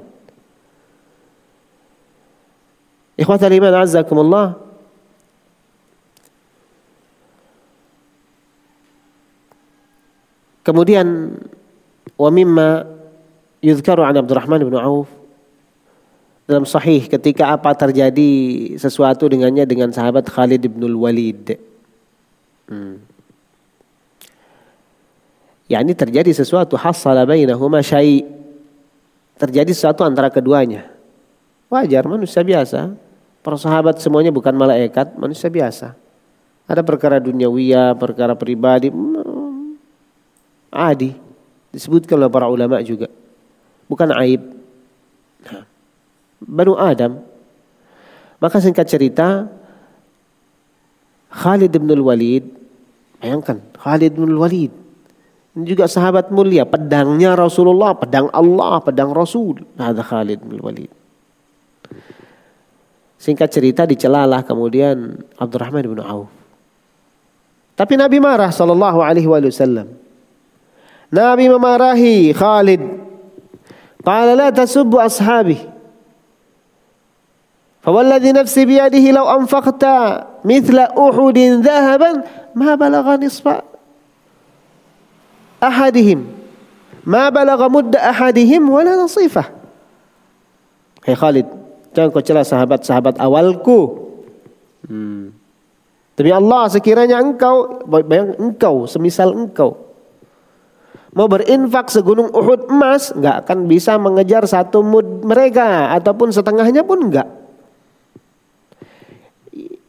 Ikhwatal 3.20 3.52
iman 3.58 3.74
azzakumullah. 3.84 4.69
Kemudian 10.64 11.38
wa 12.20 12.30
mimma 12.30 12.84
yuzkaru 13.64 14.04
an 14.04 14.20
Abdurrahman 14.20 14.64
bin 14.64 14.76
Auf 14.76 15.08
dalam 16.50 16.66
sahih 16.66 17.06
ketika 17.06 17.54
apa 17.54 17.78
terjadi 17.78 18.32
sesuatu 18.82 19.30
dengannya 19.30 19.70
dengan 19.70 19.94
sahabat 19.94 20.26
Khalid 20.26 20.66
bin 20.66 20.82
Walid. 20.98 21.62
Hmm. 22.66 23.06
Yakni 25.70 25.94
terjadi 25.94 26.34
sesuatu 26.34 26.74
hasala 26.74 27.30
bainahuma 27.30 27.86
syai. 27.86 28.26
Terjadi 29.38 29.72
sesuatu 29.72 30.02
antara 30.02 30.34
keduanya. 30.34 30.90
Wajar 31.70 32.10
manusia 32.10 32.42
biasa. 32.42 32.98
Para 33.46 33.56
sahabat 33.56 34.02
semuanya 34.02 34.34
bukan 34.34 34.52
malaikat 34.58 35.14
manusia 35.16 35.48
biasa. 35.48 35.94
Ada 36.66 36.82
perkara 36.82 37.22
duniawiya 37.22 37.94
perkara 37.96 38.34
pribadi 38.34 38.90
adi 40.70 41.14
disebutkan 41.74 42.18
oleh 42.22 42.32
para 42.32 42.50
ulama 42.50 42.82
juga 42.82 43.10
bukan 43.90 44.10
aib 44.22 44.42
nah, 45.46 45.66
Banu 46.42 46.78
Adam 46.78 47.22
maka 48.40 48.58
singkat 48.64 48.88
cerita 48.88 49.50
Khalid 51.30 51.74
bin 51.74 52.00
Walid 52.02 52.46
bayangkan 53.22 53.62
Khalid 53.78 54.14
bin 54.16 54.34
Walid 54.38 54.74
Ini 55.60 55.66
juga 55.66 55.90
sahabat 55.90 56.30
mulia, 56.30 56.64
pedangnya 56.64 57.34
Rasulullah, 57.34 57.98
pedang 57.98 58.30
Allah, 58.30 58.80
pedang 58.86 59.10
Rasul. 59.12 59.66
Ada 59.76 60.06
Khalid 60.06 60.46
bin 60.46 60.62
Walid. 60.62 60.94
Singkat 63.20 63.50
cerita 63.52 63.84
dicelalah 63.84 64.46
kemudian 64.48 65.20
Abdurrahman 65.36 65.84
bin 65.84 66.00
Auf. 66.00 66.32
Tapi 67.76 68.00
Nabi 68.00 68.24
marah 68.24 68.54
sallallahu 68.54 69.04
alaihi 69.04 69.28
wasallam. 69.28 69.92
Nabi 71.10 71.50
memarahi 71.50 72.32
Khalid. 72.38 72.82
Qala 74.06 74.34
la 74.38 74.50
tasubbu 74.54 75.02
ashabi. 75.02 75.58
Fawalladhi 77.82 78.34
nafsi 78.34 78.66
biyadihi 78.66 79.14
law 79.14 79.26
anfaqta 79.34 80.26
mithla 80.46 80.94
Uhudin 80.94 81.66
dhahaban 81.66 82.26
ma 82.54 82.78
balagha 82.78 83.18
nisfa 83.18 83.66
ahadihim. 85.58 86.30
Ma 87.06 87.34
balagha 87.34 87.66
mudda 87.70 87.98
ahadihim 87.98 88.70
wala 88.70 88.94
nasifah. 88.94 89.50
Hai 91.02 91.16
Khalid, 91.18 91.48
jangan 91.96 92.10
kau 92.14 92.22
celah 92.22 92.46
sahabat-sahabat 92.46 93.18
awalku. 93.18 94.10
Hmm. 94.86 95.34
Demi 96.14 96.36
Allah 96.36 96.68
sekiranya 96.68 97.18
engkau 97.24 97.82
bayang 97.88 98.36
engkau 98.36 98.84
semisal 98.86 99.32
engkau 99.32 99.89
mau 101.14 101.26
berinfak 101.26 101.90
segunung 101.90 102.30
Uhud 102.30 102.70
emas, 102.70 103.14
nggak 103.14 103.46
akan 103.46 103.66
bisa 103.66 103.98
mengejar 103.98 104.46
satu 104.46 104.86
mud 104.86 105.26
mereka 105.26 105.94
ataupun 105.98 106.30
setengahnya 106.30 106.86
pun 106.86 107.10
enggak. 107.10 107.28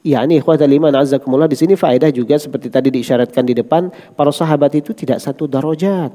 Ya 0.01 0.25
ini 0.25 0.41
ikhwatal 0.41 0.73
iman 0.73 0.97
azakumullah 0.97 1.45
di 1.45 1.61
sini 1.61 1.77
faedah 1.77 2.09
juga 2.09 2.41
seperti 2.41 2.73
tadi 2.73 2.89
diisyaratkan 2.89 3.45
di 3.45 3.53
depan 3.53 3.93
para 4.17 4.33
sahabat 4.33 4.73
itu 4.81 4.97
tidak 4.97 5.21
satu 5.21 5.45
darajat. 5.45 6.13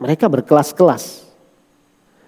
Mereka 0.00 0.24
berkelas-kelas. 0.24 1.28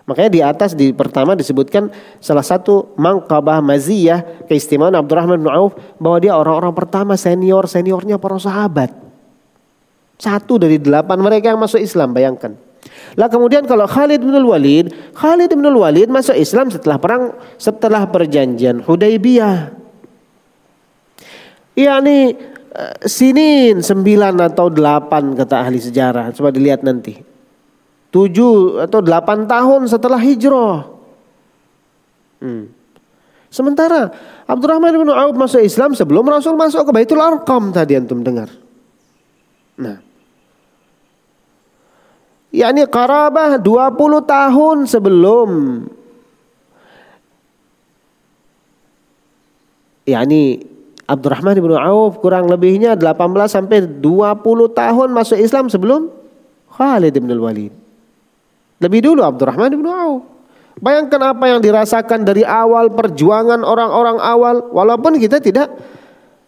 Makanya 0.05 0.31
di 0.33 0.41
atas 0.41 0.73
di 0.73 0.93
pertama 0.93 1.37
disebutkan 1.37 1.93
salah 2.21 2.45
satu 2.45 2.93
mangkabah 2.97 3.61
maziyah 3.61 4.49
keistimewaan 4.49 4.97
Abdurrahman 4.97 5.41
bin 5.41 5.53
Auf 5.53 5.77
bahwa 6.01 6.17
dia 6.21 6.33
orang-orang 6.33 6.73
pertama 6.77 7.17
senior 7.17 7.65
seniornya 7.69 8.21
para 8.21 8.37
sahabat. 8.41 9.08
Satu 10.19 10.59
dari 10.59 10.83
delapan 10.83 11.23
mereka 11.23 11.55
yang 11.55 11.63
masuk 11.63 11.79
Islam 11.79 12.11
bayangkan. 12.11 12.59
Lah 13.15 13.31
kemudian 13.31 13.67
kalau 13.67 13.87
Khalid 13.87 14.23
bin 14.23 14.35
Walid, 14.43 14.91
Khalid 15.15 15.51
bin 15.55 15.67
Walid 15.75 16.11
masuk 16.11 16.35
Islam 16.35 16.71
setelah 16.71 16.99
perang 16.99 17.35
setelah 17.59 18.07
perjanjian 18.11 18.83
Hudaybiyah 18.83 19.79
yakni 21.79 22.35
uh, 22.75 22.97
sinin 23.07 23.79
sembilan 23.79 24.35
atau 24.51 24.67
delapan 24.67 25.39
kata 25.39 25.63
ahli 25.63 25.79
sejarah. 25.79 26.35
Coba 26.35 26.51
dilihat 26.51 26.83
nanti. 26.83 27.15
Tujuh 28.09 28.83
atau 28.83 28.99
delapan 29.05 29.47
tahun 29.47 29.87
setelah 29.87 30.19
hijrah. 30.19 30.91
Hmm. 32.43 32.73
Sementara 33.49 34.13
Abdurrahman 34.45 34.93
bin 34.93 35.09
Auf 35.09 35.33
masuk 35.37 35.63
Islam 35.63 35.97
sebelum 35.97 36.27
Rasul 36.27 36.57
masuk 36.59 36.89
ke 36.89 36.93
Baitul 36.93 37.23
Arqam 37.23 37.71
tadi 37.71 37.97
antum 37.97 38.21
dengar. 38.21 38.51
Nah. 39.79 40.08
Yakni 42.53 42.89
karabah 42.89 43.61
20 43.61 44.25
tahun 44.25 44.77
sebelum 44.89 45.49
yakni 50.09 50.65
Abdurrahman 51.09 51.57
bin 51.57 51.73
Auf 51.73 52.21
kurang 52.21 52.53
lebihnya 52.53 52.93
18 52.97 53.17
sampai 53.49 53.85
20 53.85 54.05
tahun 54.77 55.09
masuk 55.13 55.41
Islam 55.41 55.73
sebelum 55.73 56.13
Khalid 56.69 57.17
bin 57.17 57.33
Walid. 57.41 57.73
Lebih 58.79 59.01
dulu 59.01 59.25
Abdurrahman 59.25 59.73
bin 59.73 59.89
Auf. 59.89 60.29
Bayangkan 60.79 61.35
apa 61.35 61.45
yang 61.51 61.59
dirasakan 61.59 62.23
dari 62.23 62.47
awal 62.47 62.95
perjuangan 62.95 63.67
orang-orang 63.67 64.21
awal 64.23 64.71
walaupun 64.71 65.19
kita 65.19 65.43
tidak 65.43 65.75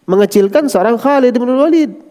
mengecilkan 0.07 0.71
seorang 0.71 1.01
Khalid 1.01 1.35
bin 1.35 1.51
Walid. 1.51 2.10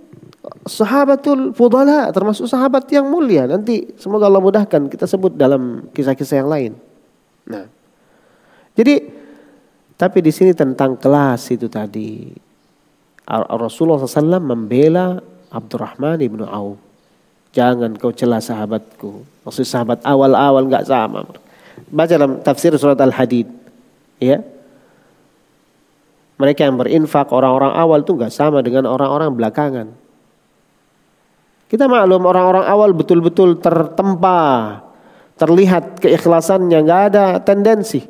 Sahabatul 0.65 1.53
fudala 1.53 2.09
termasuk 2.09 2.49
sahabat 2.49 2.89
yang 2.89 3.05
mulia. 3.07 3.45
Nanti 3.45 3.89
semoga 3.97 4.29
Allah 4.29 4.41
mudahkan 4.41 4.89
kita 4.89 5.05
sebut 5.05 5.33
dalam 5.33 5.87
kisah-kisah 5.93 6.45
yang 6.45 6.49
lain. 6.49 6.71
Nah. 7.49 7.65
Jadi 8.73 8.95
tapi 9.99 10.23
di 10.23 10.31
sini 10.31 10.55
tentang 10.55 10.95
kelas 10.95 11.51
itu 11.51 11.67
tadi. 11.67 12.31
Rasulullah 13.29 14.01
SAW 14.01 14.41
membela 14.41 15.21
Abdurrahman 15.51 16.17
ibnu 16.23 16.47
Auf. 16.47 16.79
Jangan 17.51 17.97
kau 17.97 18.13
celah 18.13 18.39
sahabatku. 18.39 19.25
Maksud 19.43 19.65
sahabat 19.65 19.99
awal-awal 20.05 20.65
nggak 20.69 20.85
sama. 20.87 21.25
Baca 21.89 22.13
dalam 22.13 22.39
tafsir 22.45 22.71
surat 22.77 22.97
Al-Hadid. 23.01 23.49
Ya. 24.21 24.39
Mereka 26.39 26.63
yang 26.63 26.79
berinfak 26.79 27.33
orang-orang 27.35 27.73
awal 27.75 27.99
itu 27.99 28.15
nggak 28.15 28.31
sama 28.31 28.63
dengan 28.63 28.87
orang-orang 28.87 29.35
belakangan. 29.35 29.87
Kita 31.69 31.85
maklum 31.85 32.25
orang-orang 32.25 32.65
awal 32.65 32.97
betul-betul 32.97 33.61
tertempa, 33.61 34.81
terlihat 35.37 36.01
keikhlasannya 36.01 36.81
nggak 36.81 37.01
ada 37.13 37.37
tendensi. 37.45 38.01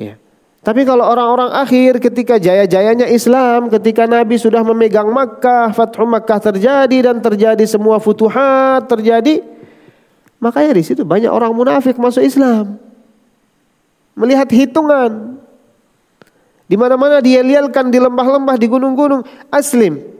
Ya. 0.00 0.16
Tapi 0.64 0.88
kalau 0.88 1.04
orang-orang 1.04 1.52
akhir 1.52 2.00
ketika 2.00 2.40
jaya-jayanya 2.40 3.12
Islam, 3.12 3.68
ketika 3.68 4.08
Nabi 4.08 4.40
sudah 4.40 4.64
memegang 4.64 5.12
Makkah, 5.12 5.76
Fathu 5.76 6.08
Makkah 6.08 6.40
terjadi 6.40 7.12
dan 7.12 7.20
terjadi 7.20 7.64
semua 7.68 8.00
futuhat 8.00 8.88
terjadi, 8.88 9.44
makanya 10.40 10.80
di 10.80 10.84
situ 10.88 11.04
banyak 11.04 11.28
orang 11.28 11.52
munafik 11.52 12.00
masuk 12.00 12.24
Islam. 12.24 12.80
Melihat 14.16 14.48
hitungan. 14.48 15.38
Di 16.68 16.76
mana-mana 16.76 17.20
dia 17.20 17.40
lialkan 17.40 17.88
di 17.92 18.00
lembah-lembah, 18.00 18.56
di 18.56 18.66
gunung-gunung, 18.68 19.24
aslim. 19.48 20.17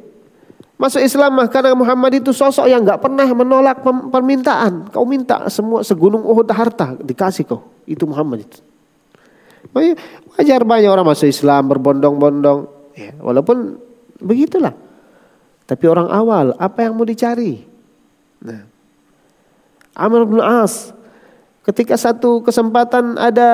Masuk 0.78 1.02
Islam 1.02 1.34
mah 1.34 1.50
karena 1.50 1.74
Muhammad 1.74 2.22
itu 2.22 2.30
sosok 2.30 2.70
yang 2.70 2.86
nggak 2.86 3.02
pernah 3.02 3.26
menolak 3.34 3.82
permintaan. 3.82 4.94
Kau 4.94 5.02
minta 5.02 5.50
semua 5.50 5.82
segunung 5.82 6.22
Uhud 6.22 6.46
harta 6.54 6.94
dikasih 7.02 7.50
kau. 7.50 7.66
Itu 7.82 8.06
Muhammad 8.06 8.46
itu. 8.46 8.62
Wajar 10.38 10.62
banyak 10.62 10.86
orang 10.86 11.02
masuk 11.02 11.26
Islam 11.26 11.66
berbondong-bondong. 11.66 12.58
Ya, 12.94 13.10
walaupun 13.18 13.82
begitulah. 14.22 14.70
Tapi 15.66 15.84
orang 15.90 16.08
awal, 16.14 16.54
apa 16.56 16.86
yang 16.86 16.94
mau 16.94 17.04
dicari? 17.04 17.60
Nah. 18.40 18.64
Amr 19.98 20.30
bin 20.30 20.38
As, 20.38 20.94
ketika 21.66 21.98
satu 21.98 22.38
kesempatan 22.46 23.18
ada 23.18 23.50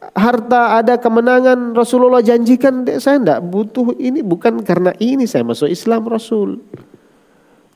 harta, 0.00 0.80
ada 0.80 0.96
kemenangan, 0.96 1.76
Rasulullah 1.76 2.24
janjikan, 2.24 2.88
saya 2.96 3.20
tidak 3.20 3.40
butuh 3.44 3.92
ini 4.00 4.24
bukan 4.24 4.64
karena 4.64 4.96
ini 4.96 5.28
saya 5.28 5.44
masuk 5.44 5.68
Islam 5.68 6.08
Rasul. 6.08 6.58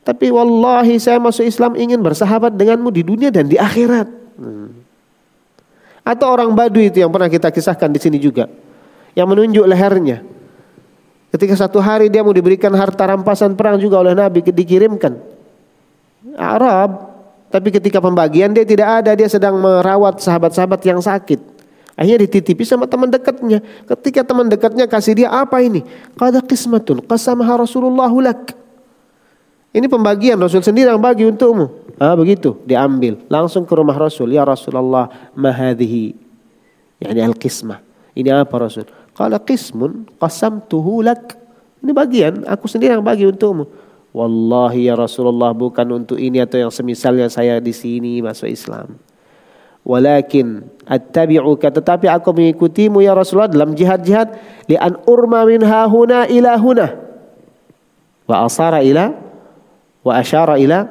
Tapi 0.05 0.29
wallahi 0.29 1.01
saya 1.01 1.17
masuk 1.17 1.45
Islam 1.45 1.73
ingin 1.73 1.97
bersahabat 2.01 2.53
denganmu 2.53 2.93
di 2.93 3.01
dunia 3.01 3.33
dan 3.33 3.49
di 3.49 3.57
akhirat. 3.57 4.05
Hmm. 4.37 4.85
Atau 6.05 6.29
orang 6.29 6.53
Baduy 6.53 6.93
itu 6.93 7.01
yang 7.01 7.09
pernah 7.09 7.25
kita 7.25 7.49
kisahkan 7.49 7.89
di 7.89 7.97
sini 7.97 8.21
juga. 8.21 8.45
Yang 9.17 9.27
menunjuk 9.33 9.65
lehernya. 9.65 10.21
Ketika 11.33 11.57
satu 11.57 11.81
hari 11.81 12.13
dia 12.13 12.21
mau 12.21 12.29
diberikan 12.29 12.69
harta 12.77 13.09
rampasan 13.09 13.57
perang 13.57 13.81
juga 13.81 14.05
oleh 14.05 14.13
Nabi 14.13 14.45
dikirimkan. 14.45 15.17
Arab. 16.37 17.17
Tapi 17.49 17.73
ketika 17.73 17.97
pembagian 17.97 18.53
dia 18.53 18.61
tidak 18.61 19.01
ada. 19.01 19.17
Dia 19.17 19.25
sedang 19.25 19.57
merawat 19.57 20.21
sahabat-sahabat 20.21 20.85
yang 20.85 21.01
sakit. 21.01 21.54
Akhirnya 21.95 22.27
dititipi 22.27 22.67
sama 22.67 22.85
teman 22.91 23.07
dekatnya. 23.07 23.63
Ketika 23.87 24.27
teman 24.27 24.51
dekatnya 24.51 24.83
kasih 24.83 25.15
dia 25.15 25.31
apa 25.31 25.63
ini? 25.63 25.83
Qada 26.19 26.43
qismatun 26.43 26.99
qasamaha 27.07 27.63
Rasulullah 27.63 28.11
lak. 28.11 28.51
Ini 29.75 29.87
pembagian 29.91 30.39
Rasul 30.39 30.63
sendiri 30.63 30.87
yang 30.91 30.99
bagi 30.99 31.27
untukmu. 31.27 31.67
Ah 31.99 32.15
begitu, 32.15 32.55
diambil 32.67 33.19
langsung 33.31 33.63
ke 33.63 33.71
rumah 33.75 33.95
Rasul. 33.95 34.35
Ya 34.35 34.43
Rasulullah, 34.43 35.07
mahadhihi. 35.35 36.15
Yani 36.99 37.19
al-qismah. 37.23 37.79
Ini 38.15 38.43
apa 38.43 38.55
Rasul? 38.55 38.87
Qala 39.15 39.39
qismun 39.39 40.07
qasamtuhu 40.19 41.03
lak. 41.03 41.35
Ini 41.83 41.91
bagian, 41.91 42.33
aku 42.47 42.67
sendiri 42.67 42.95
yang 42.95 43.03
bagi 43.03 43.27
untukmu. 43.27 43.67
Wallahi 44.15 44.87
ya 44.87 44.95
Rasulullah 44.95 45.51
bukan 45.51 45.87
untuk 45.91 46.15
ini 46.15 46.39
atau 46.39 46.55
yang 46.55 46.71
semisalnya 46.71 47.27
saya 47.27 47.59
di 47.59 47.75
sini 47.75 48.23
masuk 48.23 48.47
Islam. 48.47 48.95
Walakin 49.85 50.65
attabi'uka 50.89 51.69
tetapi 51.69 52.09
aku 52.09 52.33
mengikutimu 52.33 53.05
ya 53.05 53.13
Rasulullah 53.13 53.53
dalam 53.53 53.77
jihad-jihad 53.77 54.33
li 54.65 54.73
an 54.73 54.97
urma 55.05 55.45
min 55.45 55.61
hahuna 55.61 56.25
ila 56.25 56.57
huna 56.57 56.87
wa 58.25 58.49
asara 58.49 58.81
ila 58.81 59.13
wa 60.01 60.11
asyara 60.17 60.57
ila 60.57 60.89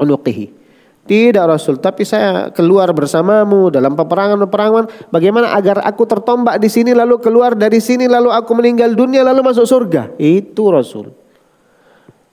unuqihi. 0.00 0.60
Tidak 1.00 1.42
Rasul, 1.42 1.82
tapi 1.82 2.06
saya 2.06 2.54
keluar 2.54 2.86
bersamamu 2.94 3.66
dalam 3.66 3.98
peperangan-peperangan 3.98 5.10
bagaimana 5.10 5.58
agar 5.58 5.82
aku 5.82 6.06
tertombak 6.06 6.62
di 6.62 6.70
sini 6.70 6.94
lalu 6.94 7.18
keluar 7.18 7.58
dari 7.58 7.82
sini 7.82 8.06
lalu 8.06 8.30
aku 8.30 8.54
meninggal 8.54 8.94
dunia 8.94 9.26
lalu 9.26 9.42
masuk 9.42 9.66
surga. 9.66 10.14
Itu 10.22 10.70
Rasul. 10.70 11.10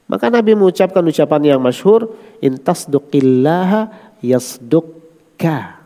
Maka 0.06 0.30
Nabi 0.30 0.54
mengucapkan 0.54 1.02
ucapan 1.02 1.58
yang 1.58 1.60
masyhur, 1.60 2.14
intasduqillaha 2.38 4.14
yasdukka. 5.38 5.78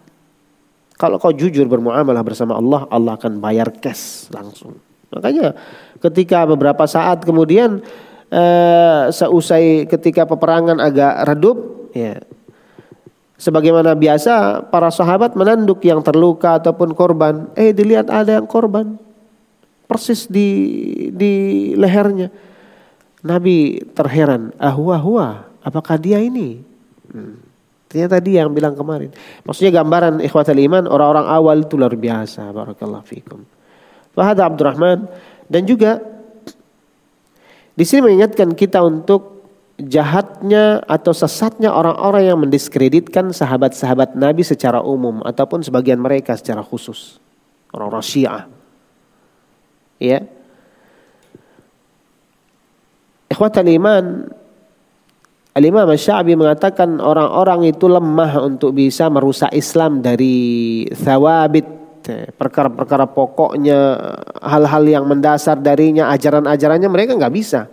Kalau 0.95 1.17
kau 1.17 1.33
jujur 1.33 1.65
bermuamalah 1.65 2.21
bersama 2.21 2.55
Allah, 2.61 2.85
Allah 2.93 3.17
akan 3.17 3.41
bayar 3.41 3.73
cash 3.73 4.29
langsung. 4.29 4.77
Makanya 5.09 5.57
ketika 5.97 6.45
beberapa 6.45 6.85
saat 6.85 7.25
kemudian 7.25 7.81
uh, 8.29 9.09
seusai 9.09 9.89
ketika 9.89 10.29
peperangan 10.29 10.77
agak 10.77 11.25
redup, 11.25 11.89
ya 11.97 12.21
sebagaimana 13.41 13.97
biasa 13.97 14.61
para 14.69 14.93
sahabat 14.93 15.33
menanduk 15.33 15.81
yang 15.81 16.05
terluka 16.05 16.61
ataupun 16.61 16.93
korban. 16.93 17.49
Eh 17.57 17.73
dilihat 17.73 18.13
ada 18.13 18.37
yang 18.37 18.45
korban 18.45 19.01
persis 19.89 20.29
di 20.29 21.09
di 21.09 21.33
lehernya. 21.75 22.29
Nabi 23.25 23.81
terheran, 23.93 24.53
ahwa 24.57 24.97
huwa, 25.01 25.27
apakah 25.61 25.97
dia 25.97 26.21
ini? 26.21 26.61
Hmm. 27.09 27.50
Ternyata 27.91 28.23
dia 28.23 28.47
yang 28.47 28.55
bilang 28.55 28.71
kemarin. 28.71 29.11
Maksudnya 29.43 29.83
gambaran 29.83 30.23
ikhwatal 30.23 30.55
iman 30.55 30.87
orang-orang 30.87 31.27
awal 31.27 31.57
itu 31.59 31.75
luar 31.75 31.91
biasa. 31.91 32.47
Barakallahu 32.55 33.03
fikum. 33.03 33.43
Fahada 34.15 34.47
Abdurrahman 34.47 35.11
dan 35.51 35.67
juga 35.67 35.99
di 37.75 37.83
sini 37.83 38.07
mengingatkan 38.07 38.55
kita 38.55 38.79
untuk 38.79 39.43
jahatnya 39.75 40.87
atau 40.87 41.11
sesatnya 41.11 41.75
orang-orang 41.75 42.31
yang 42.31 42.39
mendiskreditkan 42.39 43.35
sahabat-sahabat 43.35 44.15
Nabi 44.15 44.47
secara 44.47 44.79
umum 44.79 45.19
ataupun 45.27 45.59
sebagian 45.59 45.99
mereka 45.99 46.39
secara 46.39 46.63
khusus. 46.63 47.19
Orang-orang 47.75 48.03
Syiah. 48.07 48.47
Ya. 49.99 50.23
Ikhwatal 53.27 53.67
iman 53.67 54.31
Al-Imam 55.51 55.91
Syabi 55.99 56.39
mengatakan 56.39 57.03
orang-orang 57.03 57.67
itu 57.67 57.91
lemah 57.91 58.39
untuk 58.39 58.71
bisa 58.71 59.11
merusak 59.11 59.51
Islam 59.51 59.99
dari 59.99 60.87
thawabit 60.95 61.81
perkara-perkara 62.39 63.11
pokoknya 63.11 63.79
hal-hal 64.39 64.83
yang 64.87 65.03
mendasar 65.05 65.59
darinya 65.59 66.07
ajaran-ajarannya 66.15 66.87
mereka 66.87 67.19
nggak 67.19 67.35
bisa. 67.35 67.67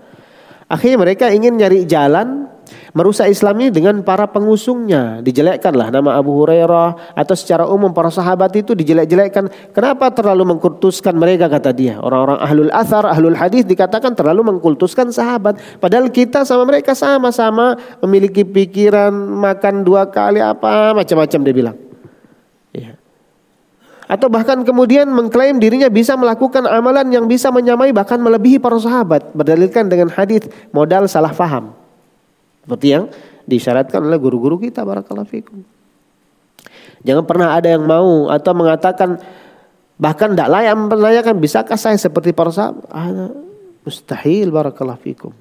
Akhirnya 0.69 0.99
mereka 1.01 1.31
ingin 1.31 1.55
nyari 1.55 1.87
jalan 1.87 2.51
merusak 2.93 3.31
ini 3.31 3.71
dengan 3.73 4.01
para 4.03 4.27
pengusungnya. 4.29 5.21
Dijelekkanlah 5.25 5.93
nama 5.95 6.19
Abu 6.19 6.35
Hurairah 6.43 7.15
atau 7.15 7.35
secara 7.37 7.65
umum 7.69 7.93
para 7.95 8.13
sahabat 8.13 8.53
itu 8.57 8.75
dijelek-jelekkan. 8.75 9.49
Kenapa 9.73 10.11
terlalu 10.13 10.57
mengkultuskan 10.57 11.17
mereka 11.17 11.47
kata 11.47 11.71
dia. 11.73 12.01
Orang-orang 12.03 12.39
ahlul 12.43 12.73
athar, 12.75 13.07
ahlul 13.07 13.37
hadis 13.39 13.65
dikatakan 13.65 14.13
terlalu 14.19 14.53
mengkultuskan 14.55 15.15
sahabat. 15.15 15.61
Padahal 15.79 16.11
kita 16.11 16.43
sama 16.43 16.67
mereka 16.67 16.93
sama-sama 16.93 17.79
memiliki 18.03 18.43
pikiran 18.43 19.15
makan 19.15 19.87
dua 19.87 20.11
kali 20.11 20.43
apa 20.43 20.93
macam-macam 20.99 21.41
dia 21.47 21.55
bilang. 21.55 21.77
Ya. 22.75 22.99
Atau 24.09 24.33
bahkan 24.33 24.65
kemudian 24.65 25.07
mengklaim 25.13 25.61
dirinya 25.61 25.87
bisa 25.93 26.17
melakukan 26.17 26.65
amalan 26.65 27.07
yang 27.13 27.29
bisa 27.29 27.53
menyamai 27.53 27.93
bahkan 27.93 28.17
melebihi 28.17 28.57
para 28.57 28.81
sahabat. 28.81 29.37
Berdalilkan 29.37 29.87
dengan 29.87 30.09
hadis 30.09 30.49
modal 30.73 31.05
salah 31.07 31.31
faham. 31.31 31.78
Seperti 32.69 32.93
yang 32.93 33.09
disyaratkan 33.49 34.05
oleh 34.05 34.21
guru-guru 34.21 34.61
kita 34.61 34.85
barakallahu 34.85 35.25
fikum. 35.25 35.65
Jangan 37.01 37.25
pernah 37.25 37.57
ada 37.57 37.73
yang 37.73 37.89
mau 37.89 38.29
atau 38.29 38.53
mengatakan 38.53 39.17
bahkan 39.97 40.37
tidak 40.37 40.53
layak 40.53 40.77
menanyakan 40.77 41.41
bisakah 41.41 41.81
saya 41.81 41.97
seperti 41.97 42.37
para 42.37 42.53
sahabat? 42.53 42.85
Ah, 42.93 43.33
mustahil 43.89 44.53
barakallahu 44.53 45.01
fikum. 45.01 45.33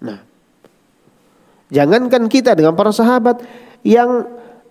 Nah, 0.00 0.24
jangankan 1.68 2.24
kita 2.32 2.56
dengan 2.56 2.72
para 2.72 2.96
sahabat 2.96 3.44
yang 3.84 4.24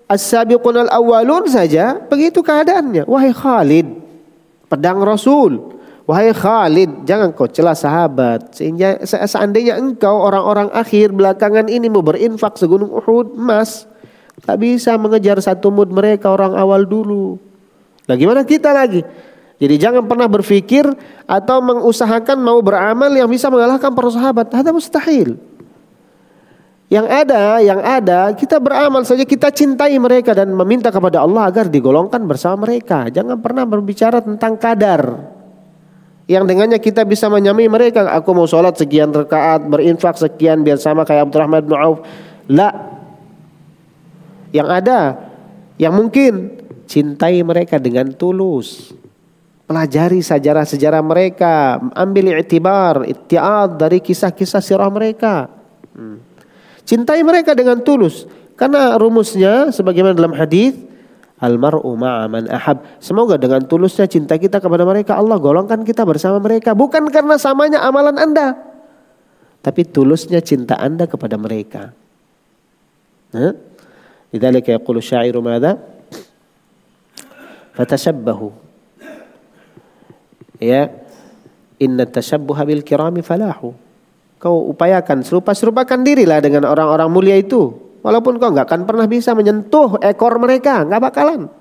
as-sabiqun 0.10 0.89
al-awwalun 0.89 1.45
saja 1.45 1.93
begitu 2.10 2.41
keadaannya. 2.41 3.05
Wahai 3.05 3.30
Khalid, 3.30 3.86
pedang 4.66 4.97
Rasul, 5.05 5.78
Wahai 6.10 6.34
Khalid, 6.34 7.05
jangan 7.05 7.30
kau 7.38 7.45
celah 7.45 7.78
sahabat. 7.78 8.57
Sehingga 8.57 8.97
seandainya 9.05 9.78
engkau 9.78 10.26
orang-orang 10.26 10.74
akhir 10.74 11.14
belakangan 11.14 11.70
ini 11.70 11.86
mau 11.86 12.01
berinfak 12.01 12.57
segunung 12.57 12.89
Uhud 12.89 13.38
emas, 13.38 13.86
tak 14.41 14.57
bisa 14.57 14.97
mengejar 14.97 15.38
satu 15.38 15.70
mud 15.70 15.93
mereka 15.93 16.34
orang 16.34 16.57
awal 16.57 16.82
dulu. 16.82 17.38
Nah 18.10 18.18
gimana 18.18 18.41
kita 18.41 18.74
lagi? 18.74 19.05
Jadi 19.62 19.76
jangan 19.78 20.10
pernah 20.10 20.26
berpikir 20.26 20.89
atau 21.30 21.62
mengusahakan 21.62 22.41
mau 22.41 22.57
beramal 22.57 23.14
yang 23.14 23.30
bisa 23.30 23.53
mengalahkan 23.53 23.93
para 23.93 24.10
sahabat. 24.10 24.49
Ada 24.49 24.74
mustahil. 24.74 25.38
Yang 26.89 27.05
ada, 27.05 27.62
yang 27.62 27.86
ada, 27.86 28.34
kita 28.34 28.57
beramal 28.57 29.05
saja, 29.05 29.22
kita 29.22 29.53
cintai 29.53 29.93
mereka 30.01 30.34
dan 30.34 30.57
meminta 30.57 30.89
kepada 30.89 31.22
Allah 31.22 31.45
agar 31.45 31.70
digolongkan 31.70 32.26
bersama 32.26 32.66
mereka. 32.66 33.14
Jangan 33.14 33.38
pernah 33.38 33.62
berbicara 33.62 34.26
tentang 34.26 34.57
kadar 34.57 35.38
yang 36.30 36.45
dengannya 36.45 36.77
kita 36.77 37.01
bisa 37.09 37.25
menyamai 37.25 37.65
mereka. 37.65 38.05
Aku 38.13 38.38
mau 38.38 38.45
sholat 38.45 38.77
sekian 38.77 39.09
rakaat, 39.09 39.65
berinfak 39.65 40.13
sekian 40.13 40.61
biar 40.61 40.77
sama 40.77 41.01
kayak 41.01 41.25
Abdurrahman 41.25 41.65
bin 41.65 41.73
Auf. 41.73 42.05
La. 42.45 42.69
Yang 44.53 44.69
ada, 44.69 44.99
yang 45.82 45.97
mungkin 45.97 46.61
cintai 46.86 47.41
mereka 47.41 47.82
dengan 47.82 48.13
tulus. 48.13 48.93
Pelajari 49.65 50.21
sejarah-sejarah 50.21 51.01
mereka, 51.01 51.82
ambil 51.97 52.38
i'tibar, 52.38 53.09
ittiad 53.09 53.77
dari 53.82 53.97
kisah-kisah 53.97 54.61
sirah 54.61 54.89
mereka. 54.89 55.49
Hmm. 55.97 56.21
Cintai 56.86 57.25
mereka 57.25 57.57
dengan 57.57 57.82
tulus. 57.82 58.30
Karena 58.53 58.97
rumusnya 59.01 59.73
sebagaimana 59.73 60.17
dalam 60.17 60.34
hadis 60.38 60.77
Almaru 61.39 61.95
man 61.95 62.51
ahab. 62.51 62.83
Semoga 62.99 63.39
dengan 63.39 63.63
tulusnya 63.63 64.03
cinta 64.11 64.35
kita 64.35 64.59
kepada 64.59 64.83
mereka 64.83 65.15
Allah 65.15 65.39
golongkan 65.39 65.87
kita 65.87 66.03
bersama 66.03 66.43
mereka 66.43 66.75
bukan 66.75 67.07
karena 67.07 67.39
samanya 67.39 67.79
amalan 67.87 68.19
Anda. 68.19 68.59
Tapi 69.63 69.87
tulusnya 69.87 70.43
cinta 70.43 70.75
Anda 70.75 71.07
kepada 71.07 71.39
mereka. 71.39 71.95
Nah, 73.31 73.55
lidzalika 74.35 74.75
yaqulu 74.75 74.99
syairu 74.99 75.39
madza? 75.39 75.79
Fatashabbahu. 77.79 78.51
Ya. 80.59 80.91
Inna 81.79 82.03
tashabbuha 82.03 82.67
bil 82.67 82.83
kirami 82.83 83.23
falahu. 83.23 83.71
Kau 84.35 84.67
upayakan 84.67 85.23
serupa-serupakan 85.23 85.99
dirilah 86.03 86.43
dengan 86.43 86.67
orang-orang 86.67 87.07
mulia 87.07 87.39
itu. 87.39 87.88
Walaupun 87.99 88.39
kau 88.39 88.51
nggak 88.51 88.67
akan 88.67 88.81
pernah 88.87 89.07
bisa 89.11 89.35
menyentuh 89.35 89.99
ekor 89.99 90.39
mereka, 90.39 90.87
nggak 90.87 91.01
bakalan. 91.03 91.51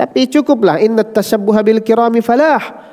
Tapi 0.00 0.32
cukuplah 0.32 0.80
inna 0.80 1.04
tashabbuha 1.04 1.60
bil 1.60 1.84
kirami 1.84 2.24
falah. 2.24 2.88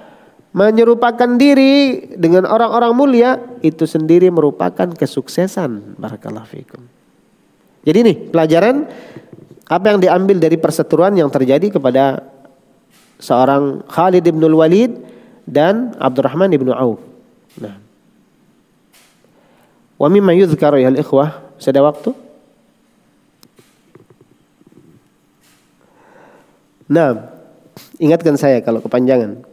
Menyerupakan 0.52 1.38
diri 1.38 2.04
dengan 2.18 2.50
orang-orang 2.50 2.92
mulia 2.92 3.38
itu 3.64 3.88
sendiri 3.88 4.28
merupakan 4.28 4.90
kesuksesan. 4.92 5.96
Barakallahu 5.96 6.48
fikum. 6.50 6.82
Jadi 7.88 8.00
nih 8.04 8.18
pelajaran 8.28 8.90
apa 9.68 9.86
yang 9.88 10.00
diambil 10.04 10.36
dari 10.42 10.60
perseteruan 10.60 11.16
yang 11.16 11.32
terjadi 11.32 11.80
kepada 11.80 12.26
seorang 13.22 13.88
Khalid 13.88 14.28
bin 14.28 14.44
Walid 14.52 14.92
dan 15.48 15.96
Abdurrahman 15.96 16.52
bin 16.52 16.68
Auf. 16.76 17.00
Nah. 17.62 17.80
Wa 19.96 20.08
mimma 20.12 20.36
yuzkar 20.36 20.76
ya 20.76 20.92
al-ikhwah 20.92 21.47
masih 21.57 21.71
ada 21.73 21.83
waktu? 21.85 22.11
Nah, 26.93 27.33
ingatkan 27.97 28.37
saya 28.37 28.61
kalau 28.61 28.83
kepanjangan. 28.85 29.53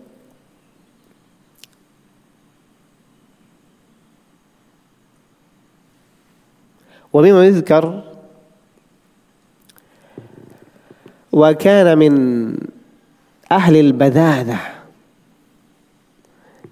ومما 7.09 7.41
يذكر 7.45 8.03
وكان 11.33 11.87
من 11.97 12.13
أهل 13.51 13.75
البذاذة 13.75 14.59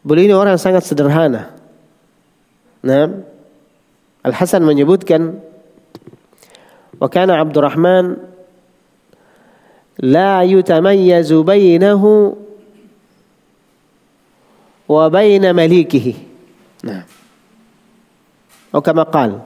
Beliau 0.08 0.24
ini 0.24 0.36
orang 0.40 0.56
sangat 0.56 0.88
sederhana. 0.88 1.52
Nah, 2.80 3.28
Al 4.23 4.33
Hasan 4.35 4.63
menyebutkan 4.63 5.43
wa 7.03 7.09
kana 7.11 7.43
Abdurrahman 7.43 8.23
la 9.99 10.47
yutamayyazu 10.47 11.43
bainahu 11.43 12.39
wa 14.87 15.05
baina 15.11 15.51
malikihi. 15.51 16.15
Nah. 16.87 17.03
Oh 18.71 18.81
kama 18.81 19.05
qal. 19.11 19.43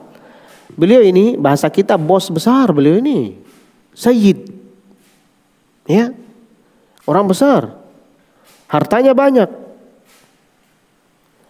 Beliau 0.77 1.01
ini 1.01 1.35
bahasa 1.39 1.67
kita 1.73 1.97
bos 1.97 2.29
besar 2.29 2.69
beliau 2.69 3.01
ini. 3.01 3.37
Sayyid. 3.97 4.45
Ya. 5.89 6.13
Orang 7.07 7.25
besar. 7.31 7.73
Hartanya 8.67 9.15
banyak. 9.15 9.47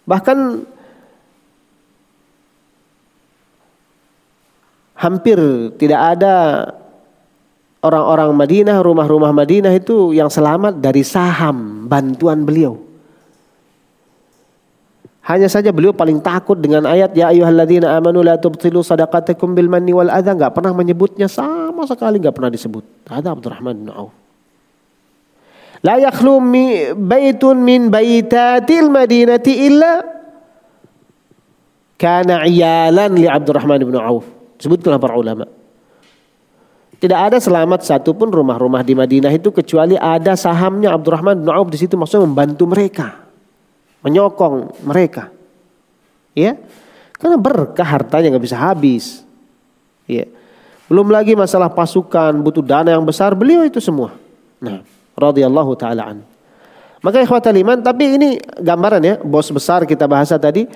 Bahkan 0.06 0.38
hampir 4.98 5.38
tidak 5.78 6.18
ada 6.18 6.34
orang-orang 7.82 8.34
Madinah, 8.34 8.82
rumah-rumah 8.82 9.30
Madinah 9.30 9.70
itu 9.70 10.10
yang 10.10 10.26
selamat 10.26 10.82
dari 10.82 11.06
saham 11.06 11.86
bantuan 11.86 12.42
beliau. 12.42 12.88
Hanya 15.28 15.44
saja 15.44 15.68
beliau 15.76 15.92
paling 15.92 16.24
takut 16.24 16.56
dengan 16.56 16.88
ayat 16.88 17.12
ya 17.12 17.28
ayyuhalladzina 17.28 18.00
amanu 18.00 18.24
la 18.24 18.40
tubtilu 18.40 18.80
sadaqatakum 18.80 19.52
bil 19.52 19.68
manni 19.68 19.92
wal 19.92 20.08
adza 20.08 20.32
enggak 20.32 20.56
pernah 20.56 20.72
menyebutnya 20.72 21.28
sama 21.28 21.84
sekali 21.84 22.16
enggak 22.16 22.32
pernah 22.32 22.48
disebut. 22.48 22.80
Ada 23.12 23.36
Abdurrahman 23.36 23.76
bin 23.76 23.92
Auf. 23.92 24.16
La 25.84 26.00
yakhlu 26.00 26.40
baitun 26.96 27.60
min 27.60 27.92
baitatil 27.92 28.88
madinati 28.88 29.52
illa 29.68 30.00
kana 32.00 32.48
iyalan 32.48 33.12
li 33.12 33.28
Abdurrahman 33.28 33.84
bin 33.84 34.00
Auf. 34.00 34.37
Sebutkan 34.58 34.98
para 34.98 35.14
ulama. 35.14 35.46
Tidak 36.98 37.14
ada 37.14 37.38
selamat 37.38 37.86
satu 37.86 38.10
pun 38.10 38.26
rumah-rumah 38.26 38.82
di 38.82 38.98
Madinah 38.98 39.30
itu 39.30 39.54
kecuali 39.54 39.94
ada 39.94 40.34
sahamnya 40.34 40.90
Abdurrahman 40.90 41.46
bin 41.46 41.50
Auf 41.54 41.70
di 41.70 41.78
situ 41.78 41.94
maksudnya 41.94 42.26
membantu 42.26 42.66
mereka 42.66 43.28
menyokong 44.02 44.86
mereka. 44.86 45.30
Ya. 46.34 46.54
Karena 47.18 47.34
berkah 47.34 47.86
hartanya 47.86 48.30
nggak 48.30 48.44
bisa 48.46 48.58
habis. 48.58 49.26
Ya. 50.06 50.26
Belum 50.86 51.10
lagi 51.10 51.34
masalah 51.34 51.68
pasukan, 51.68 52.32
butuh 52.40 52.64
dana 52.64 52.94
yang 52.94 53.04
besar, 53.04 53.34
beliau 53.34 53.66
itu 53.66 53.82
semua. 53.82 54.14
Nah, 54.62 54.80
radhiyallahu 55.18 55.74
taala 55.76 56.14
an. 56.14 56.18
Maka 57.04 57.22
ikhwatal 57.22 57.54
iman, 57.54 57.78
tapi 57.84 58.16
ini 58.18 58.28
gambaran 58.58 59.02
ya, 59.04 59.14
bos 59.20 59.50
besar 59.52 59.84
kita 59.84 60.08
bahasa 60.08 60.40
tadi, 60.40 60.66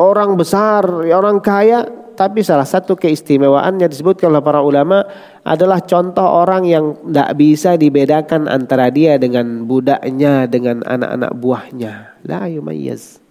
orang 0.00 0.34
besar, 0.34 0.82
orang 1.04 1.38
kaya, 1.38 1.84
tapi 2.18 2.42
salah 2.42 2.66
satu 2.66 2.98
keistimewaannya 2.98 3.86
disebutkan 3.86 4.34
oleh 4.34 4.42
para 4.42 4.58
ulama 4.58 5.06
adalah 5.46 5.78
contoh 5.86 6.26
orang 6.26 6.66
yang 6.66 6.98
tidak 6.98 7.30
bisa 7.38 7.78
dibedakan 7.78 8.50
antara 8.50 8.90
dia 8.90 9.22
dengan 9.22 9.62
budaknya 9.62 10.50
dengan 10.50 10.82
anak-anak 10.82 11.32
buahnya. 11.38 12.18
La 12.26 12.50
yumayyaz. 12.50 13.22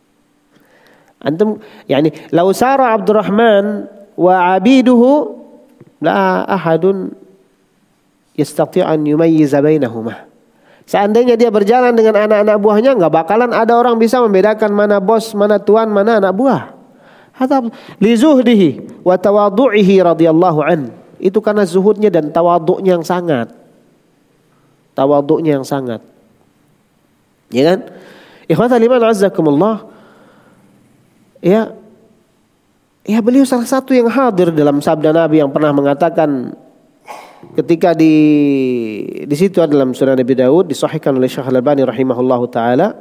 Antum 1.19 1.59
yani 1.91 2.15
lau 2.31 2.55
sara 2.55 2.95
Abdurrahman 2.95 3.91
wa 4.15 4.55
abiduhu 4.55 5.35
la 5.99 6.47
ahadun 6.47 7.11
yastati' 8.39 8.87
an 8.87 9.03
yumayyiza 9.03 9.59
bainahuma. 9.59 10.31
Seandainya 10.87 11.35
dia 11.35 11.51
berjalan 11.51 11.91
dengan 11.91 12.23
anak-anak 12.23 12.55
buahnya 12.63 12.95
nggak 12.95 13.11
bakalan 13.11 13.51
ada 13.51 13.75
orang 13.75 13.99
bisa 13.99 14.23
membedakan 14.23 14.71
mana 14.71 15.03
bos, 15.03 15.35
mana 15.35 15.59
tuan, 15.59 15.91
mana 15.91 16.23
anak 16.23 16.31
buah. 16.31 16.76
Hadza 17.37 17.61
li 18.01 18.17
zuhdihi 18.17 18.69
wa 19.05 19.13
tawadhu'ihi 19.13 20.01
radhiyallahu 20.01 20.59
an. 20.65 20.89
Itu 21.21 21.37
karena 21.37 21.69
zuhudnya 21.69 22.09
dan 22.09 22.33
tawadhu'nya 22.33 22.97
yang 22.97 23.05
sangat. 23.05 23.53
Tawadhu'nya 24.97 25.61
yang 25.61 25.65
sangat. 25.65 26.01
Ya 27.53 27.63
kan? 27.73 27.79
Ikhwatal 28.49 28.81
iman 28.81 29.13
azzakumullah. 29.13 29.85
Ya. 31.45 31.77
Ya 33.07 33.23
beliau 33.23 33.45
salah 33.47 33.69
satu 33.69 33.93
yang 33.93 34.09
hadir 34.09 34.51
dalam 34.51 34.81
sabda 34.83 35.15
Nabi 35.15 35.39
yang 35.39 35.53
pernah 35.53 35.71
mengatakan 35.71 36.57
ketika 37.55 37.95
di 37.95 38.15
di 39.23 39.35
situ 39.37 39.63
dalam 39.63 39.95
Sunan 39.95 40.19
Nabi 40.19 40.35
Daud 40.35 40.67
disahihkan 40.67 41.15
oleh 41.15 41.31
Syekh 41.31 41.47
Al-Albani 41.47 41.87
rahimahullahu 41.87 42.45
taala. 42.51 42.97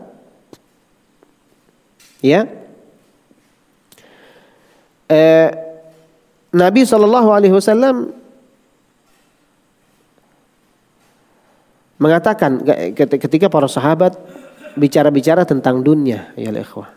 Ya 2.23 2.66
eh, 5.11 5.49
Nabi 6.57 6.83
Shallallahu 6.87 7.29
Alaihi 7.31 7.55
Wasallam 7.55 8.11
mengatakan 12.01 12.61
ketika 12.97 13.49
para 13.49 13.69
sahabat 13.69 14.17
bicara-bicara 14.77 15.49
tentang 15.49 15.81
dunia, 15.81 16.33
ya 16.37 16.53
ikhwah. 16.53 16.93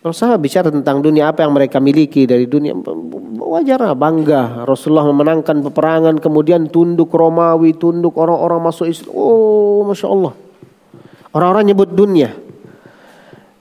Para 0.00 0.16
sahabat 0.16 0.40
bicara 0.40 0.68
tentang 0.72 1.04
dunia 1.04 1.28
apa 1.28 1.44
yang 1.44 1.52
mereka 1.52 1.76
miliki 1.76 2.24
dari 2.24 2.48
dunia 2.48 2.72
wajar 3.40 3.92
bangga. 3.92 4.64
Rasulullah 4.64 5.04
memenangkan 5.12 5.60
peperangan 5.60 6.16
kemudian 6.24 6.72
tunduk 6.72 7.12
Romawi 7.12 7.76
tunduk 7.76 8.16
orang-orang 8.16 8.64
masuk 8.64 8.88
Islam. 8.88 9.12
Oh 9.12 9.84
masya 9.84 10.08
Allah. 10.08 10.32
Orang-orang 11.36 11.64
nyebut 11.68 11.92
dunia 11.92 12.32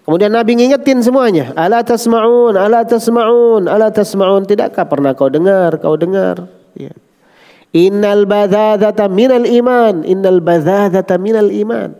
Kemudian 0.09 0.33
Nabi 0.33 0.57
ngingetin 0.57 1.05
semuanya. 1.05 1.53
Ala 1.53 1.85
tasma'un, 1.85 2.57
ala 2.57 2.81
tasma'un, 2.81 3.69
ala 3.69 3.93
tasma'un. 3.93 4.41
Tidakkah 4.41 4.89
pernah 4.89 5.13
kau 5.13 5.29
dengar, 5.29 5.77
kau 5.77 5.93
dengar. 6.01 6.49
Ya. 6.73 6.97
Innal 7.77 8.25
badhadata 8.25 9.05
minal 9.05 9.45
iman. 9.45 10.01
Innal 10.01 10.41
badhadata 10.41 11.13
minal 11.21 11.53
iman. 11.53 11.93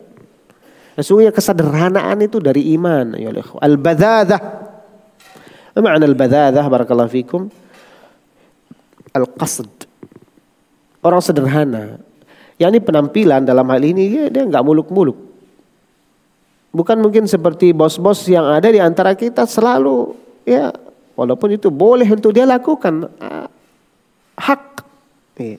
Sesungguhnya 0.98 1.30
kesederhanaan 1.30 2.18
itu 2.26 2.42
dari 2.42 2.74
iman. 2.74 3.14
Ya 3.14 3.30
Al-badhadah. 3.30 4.42
Apa 5.78 5.78
makna 5.78 6.10
al-badhadah? 6.10 6.66
Barakallahu 6.66 7.14
fikum. 7.14 7.46
Al-qasd. 9.14 9.86
Orang 11.06 11.22
sederhana. 11.22 12.02
Yang 12.58 12.70
ini 12.74 12.80
penampilan 12.82 13.46
dalam 13.46 13.70
hal 13.70 13.86
ini 13.86 14.10
dia, 14.10 14.26
dia 14.34 14.50
nggak 14.50 14.66
muluk-muluk. 14.66 15.29
Bukan 16.70 17.02
mungkin 17.02 17.26
seperti 17.26 17.74
bos-bos 17.74 18.30
yang 18.30 18.46
ada 18.46 18.70
di 18.70 18.78
antara 18.78 19.18
kita 19.18 19.50
selalu 19.50 20.14
ya 20.46 20.70
walaupun 21.18 21.58
itu 21.58 21.74
boleh 21.74 22.06
untuk 22.06 22.30
dia 22.30 22.46
lakukan 22.46 23.10
uh, 23.10 23.48
hak. 24.38 24.86
Ya. 25.42 25.58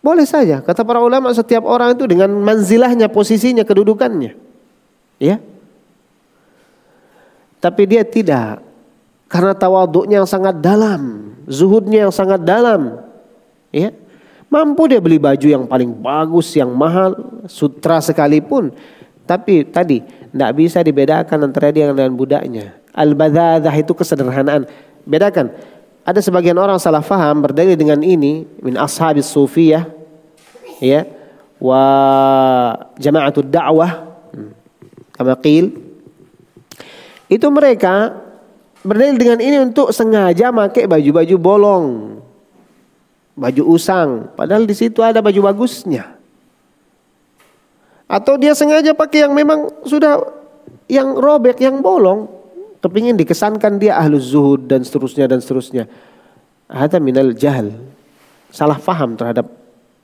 Boleh 0.00 0.24
saja 0.24 0.64
kata 0.64 0.80
para 0.80 1.04
ulama 1.04 1.28
setiap 1.36 1.68
orang 1.68 1.92
itu 1.92 2.08
dengan 2.08 2.32
manzilahnya, 2.40 3.12
posisinya, 3.12 3.68
kedudukannya. 3.68 4.32
Ya. 5.20 5.36
Tapi 7.60 7.82
dia 7.84 8.00
tidak 8.00 8.64
karena 9.28 9.52
tawaduknya 9.52 10.24
yang 10.24 10.30
sangat 10.30 10.56
dalam, 10.58 11.36
zuhudnya 11.44 12.08
yang 12.08 12.14
sangat 12.16 12.40
dalam. 12.40 13.04
Ya. 13.68 13.92
Mampu 14.50 14.90
dia 14.90 14.98
beli 14.98 15.20
baju 15.20 15.46
yang 15.46 15.68
paling 15.68 15.94
bagus, 15.94 16.56
yang 16.58 16.72
mahal, 16.74 17.14
sutra 17.46 18.02
sekalipun. 18.02 18.74
Tapi 19.30 19.62
tadi 19.70 20.02
tidak 20.02 20.50
bisa 20.58 20.82
dibedakan 20.82 21.46
antara 21.46 21.70
dia 21.70 21.86
dengan 21.86 22.10
budaknya. 22.18 22.74
Al-badhadah 22.90 23.70
itu 23.78 23.94
kesederhanaan. 23.94 24.66
Bedakan. 25.06 25.54
Ada 26.02 26.18
sebagian 26.18 26.58
orang 26.58 26.82
salah 26.82 27.06
faham 27.06 27.46
berdalil 27.46 27.78
dengan 27.78 28.02
ini 28.02 28.42
min 28.58 28.74
ashabis 28.74 29.30
sufiyah 29.30 29.86
ya 30.82 31.04
wa 31.60 31.84
jama'atul 32.96 33.46
da'wah 33.46 34.08
kama 35.12 35.36
qil 35.44 35.76
itu 37.28 37.46
mereka 37.52 38.16
berdalil 38.80 39.20
dengan 39.20 39.38
ini 39.44 39.56
untuk 39.60 39.92
sengaja 39.92 40.48
pakai 40.48 40.88
baju-baju 40.88 41.36
bolong 41.36 41.86
baju 43.36 43.62
usang 43.76 44.32
padahal 44.32 44.64
di 44.64 44.72
situ 44.72 45.04
ada 45.04 45.20
baju 45.20 45.52
bagusnya 45.52 46.16
atau 48.10 48.34
dia 48.34 48.58
sengaja 48.58 48.90
pakai 48.90 49.22
yang 49.22 49.32
memang 49.38 49.70
sudah 49.86 50.18
yang 50.90 51.14
robek, 51.14 51.62
yang 51.62 51.78
bolong. 51.78 52.26
Kepingin 52.82 53.14
dikesankan 53.14 53.78
dia 53.78 53.94
ahlus 53.94 54.34
zuhud 54.34 54.66
dan 54.66 54.82
seterusnya 54.82 55.30
dan 55.30 55.38
seterusnya. 55.38 55.86
Ada 56.66 56.98
minal 56.98 57.30
jahal. 57.38 57.70
Salah 58.50 58.82
faham 58.82 59.14
terhadap 59.14 59.46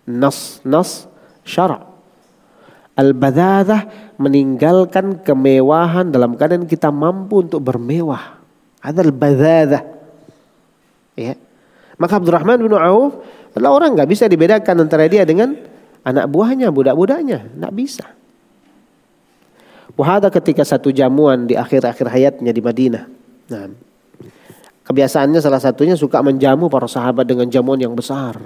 nas 0.07 0.63
nas 0.63 1.11
syara. 1.43 1.83
Al-badadah 2.95 4.15
meninggalkan 4.23 5.21
kemewahan 5.21 6.09
dalam 6.09 6.39
keadaan 6.39 6.65
kita 6.65 6.95
mampu 6.95 7.43
untuk 7.43 7.59
bermewah. 7.61 8.39
Ada 8.81 9.03
al-badadah. 9.03 9.83
Ya. 11.19 11.35
Maka 11.97 12.23
Abdurrahman 12.23 12.61
bin 12.61 12.77
Auf 12.77 13.19
adalah 13.57 13.73
orang 13.73 13.97
nggak 13.99 14.09
bisa 14.09 14.29
dibedakan 14.29 14.85
antara 14.85 15.09
dia 15.09 15.25
dengan 15.25 15.57
anak 16.07 16.31
buahnya, 16.31 16.71
budak-budaknya. 16.71 17.51
Tidak 17.51 17.73
bisa. 17.75 18.07
Wahada 19.99 20.31
ketika 20.31 20.63
satu 20.63 20.95
jamuan 20.95 21.51
di 21.51 21.59
akhir-akhir 21.59 22.07
hayatnya 22.07 22.53
di 22.53 22.63
Madinah. 22.63 23.05
Nah, 23.51 23.67
kebiasaannya 24.87 25.41
salah 25.43 25.59
satunya 25.59 25.99
suka 25.99 26.23
menjamu 26.23 26.71
para 26.71 26.87
sahabat 26.87 27.27
dengan 27.27 27.51
jamuan 27.51 27.81
yang 27.81 27.97
besar. 27.97 28.39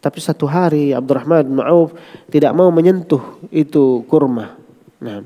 Tapi 0.00 0.18
satu 0.18 0.48
hari 0.48 0.96
Abdurrahman 0.96 1.44
bin 1.44 1.60
Auf 1.60 1.92
tidak 2.32 2.56
mau 2.56 2.72
menyentuh 2.72 3.20
itu 3.52 4.00
kurma. 4.08 4.56
Nah, 5.04 5.20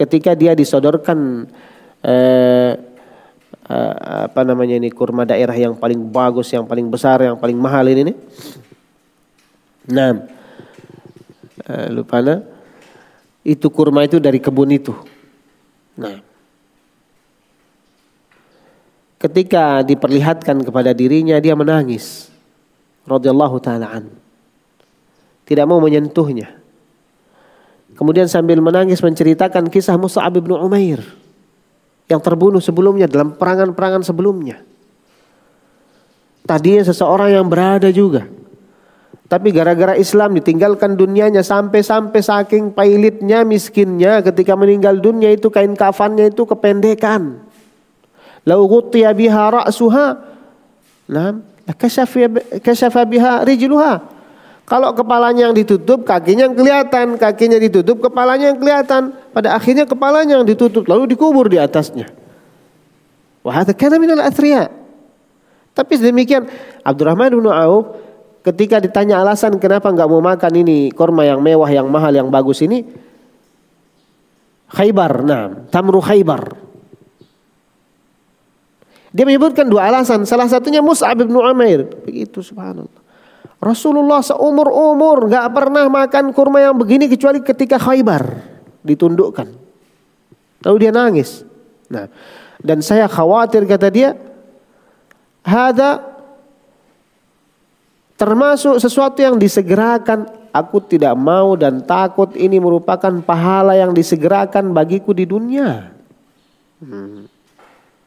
ketika 0.00 0.32
dia 0.32 0.56
disodorkan 0.56 1.44
eh, 2.00 2.72
eh, 3.68 3.94
apa 4.32 4.40
namanya 4.48 4.80
ini 4.80 4.88
kurma 4.88 5.28
daerah 5.28 5.52
yang 5.52 5.76
paling 5.76 6.00
bagus, 6.08 6.48
yang 6.56 6.64
paling 6.64 6.88
besar, 6.88 7.20
yang 7.20 7.36
paling 7.36 7.60
mahal 7.60 7.84
ini. 7.84 8.16
Nah, 9.86 10.18
lupa 11.94 12.18
nah, 12.18 12.42
itu 13.46 13.66
kurma 13.70 14.02
itu 14.02 14.18
dari 14.18 14.42
kebun 14.42 14.70
itu. 14.74 14.90
Nah, 15.94 16.18
ketika 19.22 19.86
diperlihatkan 19.86 20.66
kepada 20.66 20.90
dirinya 20.90 21.38
dia 21.38 21.54
menangis. 21.54 22.34
Radhiyallahu 23.06 23.62
taalaan 23.62 24.10
tidak 25.46 25.62
mau 25.70 25.78
menyentuhnya. 25.78 26.58
Kemudian 27.94 28.26
sambil 28.26 28.58
menangis 28.58 28.98
menceritakan 28.98 29.70
kisah 29.70 29.94
Mus'ab 29.94 30.34
bin 30.42 30.58
Umair 30.58 31.06
yang 32.10 32.18
terbunuh 32.18 32.58
sebelumnya 32.58 33.06
dalam 33.06 33.38
perangan-perangan 33.38 34.02
sebelumnya. 34.02 34.58
Tadinya 36.42 36.82
seseorang 36.82 37.30
yang 37.30 37.46
berada 37.46 37.94
juga 37.94 38.26
tapi 39.26 39.50
gara-gara 39.50 39.98
Islam 39.98 40.38
ditinggalkan 40.38 40.94
dunianya 40.94 41.42
sampai-sampai 41.42 42.22
saking 42.22 42.70
pailitnya, 42.70 43.42
miskinnya 43.42 44.22
ketika 44.22 44.54
meninggal 44.54 45.02
dunia 45.02 45.34
itu 45.34 45.50
kain 45.50 45.74
kafannya 45.74 46.30
itu 46.30 46.46
kependekan. 46.46 47.42
Lau 48.46 48.70
biha. 48.94 49.46
Nah, 51.10 51.28
kasyafa 52.62 53.02
biha. 53.02 53.34
Kalau 54.66 54.90
kepalanya 54.94 55.50
yang 55.50 55.54
ditutup, 55.58 56.06
kakinya 56.06 56.46
yang 56.46 56.54
kelihatan. 56.54 57.18
Kakinya 57.18 57.58
ditutup, 57.58 58.06
kepalanya 58.06 58.54
yang 58.54 58.58
kelihatan. 58.62 59.10
Pada 59.34 59.58
akhirnya 59.58 59.90
kepalanya 59.90 60.38
yang 60.38 60.46
ditutup, 60.46 60.86
lalu 60.86 61.10
dikubur 61.10 61.50
di 61.50 61.58
atasnya. 61.58 62.14
Wahada 63.42 63.74
kana 63.74 63.98
minal 63.98 64.22
athriya. 64.22 64.70
Tapi 65.74 65.98
demikian 65.98 66.46
Abdurrahman 66.86 67.34
bin 67.34 67.46
Auf 67.50 68.05
ketika 68.46 68.78
ditanya 68.78 69.18
alasan 69.26 69.58
kenapa 69.58 69.90
nggak 69.90 70.06
mau 70.06 70.22
makan 70.22 70.52
ini 70.62 70.94
korma 70.94 71.26
yang 71.26 71.42
mewah, 71.42 71.66
yang 71.66 71.90
mahal, 71.90 72.14
yang 72.14 72.30
bagus 72.30 72.62
ini, 72.62 72.86
Khaybar, 74.70 75.26
nah, 75.26 75.66
tamru 75.70 75.98
Khaybar. 75.98 76.54
Dia 79.10 79.24
menyebutkan 79.24 79.64
dua 79.64 79.88
alasan. 79.88 80.28
Salah 80.28 80.44
satunya 80.44 80.84
Mus'ab 80.84 81.16
bin 81.16 81.32
Umair. 81.32 81.88
Begitu 82.04 82.44
subhanallah. 82.44 83.00
Rasulullah 83.56 84.20
seumur 84.20 84.68
umur 84.68 85.32
nggak 85.32 85.46
pernah 85.56 85.88
makan 85.88 86.36
kurma 86.36 86.60
yang 86.60 86.76
begini 86.76 87.08
kecuali 87.08 87.40
ketika 87.40 87.80
Khaybar 87.80 88.44
ditundukkan. 88.84 89.48
Lalu 90.68 90.76
dia 90.76 90.92
nangis. 90.92 91.42
Nah, 91.88 92.10
dan 92.60 92.84
saya 92.84 93.08
khawatir 93.08 93.64
kata 93.64 93.88
dia, 93.88 94.12
hada 95.46 96.05
Termasuk 98.16 98.80
sesuatu 98.80 99.20
yang 99.20 99.36
disegerakan. 99.36 100.48
Aku 100.56 100.80
tidak 100.80 101.12
mau 101.20 101.52
dan 101.52 101.84
takut 101.84 102.32
ini 102.32 102.56
merupakan 102.56 103.12
pahala 103.20 103.76
yang 103.76 103.92
disegerakan 103.92 104.72
bagiku 104.72 105.12
di 105.12 105.28
dunia. 105.28 105.92
Hmm. 106.80 107.28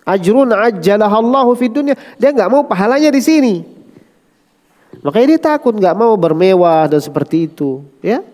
Ajrun 0.02 0.50
ajjalah 0.50 1.14
Allahu 1.14 1.54
fi 1.54 1.70
dunia. 1.70 1.94
Dia 2.18 2.34
nggak 2.34 2.50
mau 2.50 2.66
pahalanya 2.66 3.14
di 3.14 3.22
sini. 3.22 3.62
Makanya 5.06 5.38
dia 5.38 5.42
takut 5.54 5.78
nggak 5.78 5.94
mau 5.94 6.18
bermewah 6.18 6.90
dan 6.90 6.98
seperti 6.98 7.46
itu. 7.46 7.86
Ya, 8.02 8.26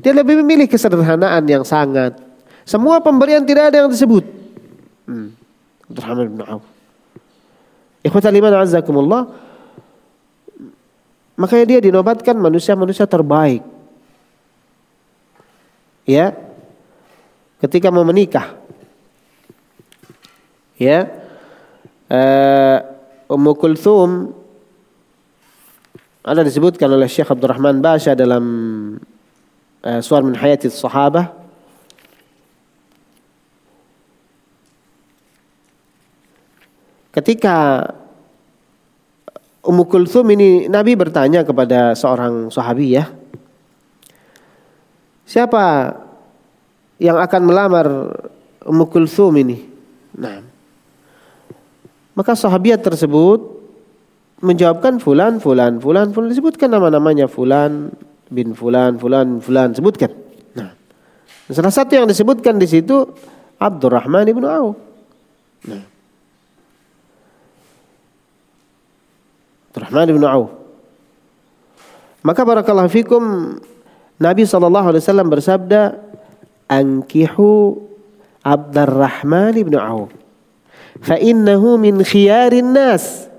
dia 0.00 0.16
lebih 0.16 0.40
memilih 0.40 0.64
kesederhanaan 0.64 1.44
yang 1.44 1.60
sangat. 1.60 2.16
Semua 2.64 3.04
pemberian 3.04 3.44
tidak 3.44 3.68
ada 3.68 3.84
yang 3.84 3.92
disebut. 3.92 4.24
Hmm. 5.04 5.36
Iman 8.32 8.56
azakumullah. 8.56 9.49
Makanya 11.40 11.64
dia 11.64 11.80
dinobatkan 11.80 12.36
manusia-manusia 12.36 13.08
terbaik. 13.08 13.64
Ya. 16.04 16.36
Ketika 17.64 17.88
mau 17.88 18.04
menikah. 18.04 18.60
Ya. 20.76 21.08
Uh, 22.12 22.78
Ummu 23.32 23.56
Kulthum 23.56 24.36
ada 26.20 26.44
disebutkan 26.44 26.92
oleh 26.92 27.08
Syekh 27.08 27.32
Abdurrahman 27.32 27.80
Basha 27.80 28.12
dalam 28.12 28.44
uh, 29.80 30.00
Suar 30.04 30.20
min 30.20 30.36
Hayati 30.36 30.68
Sahabah 30.68 31.32
ketika 37.14 37.86
Ummu 39.60 39.84
Kulthum 39.92 40.24
ini 40.32 40.72
Nabi 40.72 40.96
bertanya 40.96 41.44
kepada 41.44 41.92
seorang 41.92 42.48
sahabi 42.48 42.96
ya. 42.96 43.12
Siapa 45.28 45.94
yang 46.96 47.20
akan 47.20 47.42
melamar 47.44 47.86
Ummu 48.64 48.84
Kulthum 48.88 49.36
ini? 49.36 49.60
Nah. 50.16 50.40
Maka 52.16 52.32
sahabiat 52.32 52.80
tersebut 52.80 53.60
menjawabkan 54.40 54.96
fulan, 54.96 55.36
fulan, 55.38 55.76
fulan, 55.76 56.08
fulan 56.12 56.28
disebutkan 56.32 56.72
nama-namanya 56.72 57.28
fulan 57.28 57.92
bin 58.32 58.56
fulan, 58.56 58.96
fulan, 58.96 59.44
fulan 59.44 59.76
sebutkan. 59.76 60.08
Nah. 60.56 60.72
Salah 61.52 61.72
satu 61.72 62.00
yang 62.00 62.08
disebutkan 62.08 62.56
di 62.56 62.64
situ 62.64 63.04
Abdurrahman 63.60 64.24
ibnu 64.24 64.48
Auf. 64.48 64.76
Nah. 65.68 65.99
Abdurrahman 69.70 70.08
bin 70.10 70.24
Auf. 70.26 70.50
Maka 72.26 72.42
barakallahu 72.42 72.90
fikum 72.90 73.22
Nabi 74.18 74.42
SAW 74.42 75.30
bersabda 75.30 75.96
Ankihu 76.66 77.78
Abdurrahman 78.42 79.54
bin 79.54 79.78
Auf. 79.78 80.10
Fa 81.00 81.16
innahu 81.16 81.78
min 81.78 82.02
khiyarin 82.02 82.74
nas. 82.74 83.30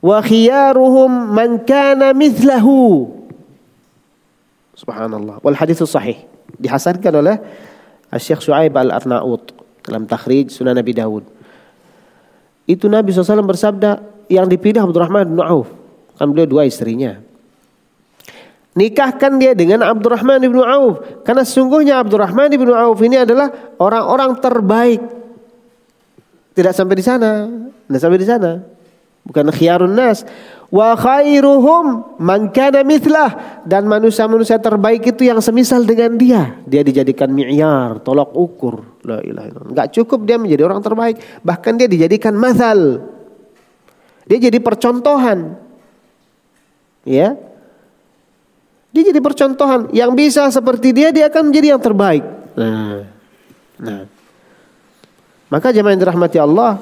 Wa 0.00 0.24
khiyaruhum 0.24 1.36
man 1.36 1.60
kana 1.62 2.16
mithlahu. 2.16 3.12
Subhanallah. 4.74 5.44
Wal 5.44 5.56
hadithu 5.60 5.84
sahih. 5.84 6.24
Dihasankan 6.56 7.12
oleh 7.20 7.36
Syekh 8.14 8.46
Shu'aib 8.46 8.78
al-Arnaut 8.78 9.50
Dalam 9.82 10.06
takhrij 10.06 10.48
Sunan 10.48 10.72
Nabi 10.72 10.96
Dawud. 10.96 11.24
Itu 12.64 12.88
Nabi 12.88 13.12
SAW 13.12 13.44
bersabda 13.44 14.13
yang 14.28 14.46
dipilih 14.48 14.84
Abdurrahman 14.84 15.34
bin 15.34 15.40
Auf. 15.40 15.68
Kan 16.14 16.30
beliau 16.30 16.46
dua 16.46 16.62
istrinya. 16.64 17.18
Nikahkan 18.74 19.38
dia 19.38 19.54
dengan 19.54 19.86
Abdurrahman 19.86 20.42
bin 20.42 20.58
Auf. 20.58 21.22
Karena 21.22 21.46
sungguhnya 21.46 22.02
Abdurrahman 22.02 22.50
bin 22.50 22.70
Auf 22.74 22.98
ini 23.06 23.22
adalah 23.22 23.50
orang-orang 23.78 24.34
terbaik. 24.42 25.02
Tidak 26.54 26.74
sampai 26.74 26.94
di 26.98 27.04
sana. 27.06 27.46
Tidak 27.86 28.00
sampai 28.02 28.18
di 28.18 28.26
sana. 28.26 28.50
Bukan 29.24 29.54
khiyarun 29.54 29.94
nas. 29.94 30.26
Wa 30.74 30.98
khairuhum 30.98 32.18
man 32.18 32.50
kana 32.50 32.82
mithlah. 32.82 33.62
Dan 33.62 33.86
manusia-manusia 33.86 34.58
terbaik 34.58 35.06
itu 35.06 35.22
yang 35.22 35.38
semisal 35.38 35.86
dengan 35.86 36.18
dia. 36.18 36.58
Dia 36.66 36.82
dijadikan 36.82 37.30
mi'yar, 37.30 38.02
tolak 38.02 38.34
ukur. 38.34 39.06
La 39.06 39.22
ilaha 39.22 39.54
illallah. 39.54 39.70
Enggak 39.70 39.88
cukup 39.94 40.26
dia 40.26 40.34
menjadi 40.34 40.66
orang 40.66 40.82
terbaik. 40.82 41.22
Bahkan 41.46 41.72
dia 41.78 41.86
dijadikan 41.86 42.34
masal 42.34 43.06
dia 44.24 44.38
jadi 44.40 44.58
percontohan. 44.60 45.56
Ya. 47.04 47.36
Dia 48.94 49.02
jadi 49.12 49.20
percontohan. 49.20 49.92
Yang 49.92 50.10
bisa 50.16 50.42
seperti 50.48 50.96
dia, 50.96 51.12
dia 51.12 51.28
akan 51.28 51.52
menjadi 51.52 51.76
yang 51.76 51.82
terbaik. 51.82 52.24
Nah. 52.56 53.04
Nah. 53.76 54.02
Maka 55.52 55.70
jemaah 55.70 55.92
yang 55.92 56.02
dirahmati 56.02 56.38
Allah. 56.40 56.80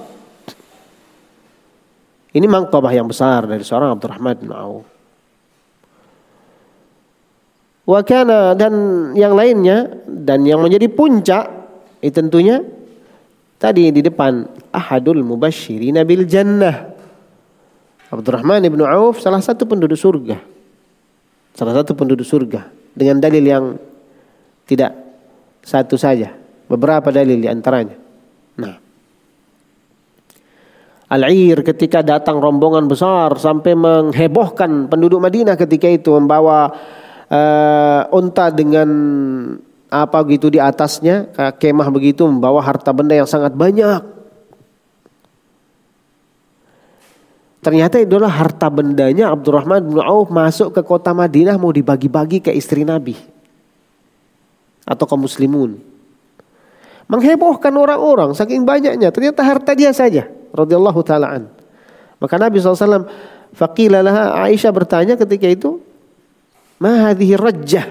Ini 2.32 2.47
mangkabah 2.48 2.93
yang 2.94 3.10
besar 3.10 3.44
dari 3.44 3.60
seorang 3.60 3.93
Abdurrahman 3.93 4.36
bin 4.40 4.52
Auf. 4.55 4.89
Wakana 7.82 8.55
dan 8.55 8.73
yang 9.19 9.35
lainnya 9.35 9.90
dan 10.06 10.47
yang 10.47 10.62
menjadi 10.62 10.86
puncak 10.86 11.51
itu 11.98 12.14
tentunya 12.14 12.62
tadi 13.59 13.90
di 13.90 14.01
depan 14.01 14.47
ahadul 14.70 15.20
mubasyirin 15.27 15.98
bil 16.06 16.23
jannah 16.23 16.91
Abdurrahman 18.12 18.60
ibnu 18.68 18.84
Auf 18.84 19.24
salah 19.24 19.40
satu 19.40 19.64
penduduk 19.64 19.97
surga. 19.97 20.36
Salah 21.56 21.72
satu 21.80 21.97
penduduk 21.97 22.28
surga. 22.28 22.68
Dengan 22.93 23.24
dalil 23.24 23.40
yang 23.40 23.64
tidak 24.68 24.93
satu 25.64 25.97
saja. 25.97 26.36
Beberapa 26.68 27.09
dalil 27.09 27.40
di 27.40 27.48
antaranya. 27.48 27.97
Nah. 28.60 28.76
Al-Ir 31.12 31.64
ketika 31.64 32.01
datang 32.05 32.40
rombongan 32.40 32.89
besar 32.89 33.36
sampai 33.36 33.76
menghebohkan 33.76 34.89
penduduk 34.89 35.20
Madinah 35.20 35.56
ketika 35.60 35.89
itu 35.89 36.12
membawa 36.16 36.72
uh, 37.28 38.02
unta 38.16 38.48
dengan 38.48 38.89
apa 39.93 40.24
gitu 40.24 40.48
di 40.48 40.56
atasnya 40.56 41.36
kemah 41.60 41.93
begitu 41.93 42.24
membawa 42.24 42.64
harta 42.64 42.97
benda 42.97 43.12
yang 43.12 43.28
sangat 43.28 43.52
banyak 43.52 44.22
Ternyata 47.62 48.02
itu 48.02 48.18
adalah 48.18 48.43
harta 48.43 48.66
bendanya 48.66 49.30
Abdurrahman 49.30 49.86
bin 49.86 50.02
Auf 50.02 50.34
masuk 50.34 50.74
ke 50.74 50.82
kota 50.82 51.14
Madinah 51.14 51.55
mau 51.62 51.70
dibagi-bagi 51.70 52.43
ke 52.43 52.51
istri 52.51 52.82
Nabi. 52.82 53.14
Atau 54.82 55.06
ke 55.06 55.14
muslimun. 55.14 55.78
Menghebohkan 57.06 57.70
orang-orang 57.70 58.34
saking 58.34 58.66
banyaknya. 58.66 59.14
Ternyata 59.14 59.47
harta 59.47 59.78
dia 59.78 59.94
saja. 59.94 60.26
radhiyallahu 60.52 61.01
taalaan. 61.01 61.48
Maka 62.20 62.36
Nabi 62.36 62.60
SAW 62.60 63.09
faqila 63.56 64.05
laha 64.05 64.36
Aisyah 64.44 64.68
bertanya 64.68 65.14
ketika 65.16 65.48
itu, 65.48 65.80
"Ma 66.76 67.09
hadhihi 67.09 67.40
rajjah?" 67.40 67.89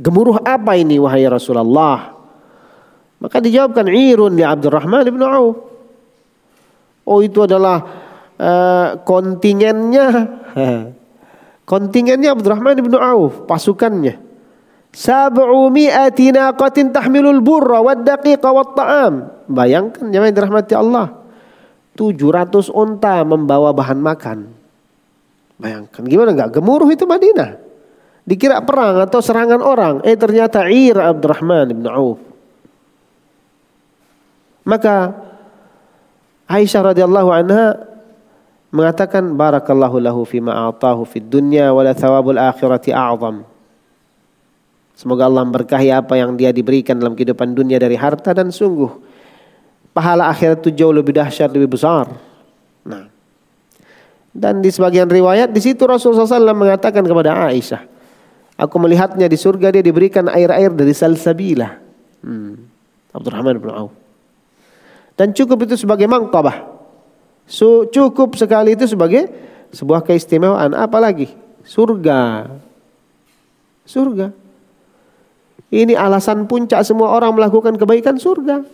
Gemuruh 0.00 0.40
apa 0.40 0.78
ini 0.78 0.96
wahai 0.96 1.28
Rasulullah? 1.28 2.16
Maka 3.20 3.44
dijawabkan 3.44 3.92
irun 3.92 4.38
li 4.38 4.46
Abdurrahman 4.46 5.04
bin 5.10 5.20
Auf. 5.20 5.58
Oh 7.04 7.20
itu 7.20 7.44
adalah 7.44 7.82
uh, 8.38 8.98
kontingennya 9.02 10.08
kontingennya 11.70 12.32
Abdurrahman 12.32 12.78
bin 12.80 12.96
Auf, 12.96 13.44
pasukannya. 13.44 14.24
Sab'u 14.88 15.68
mi'ati 15.68 16.32
naqatin 16.32 16.90
tahmilul 16.90 17.44
burra 17.44 17.84
wad 17.84 18.08
daqiqa 18.08 18.48
wat 18.50 18.72
ta'am. 18.72 19.14
Bayangkan 19.46 20.08
jemaah 20.08 20.32
dirahmati 20.32 20.72
Allah. 20.72 21.12
700 21.92 22.72
unta 22.72 23.20
membawa 23.26 23.74
bahan 23.74 23.98
makan. 24.00 24.48
Bayangkan 25.58 26.02
gimana 26.06 26.30
enggak 26.32 26.54
gemuruh 26.56 26.88
itu 26.88 27.04
Madinah. 27.04 27.58
Dikira 28.22 28.62
perang 28.62 29.02
atau 29.02 29.18
serangan 29.24 29.58
orang, 29.64 30.04
eh 30.04 30.14
ternyata 30.14 30.68
Ir 30.68 31.00
Abdurrahman 31.00 31.74
bin 31.74 31.88
Auf. 31.88 32.20
Maka 34.68 35.16
Aisyah 36.44 36.92
radhiyallahu 36.92 37.28
anha 37.32 37.87
mengatakan 38.68 39.32
barakallahu 39.32 39.96
lahu 40.00 40.20
fima 40.28 40.68
a'tahu 40.68 41.08
fid 41.08 41.24
dunya 41.26 41.72
wala 41.72 41.96
thawabul 41.96 42.36
akhirati 42.36 42.92
a'zam. 42.92 43.44
Semoga 44.98 45.30
Allah 45.30 45.46
memberkahi 45.46 45.94
apa 45.94 46.18
yang 46.18 46.34
dia 46.34 46.50
diberikan 46.50 46.98
dalam 46.98 47.14
kehidupan 47.14 47.54
dunia 47.54 47.78
dari 47.78 47.94
harta 47.94 48.34
dan 48.34 48.50
sungguh 48.50 48.90
pahala 49.98 50.30
akhirat 50.30 50.62
itu 50.62 50.70
jauh 50.78 50.94
lebih 50.94 51.14
dahsyat, 51.18 51.50
lebih 51.50 51.74
besar. 51.74 52.06
Nah, 52.86 53.10
dan 54.38 54.62
di 54.62 54.70
sebagian 54.70 55.10
riwayat 55.10 55.50
di 55.50 55.58
situ 55.58 55.82
Rasulullah 55.82 56.22
SAW 56.22 56.54
mengatakan 56.54 57.02
kepada 57.02 57.50
Aisyah, 57.50 57.82
aku 58.54 58.76
melihatnya 58.78 59.26
di 59.26 59.34
surga 59.34 59.74
dia 59.74 59.82
diberikan 59.82 60.30
air-air 60.30 60.70
dari 60.70 60.94
salsabila. 60.94 61.82
Hmm. 62.22 62.54
Abdurrahman 63.10 63.58
bin 63.58 63.74
Auf. 63.74 63.90
Dan 65.18 65.34
cukup 65.34 65.66
itu 65.66 65.74
sebagai 65.74 66.06
mangkabah. 66.06 66.77
So, 67.48 67.88
cukup 67.88 68.36
sekali 68.36 68.76
itu 68.76 68.84
sebagai 68.84 69.32
sebuah 69.72 70.04
keistimewaan. 70.04 70.76
Apalagi 70.76 71.32
surga. 71.64 72.52
Surga. 73.88 74.36
Ini 75.68 75.96
alasan 75.96 76.44
puncak 76.44 76.84
semua 76.84 77.12
orang 77.12 77.32
melakukan 77.32 77.76
kebaikan 77.76 78.20
surga. 78.20 78.64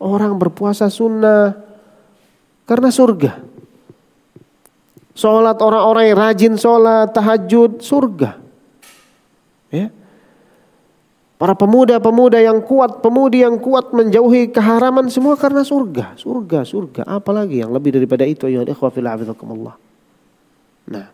Orang 0.00 0.40
berpuasa 0.40 0.88
sunnah 0.88 1.56
karena 2.64 2.88
surga. 2.88 3.32
Sholat 5.18 5.58
orang-orang 5.58 6.04
yang 6.08 6.18
rajin 6.20 6.54
sholat, 6.54 7.10
tahajud, 7.10 7.82
surga. 7.82 8.47
Para 11.38 11.54
pemuda-pemuda 11.54 12.42
yang 12.42 12.58
kuat, 12.66 12.98
pemudi 12.98 13.46
yang 13.46 13.62
kuat 13.62 13.94
menjauhi 13.94 14.50
keharaman 14.50 15.06
semua 15.06 15.38
karena 15.38 15.62
surga. 15.62 16.18
Surga, 16.18 16.66
surga. 16.66 17.06
Apalagi 17.06 17.62
yang 17.62 17.70
lebih 17.70 17.94
daripada 17.94 18.26
itu. 18.26 18.50
Nah. 20.90 21.06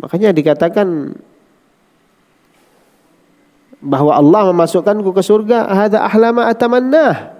Makanya 0.00 0.32
dikatakan 0.32 1.12
bahwa 3.84 4.16
Allah 4.16 4.56
memasukkanku 4.56 5.12
ke 5.12 5.20
surga, 5.20 5.68
hada 5.68 6.08
ahlama 6.08 6.48
atamannah. 6.48 7.36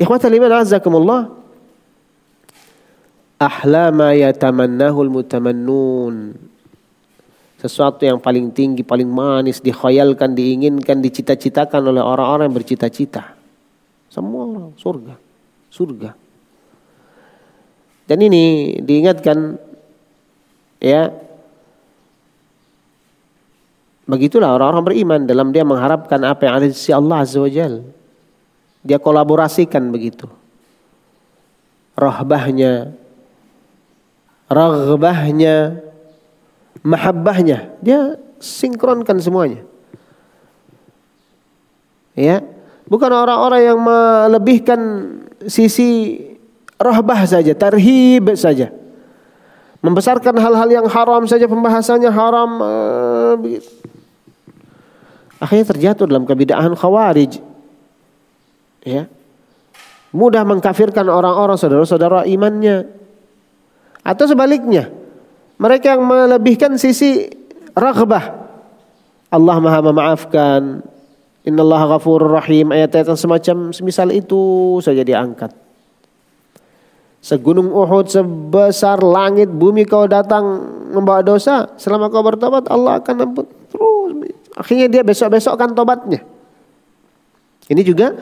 Ikhwatal 0.00 0.32
iman 0.32 0.64
azakumullah. 0.64 1.41
Ahlama 3.42 4.14
yatamannahul 4.14 5.10
mutamannun. 5.10 6.38
Sesuatu 7.58 8.06
yang 8.06 8.22
paling 8.22 8.54
tinggi, 8.54 8.86
paling 8.86 9.06
manis, 9.06 9.58
dikhayalkan, 9.62 10.34
diinginkan, 10.34 10.98
dicita-citakan 11.02 11.90
oleh 11.90 12.02
orang-orang 12.02 12.50
yang 12.50 12.56
bercita-cita. 12.58 13.34
Semua 14.06 14.70
surga. 14.78 15.14
Surga. 15.70 16.10
Dan 18.06 18.18
ini 18.18 18.76
diingatkan 18.82 19.58
ya 20.82 21.10
begitulah 24.10 24.58
orang-orang 24.58 24.84
beriman 24.84 25.20
dalam 25.22 25.54
dia 25.54 25.62
mengharapkan 25.62 26.18
apa 26.26 26.44
yang 26.44 26.54
ada 26.58 26.66
di 26.66 26.74
sisi 26.74 26.90
Allah 26.90 27.22
Azza 27.22 27.38
wa 27.38 27.50
Jal. 27.50 27.82
Dia 28.82 28.98
kolaborasikan 28.98 29.94
begitu. 29.94 30.26
Rahbahnya, 31.94 32.90
raghbahnya, 34.52 35.82
mahabbahnya. 36.84 37.74
Dia 37.80 38.20
sinkronkan 38.38 39.18
semuanya. 39.18 39.64
Ya, 42.12 42.44
bukan 42.84 43.08
orang-orang 43.08 43.72
yang 43.72 43.78
melebihkan 43.80 44.80
sisi 45.48 46.20
rahbah 46.76 47.24
saja, 47.24 47.56
tarhib 47.56 48.36
saja. 48.36 48.68
Membesarkan 49.82 50.38
hal-hal 50.38 50.68
yang 50.70 50.86
haram 50.86 51.26
saja 51.26 51.50
pembahasannya 51.50 52.10
haram. 52.12 52.50
Uh, 52.62 53.58
Akhirnya 55.42 55.66
terjatuh 55.74 56.06
dalam 56.06 56.22
kebidaan 56.22 56.78
khawarij. 56.78 57.42
Ya. 58.86 59.10
Mudah 60.14 60.46
mengkafirkan 60.46 61.10
orang-orang 61.10 61.58
saudara-saudara 61.58 62.22
imannya. 62.30 63.01
Atau 64.02 64.26
sebaliknya. 64.26 64.90
Mereka 65.58 65.94
yang 65.94 66.02
melebihkan 66.02 66.74
sisi 66.74 67.30
raghbah. 67.74 68.42
Allah 69.30 69.56
maha 69.62 69.80
memaafkan. 69.80 70.82
Innallaha 71.42 71.98
ghafurur 71.98 72.38
rahim. 72.38 72.70
Ayat-ayat 72.74 73.14
semacam 73.14 73.70
semisal 73.70 74.10
itu 74.10 74.78
saja 74.82 75.02
diangkat. 75.06 75.54
Segunung 77.22 77.70
Uhud 77.70 78.10
sebesar 78.10 78.98
langit 78.98 79.46
bumi 79.46 79.86
kau 79.86 80.10
datang 80.10 80.42
membawa 80.90 81.22
dosa. 81.22 81.70
Selama 81.78 82.10
kau 82.10 82.26
bertobat 82.26 82.66
Allah 82.66 82.98
akan 82.98 83.14
ampun. 83.22 83.46
Terus. 83.70 84.10
Akhirnya 84.58 84.86
dia 84.90 85.02
besok-besok 85.06 85.54
kan 85.54 85.70
tobatnya. 85.72 86.20
Ini 87.70 87.82
juga 87.86 88.18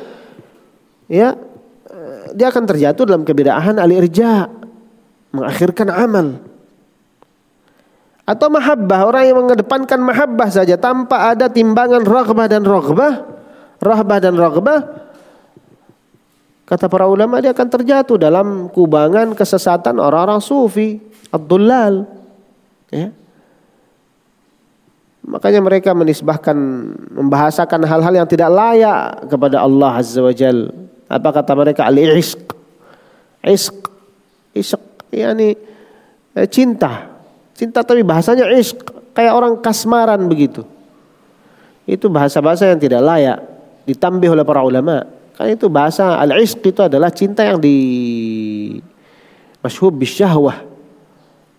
ya 1.10 1.34
dia 2.36 2.46
akan 2.52 2.64
terjatuh 2.68 3.08
dalam 3.08 3.24
kebedaan 3.24 3.80
al-irja. 3.80 4.59
Mengakhirkan 5.30 5.88
amal. 5.90 6.26
Atau 8.26 8.46
mahabbah. 8.50 9.00
Orang 9.06 9.22
yang 9.26 9.38
mengedepankan 9.42 9.98
mahabbah 10.02 10.50
saja 10.50 10.78
tanpa 10.78 11.34
ada 11.34 11.50
timbangan 11.50 12.02
raghbah 12.06 12.46
dan 12.46 12.62
raghbah. 12.62 13.26
Rahbah 13.80 14.18
dan 14.20 14.36
raghbah 14.36 15.10
Kata 16.70 16.86
para 16.86 17.10
ulama 17.10 17.42
dia 17.42 17.50
akan 17.50 17.66
terjatuh 17.66 18.14
dalam 18.14 18.70
kubangan 18.70 19.34
kesesatan 19.34 19.98
orang-orang 19.98 20.38
sufi, 20.38 21.02
Abdullah. 21.34 22.06
Ya. 22.94 23.10
Makanya 25.26 25.58
mereka 25.66 25.90
menisbahkan, 25.98 26.54
membahasakan 27.10 27.82
hal-hal 27.82 28.22
yang 28.22 28.28
tidak 28.30 28.54
layak 28.54 29.26
kepada 29.26 29.66
Allah 29.66 29.98
Azza 29.98 30.22
wa 30.22 30.30
Jal. 30.30 30.70
Apa 31.10 31.42
kata 31.42 31.58
mereka? 31.58 31.90
Al-ishq. 31.90 32.54
Ishq. 33.42 33.90
Ishq. 34.54 34.89
Yani 35.10 35.58
eh, 36.34 36.48
cinta. 36.48 37.10
Cinta 37.54 37.84
tapi 37.84 38.00
bahasanya 38.06 38.48
ishq. 38.54 38.78
Kayak 39.10 39.34
orang 39.36 39.54
kasmaran 39.58 40.22
begitu. 40.30 40.62
Itu 41.84 42.06
bahasa-bahasa 42.06 42.70
yang 42.70 42.78
tidak 42.78 43.02
layak. 43.02 43.38
Ditambih 43.84 44.32
oleh 44.32 44.46
para 44.46 44.62
ulama. 44.62 45.04
Kan 45.34 45.50
itu 45.50 45.66
bahasa 45.66 46.20
al-ishq 46.20 46.62
itu 46.62 46.80
adalah 46.84 47.10
cinta 47.10 47.42
yang 47.42 47.58
di 47.58 47.76
masyhub 49.64 49.92
bisyahwah. 49.96 50.68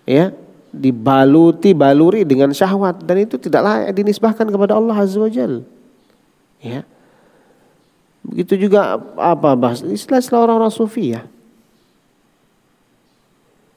Ya, 0.07 0.33
dibaluti 0.71 1.75
baluri 1.75 2.23
dengan 2.23 2.55
syahwat 2.55 3.03
dan 3.03 3.27
itu 3.27 3.35
tidak 3.35 3.61
layak 3.61 3.91
dinisbahkan 3.91 4.47
kepada 4.47 4.79
Allah 4.79 4.95
Azza 4.95 5.19
wa 5.19 5.27
Jal. 5.27 5.67
Ya. 6.63 6.87
Begitu 8.23 8.69
juga 8.69 8.95
apa 9.19 9.51
bahasa 9.59 9.83
istilah-istilah 9.83 10.47
orang-orang 10.47 10.71
sufi 10.71 11.11
ya. 11.11 11.27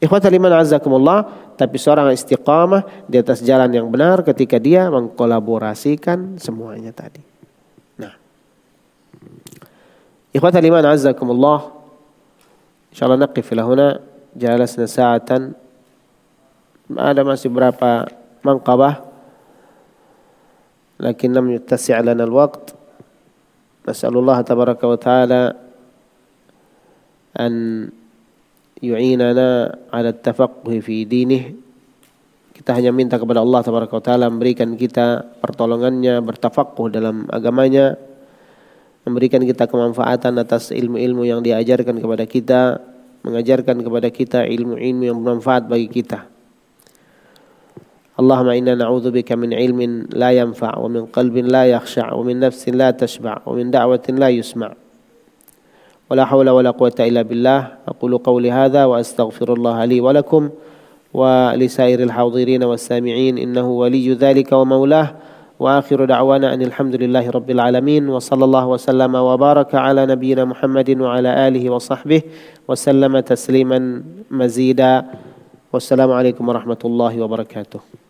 Ikhwataliman 0.04 0.52
azakumullah, 0.52 1.24
tapi 1.56 1.80
seorang 1.80 2.12
istiqamah 2.12 3.08
di 3.08 3.16
atas 3.16 3.40
jalan 3.40 3.72
yang 3.72 3.88
benar 3.88 4.20
ketika 4.20 4.60
dia 4.60 4.92
mengkolaborasikan 4.92 6.36
semuanya 6.36 6.92
tadi. 6.92 7.24
Nah. 7.96 8.12
Ikhwataliman 10.36 10.84
azakumullah, 10.84 11.72
insyaallah 12.92 13.16
naqif 13.16 13.48
ila 13.56 13.96
jalasna 14.36 14.84
sa'atan. 14.84 15.56
Ada 16.92 17.24
masih 17.24 17.48
berapa 17.48 18.04
manqabah? 18.44 19.08
Lakin 21.00 21.32
lam 21.32 21.48
yattasi' 21.48 21.96
lana 21.96 22.28
al-waqt. 22.28 22.76
Nas'alullah 23.88 24.44
tabaraka 24.44 24.84
wa 24.84 24.98
ta'ala 25.00 25.42
an 27.40 27.52
yu'inana 28.82 29.70
ala 29.92 30.10
tafaqquh 30.10 30.70
fi 30.82 31.06
dinih. 31.06 31.54
Kita 32.54 32.70
hanya 32.74 32.94
minta 32.94 33.18
kepada 33.18 33.42
Allah 33.42 33.60
Tabaraka 33.66 33.98
taala 33.98 34.30
memberikan 34.30 34.78
kita 34.78 35.26
pertolongannya 35.42 36.22
bertafaqquh 36.22 36.86
dalam 36.94 37.26
agamanya 37.28 37.98
memberikan 39.04 39.44
kita 39.44 39.68
kemanfaatan 39.68 40.40
atas 40.40 40.72
ilmu-ilmu 40.72 41.28
yang 41.28 41.44
diajarkan 41.44 42.00
kepada 42.00 42.24
kita 42.24 42.80
mengajarkan 43.24 43.80
kepada 43.80 44.08
kita 44.12 44.44
ilmu-ilmu 44.44 45.02
yang 45.02 45.16
bermanfaat 45.20 45.66
bagi 45.66 45.88
kita. 45.88 46.28
Allahumma 48.14 48.54
inna 48.54 48.78
na'udzubika 48.78 49.34
min 49.34 49.50
ilmin 49.50 50.06
la 50.14 50.30
yanfa' 50.30 50.78
wa 50.78 50.86
min 50.86 51.10
qalbin 51.10 51.50
la 51.50 51.66
yakhsha' 51.66 52.14
wa 52.14 52.22
min 52.22 52.38
nafsin 52.38 52.78
la 52.78 52.94
tashba' 52.94 53.42
wa 53.42 53.52
min 53.58 53.74
da'watin 53.74 54.22
la 54.22 54.30
yusma' 54.30 54.83
ولا 56.10 56.24
حول 56.24 56.50
ولا 56.50 56.70
قوة 56.70 56.94
إلا 57.00 57.22
بالله. 57.22 57.68
أقول 57.88 58.18
قولي 58.18 58.50
هذا 58.52 58.84
وأستغفر 58.84 59.52
الله 59.52 59.84
لي 59.84 60.00
ولكم 60.00 60.50
ولسائر 61.14 62.02
الحاضرين 62.02 62.64
والسامعين 62.64 63.38
إنه 63.38 63.70
ولي 63.70 64.12
ذلك 64.12 64.52
ومولاه. 64.52 65.08
وآخر 65.60 66.04
دعوانا 66.04 66.54
أن 66.54 66.62
الحمد 66.62 66.94
لله 66.94 67.30
رب 67.30 67.50
العالمين 67.50 68.08
وصلى 68.08 68.44
الله 68.44 68.66
وسلم 68.66 69.14
وبارك 69.14 69.74
على 69.74 70.06
نبينا 70.06 70.44
محمد 70.44 71.00
وعلى 71.00 71.48
آله 71.48 71.70
وصحبه 71.70 72.22
وسلم 72.68 73.20
تسليما 73.20 74.02
مزيدا. 74.30 75.04
والسلام 75.72 76.10
عليكم 76.12 76.48
ورحمة 76.48 76.82
الله 76.84 77.22
وبركاته. 77.22 78.03